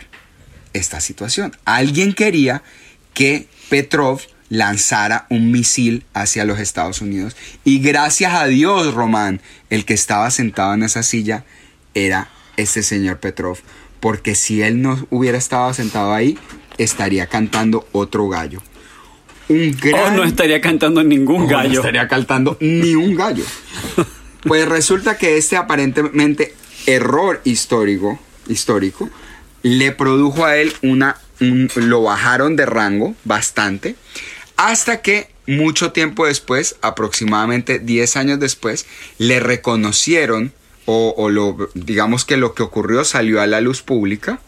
esta 0.73 1.01
situación. 1.01 1.57
Alguien 1.65 2.15
quería 2.15 2.63
que 3.15 3.47
Petrov 3.69 4.21
lanzara 4.51 5.27
un 5.31 5.51
misil 5.51 6.05
hacia 6.13 6.45
los 6.45 6.59
Estados 6.59 7.01
Unidos. 7.01 7.35
Y 7.65 7.79
gracias 7.79 8.35
a 8.35 8.47
Dios, 8.47 8.93
Román, 8.93 9.41
el 9.71 9.85
que 9.87 9.95
estaba 9.95 10.31
sentado 10.31 10.75
en 10.75 10.83
esa 10.83 11.03
silla 11.03 11.45
era 11.95 12.29
este 12.59 12.83
señor 12.83 13.19
Petrov. 13.21 13.59
porque 14.01 14.35
si 14.35 14.61
él 14.63 14.83
no 14.83 15.07
hubiera 15.11 15.39
estado 15.39 15.73
sentado 15.75 16.13
ahí, 16.15 16.39
estaría 16.79 17.27
cantando 17.27 17.87
otro 17.93 18.29
gallo. 18.29 18.61
Un 19.49 19.75
O 19.75 19.87
gran... 19.89 20.17
no 20.17 20.25
estaría 20.25 20.61
cantando 20.61 21.03
ningún 21.03 21.43
o 21.43 21.45
no 21.45 21.49
gallo. 21.51 21.81
estaría 21.81 22.07
cantando 22.09 22.57
ni 22.61 22.95
un 22.95 23.15
gallo. 23.17 23.45
Pues 24.43 24.67
resulta 24.67 25.19
que 25.19 25.37
este 25.37 25.59
aparentemente 25.59 26.55
error 26.87 27.43
histórico, 27.45 28.19
histórico 28.49 29.11
le 29.63 29.93
produjo 29.93 30.47
a 30.47 30.57
él 30.57 30.73
una, 30.81 31.19
un- 31.43 31.71
lo 31.77 32.05
bajaron 32.05 32.57
de 32.57 32.65
rango 32.65 33.15
bastante, 33.25 33.97
hasta 34.61 35.01
que 35.01 35.29
mucho 35.47 35.91
tiempo 35.93 36.27
después, 36.27 36.77
aproximadamente 36.83 37.79
10 37.79 38.17
años 38.17 38.39
después, 38.41 38.85
le 39.19 39.41
reconocieron 39.41 40.53
o, 40.85 41.15
o 41.17 41.31
lo, 41.31 41.71
digamos 41.75 42.25
que 42.27 42.37
lo 42.37 42.55
que 42.55 42.63
ocurrió 42.63 43.05
salió 43.05 43.41
a 43.41 43.47
la 43.47 43.61
luz 43.63 43.81
pública, 43.83 44.39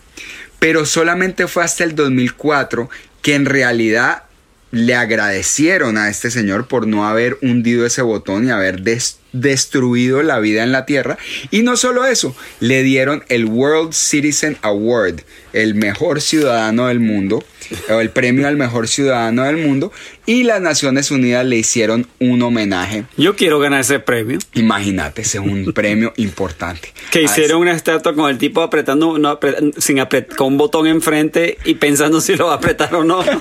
pero 0.59 0.85
solamente 0.85 1.47
fue 1.49 1.65
hasta 1.65 1.85
el 1.85 1.95
2004 1.95 2.91
que 3.23 3.35
en 3.35 3.47
realidad 3.47 4.25
le 4.71 4.95
agradecieron 4.95 5.97
a 5.97 6.09
este 6.11 6.31
señor 6.31 6.67
por 6.69 6.87
no 6.87 7.07
haber 7.07 7.39
hundido 7.43 7.87
ese 7.87 8.03
botón 8.03 8.47
y 8.47 8.51
haber 8.51 8.83
des- 8.83 9.19
destruido 9.33 10.23
la 10.23 10.39
vida 10.39 10.63
en 10.63 10.73
la 10.73 10.87
Tierra. 10.87 11.19
Y 11.51 11.63
no 11.63 11.77
solo 11.77 12.05
eso, 12.07 12.35
le 12.61 12.83
dieron 12.83 13.25
el 13.29 13.47
World 13.47 13.93
Citizen 13.93 14.57
Award, 14.63 15.21
el 15.53 15.75
mejor 15.75 16.21
ciudadano 16.21 16.87
del 16.89 17.01
mundo, 17.01 17.43
o 17.91 18.01
el 18.01 18.11
premio 18.11 18.47
al 18.49 18.57
mejor 18.57 18.89
ciudadano 18.89 19.45
del 19.45 19.57
mundo, 19.57 19.93
y 20.27 20.43
las 20.45 20.61
Naciones 20.61 21.11
Unidas 21.11 21.45
le 21.47 21.57
hicieron 21.57 22.07
un 22.21 22.43
homenaje. 22.43 23.05
Yo 23.17 23.35
quiero 23.37 23.59
ganar 23.59 23.81
ese 23.81 23.99
premio. 23.99 24.39
Imagínate, 24.55 25.23
ese 25.23 25.39
es 25.39 25.45
un 25.45 25.73
premio 25.75 26.13
importante. 26.17 26.93
Que 27.11 27.21
A 27.21 27.23
hicieron 27.23 27.61
una 27.63 27.73
estatua 27.73 28.15
con 28.15 28.31
el 28.31 28.39
tipo 28.39 28.63
apretando, 28.63 29.19
no, 29.19 29.39
sin 29.79 29.99
apret- 29.99 30.35
con 30.37 30.49
un 30.49 30.59
botón 30.59 30.87
enfrente 30.87 31.59
y 31.65 31.75
pensando 31.75 32.21
si 32.21 32.37
lo 32.37 32.47
va 32.47 32.55
a 32.55 32.57
apretar 32.57 32.95
o 32.95 33.05
no. 33.05 33.23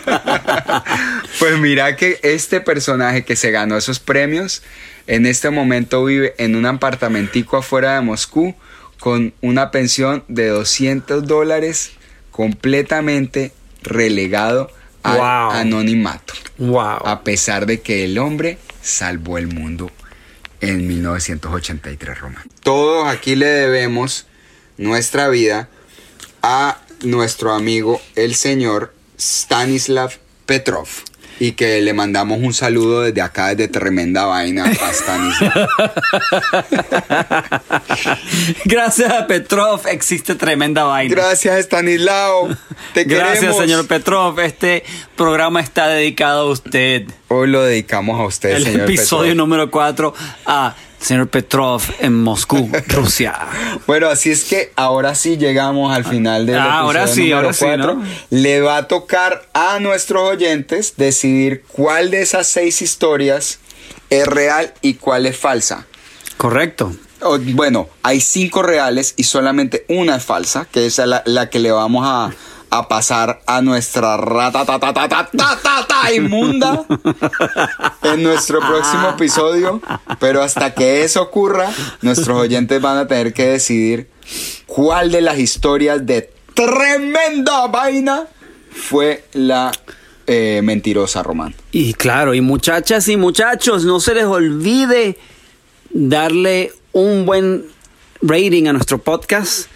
Pues 1.39 1.57
mira 1.59 1.95
que 1.95 2.19
este 2.23 2.61
personaje 2.61 3.23
que 3.23 3.35
se 3.35 3.51
ganó 3.51 3.77
esos 3.77 3.99
premios, 3.99 4.61
en 5.07 5.25
este 5.25 5.49
momento 5.49 6.03
vive 6.05 6.35
en 6.37 6.55
un 6.55 6.65
apartamentico 6.65 7.57
afuera 7.57 7.95
de 7.95 8.01
Moscú 8.01 8.55
con 8.99 9.33
una 9.41 9.71
pensión 9.71 10.23
de 10.27 10.47
200 10.49 11.25
dólares 11.25 11.91
completamente 12.31 13.51
relegado 13.81 14.69
al 15.03 15.17
Wow. 15.17 15.51
anonimato. 15.51 16.33
wow. 16.59 16.99
A 17.05 17.21
pesar 17.23 17.65
de 17.65 17.81
que 17.81 18.05
el 18.05 18.19
hombre 18.19 18.59
salvó 18.83 19.37
el 19.39 19.47
mundo 19.47 19.89
en 20.59 20.87
1983, 20.87 22.19
Roma. 22.19 22.45
Todos 22.61 23.07
aquí 23.07 23.35
le 23.35 23.47
debemos 23.47 24.27
nuestra 24.77 25.27
vida 25.29 25.69
a 26.43 26.79
nuestro 27.01 27.53
amigo 27.53 27.99
el 28.15 28.35
señor 28.35 28.93
Stanislav 29.17 30.11
Petrov. 30.45 30.87
Y 31.41 31.53
que 31.53 31.81
le 31.81 31.91
mandamos 31.93 32.37
un 32.39 32.53
saludo 32.53 33.01
desde 33.01 33.19
acá, 33.19 33.55
desde 33.55 33.67
Tremenda 33.67 34.25
Vaina 34.25 34.65
a 34.65 34.93
Stanislav. 34.93 35.67
Gracias 38.65 39.11
a 39.11 39.25
Petrov 39.25 39.87
existe 39.87 40.35
tremenda 40.35 40.83
vaina. 40.83 41.15
Gracias, 41.15 41.57
Stanislao. 41.61 42.49
Te 42.93 43.05
Gracias, 43.05 43.39
queremos. 43.39 43.57
señor 43.57 43.87
Petrov. 43.87 44.39
Este 44.39 44.83
programa 45.15 45.61
está 45.61 45.87
dedicado 45.87 46.41
a 46.41 46.51
usted. 46.51 47.05
Hoy 47.29 47.47
lo 47.47 47.63
dedicamos 47.63 48.19
a 48.19 48.25
usted, 48.25 48.51
El 48.51 48.63
señor 48.63 48.81
episodio 48.81 49.31
Petrov. 49.31 49.37
número 49.37 49.71
4 49.71 50.13
a 50.45 50.75
señor 51.01 51.29
Petrov 51.29 51.81
en 51.99 52.13
Moscú, 52.21 52.69
Rusia. 52.87 53.35
Bueno, 53.87 54.07
así 54.07 54.31
es 54.31 54.43
que 54.43 54.71
ahora 54.75 55.15
sí 55.15 55.37
llegamos 55.37 55.95
al 55.95 56.05
final 56.05 56.45
del 56.45 56.59
Ah, 56.59 56.79
ahora 56.79 57.07
sí, 57.07 57.31
ahora 57.31 57.53
sí, 57.53 57.65
cuatro. 57.65 57.95
¿no? 57.95 58.05
Le 58.29 58.61
va 58.61 58.77
a 58.77 58.87
tocar 58.87 59.47
a 59.53 59.79
nuestros 59.79 60.29
oyentes 60.29 60.93
decidir 60.97 61.63
cuál 61.71 62.11
de 62.11 62.21
esas 62.21 62.47
seis 62.47 62.81
historias 62.81 63.59
es 64.09 64.27
real 64.27 64.73
y 64.81 64.95
cuál 64.95 65.25
es 65.25 65.37
falsa. 65.37 65.85
Correcto. 66.37 66.93
O, 67.21 67.37
bueno, 67.39 67.87
hay 68.03 68.19
cinco 68.19 68.63
reales 68.63 69.13
y 69.15 69.23
solamente 69.23 69.85
una 69.89 70.15
es 70.15 70.23
falsa, 70.23 70.65
que 70.71 70.85
es 70.85 70.97
la, 70.97 71.21
la 71.25 71.49
que 71.49 71.59
le 71.59 71.71
vamos 71.71 72.03
a, 72.07 72.31
a 72.71 72.87
pasar 72.87 73.41
a 73.45 73.61
nuestra 73.61 74.15
rata 74.15 74.65
ta, 74.65 74.79
ta, 74.79 75.29
ta, 75.29 76.13
inmunda 76.13 76.85
en 78.01 78.23
nuestro 78.23 78.59
próximo 78.59 79.09
episodio. 79.09 79.81
Pero 80.19 80.41
hasta 80.41 80.73
que 80.73 81.03
eso 81.03 81.21
ocurra, 81.21 81.69
nuestros 82.01 82.37
oyentes 82.37 82.81
van 82.81 82.97
a 82.97 83.07
tener 83.07 83.33
que 83.33 83.47
decidir 83.47 84.09
cuál 84.65 85.11
de 85.11 85.19
las 85.19 85.37
historias 85.37 86.05
de 86.05 86.31
tremenda 86.53 87.67
vaina 87.67 88.27
fue 88.71 89.25
la 89.33 89.71
eh, 90.25 90.61
mentirosa, 90.63 91.23
Román. 91.23 91.53
Y 91.73 91.93
claro, 91.93 92.33
y 92.33 92.39
muchachas 92.39 93.09
y 93.09 93.17
muchachos, 93.17 93.83
no 93.83 93.99
se 93.99 94.13
les 94.13 94.25
olvide 94.25 95.17
darle 95.89 96.71
un 96.93 97.25
buen 97.25 97.65
rating 98.21 98.67
a 98.67 98.73
nuestro 98.73 98.97
podcast. 98.97 99.70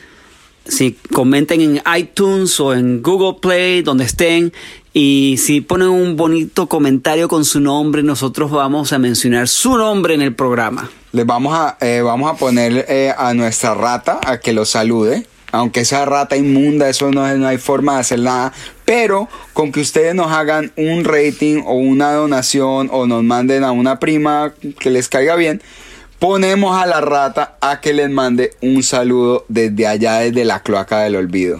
Si 0.67 0.93
comenten 1.13 1.61
en 1.61 1.81
iTunes 1.97 2.59
o 2.59 2.73
en 2.73 3.01
Google 3.01 3.39
Play, 3.39 3.81
donde 3.81 4.05
estén, 4.05 4.51
y 4.97 5.35
si 5.39 5.59
ponen 5.59 5.89
un 5.89 6.15
bonito 6.15 6.67
comentario 6.67 7.27
con 7.27 7.43
su 7.43 7.59
nombre, 7.59 8.01
nosotros 8.01 8.49
vamos 8.49 8.93
a 8.93 8.97
mencionar 8.97 9.49
su 9.49 9.77
nombre 9.77 10.13
en 10.13 10.21
el 10.21 10.33
programa. 10.33 10.89
Les 11.11 11.25
vamos 11.25 11.53
a, 11.53 11.77
eh, 11.81 12.01
vamos 12.01 12.31
a 12.31 12.37
poner 12.37 12.85
eh, 12.87 13.13
a 13.17 13.33
nuestra 13.33 13.73
rata 13.73 14.21
a 14.25 14.39
que 14.39 14.53
lo 14.53 14.63
salude. 14.63 15.27
Aunque 15.51 15.81
esa 15.81 16.05
rata 16.05 16.37
inmunda, 16.37 16.89
eso 16.89 17.11
no, 17.11 17.27
no 17.35 17.47
hay 17.47 17.57
forma 17.57 17.95
de 17.95 17.99
hacer 17.99 18.19
nada. 18.19 18.53
Pero 18.85 19.27
con 19.51 19.73
que 19.73 19.81
ustedes 19.81 20.15
nos 20.15 20.31
hagan 20.31 20.71
un 20.77 21.03
rating 21.03 21.61
o 21.65 21.73
una 21.73 22.13
donación 22.13 22.89
o 22.91 23.05
nos 23.05 23.21
manden 23.23 23.65
a 23.65 23.71
una 23.71 23.99
prima 23.99 24.53
que 24.79 24.89
les 24.89 25.09
caiga 25.09 25.35
bien, 25.35 25.61
ponemos 26.27 26.75
a 26.81 26.85
la 26.87 27.01
rata 27.01 27.55
a 27.61 27.79
que 27.81 27.93
les 27.93 28.09
mande 28.09 28.55
un 28.61 28.81
saludo 28.81 29.45
desde 29.47 29.85
allá, 29.85 30.15
desde 30.19 30.43
la 30.43 30.61
cloaca 30.61 31.01
del 31.01 31.15
olvido. 31.17 31.59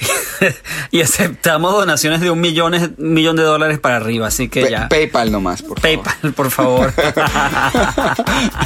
y 0.90 1.00
aceptamos 1.00 1.72
donaciones 1.72 2.20
de 2.20 2.30
un 2.30 2.38
millón, 2.40 2.94
millón 2.98 3.34
de 3.36 3.42
dólares 3.42 3.78
para 3.78 3.96
arriba, 3.96 4.26
así 4.26 4.48
que 4.48 4.62
Pe- 4.64 4.70
ya. 4.70 4.88
PayPal 4.88 5.32
nomás, 5.32 5.62
por 5.62 5.80
favor. 5.80 6.02
PayPal, 6.04 6.32
por 6.34 6.50
favor. 6.50 6.92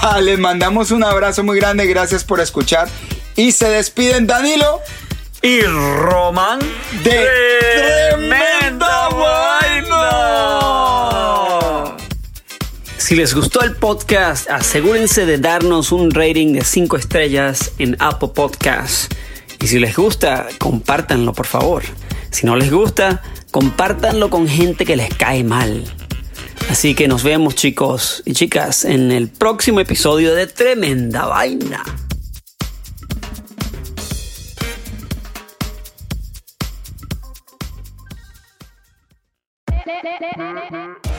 Ah, 0.03 0.21
les 0.21 0.39
mandamos 0.39 0.91
un 0.91 1.05
abrazo 1.05 1.45
muy 1.45 1.59
grande, 1.59 1.87
gracias 1.87 2.25
por 2.25 2.41
escuchar. 2.41 2.89
Y 3.37 3.53
se 3.53 3.69
despiden 3.69 4.27
Danilo. 4.27 4.81
y 5.43 5.61
Román 5.63 6.59
de 7.05 7.27
Tremenda 8.17 9.09
Vaina. 9.11 10.09
Si 12.99 13.15
les 13.15 13.33
gustó 13.33 13.63
el 13.63 13.77
podcast, 13.77 14.51
asegúrense 14.51 15.25
de 15.25 15.39
darnos 15.39 15.93
un 15.93 16.11
rating 16.11 16.53
de 16.53 16.65
5 16.65 16.97
estrellas 16.97 17.73
en 17.79 17.97
Apple 18.01 18.31
Podcasts. 18.35 19.09
Y 19.63 19.69
si 19.69 19.79
les 19.79 19.97
gusta, 19.97 20.49
compártanlo, 20.59 21.33
por 21.33 21.47
favor. 21.47 21.85
Si 22.31 22.45
no 22.45 22.57
les 22.57 22.71
gusta, 22.71 23.23
compártanlo 23.53 24.31
con 24.31 24.49
gente 24.49 24.85
que 24.85 24.97
les 24.97 25.15
cae 25.15 25.45
mal. 25.45 25.85
Así 26.69 26.95
que 26.95 27.07
nos 27.09 27.23
vemos, 27.23 27.55
chicos 27.55 28.23
y 28.27 28.33
chicas, 28.33 28.85
en 28.85 29.13
el 29.13 29.29
próximo 29.29 29.79
episodio 29.81 30.35
de 30.35 30.49
Tremenda 30.49 31.27
Vaina. 31.27 31.85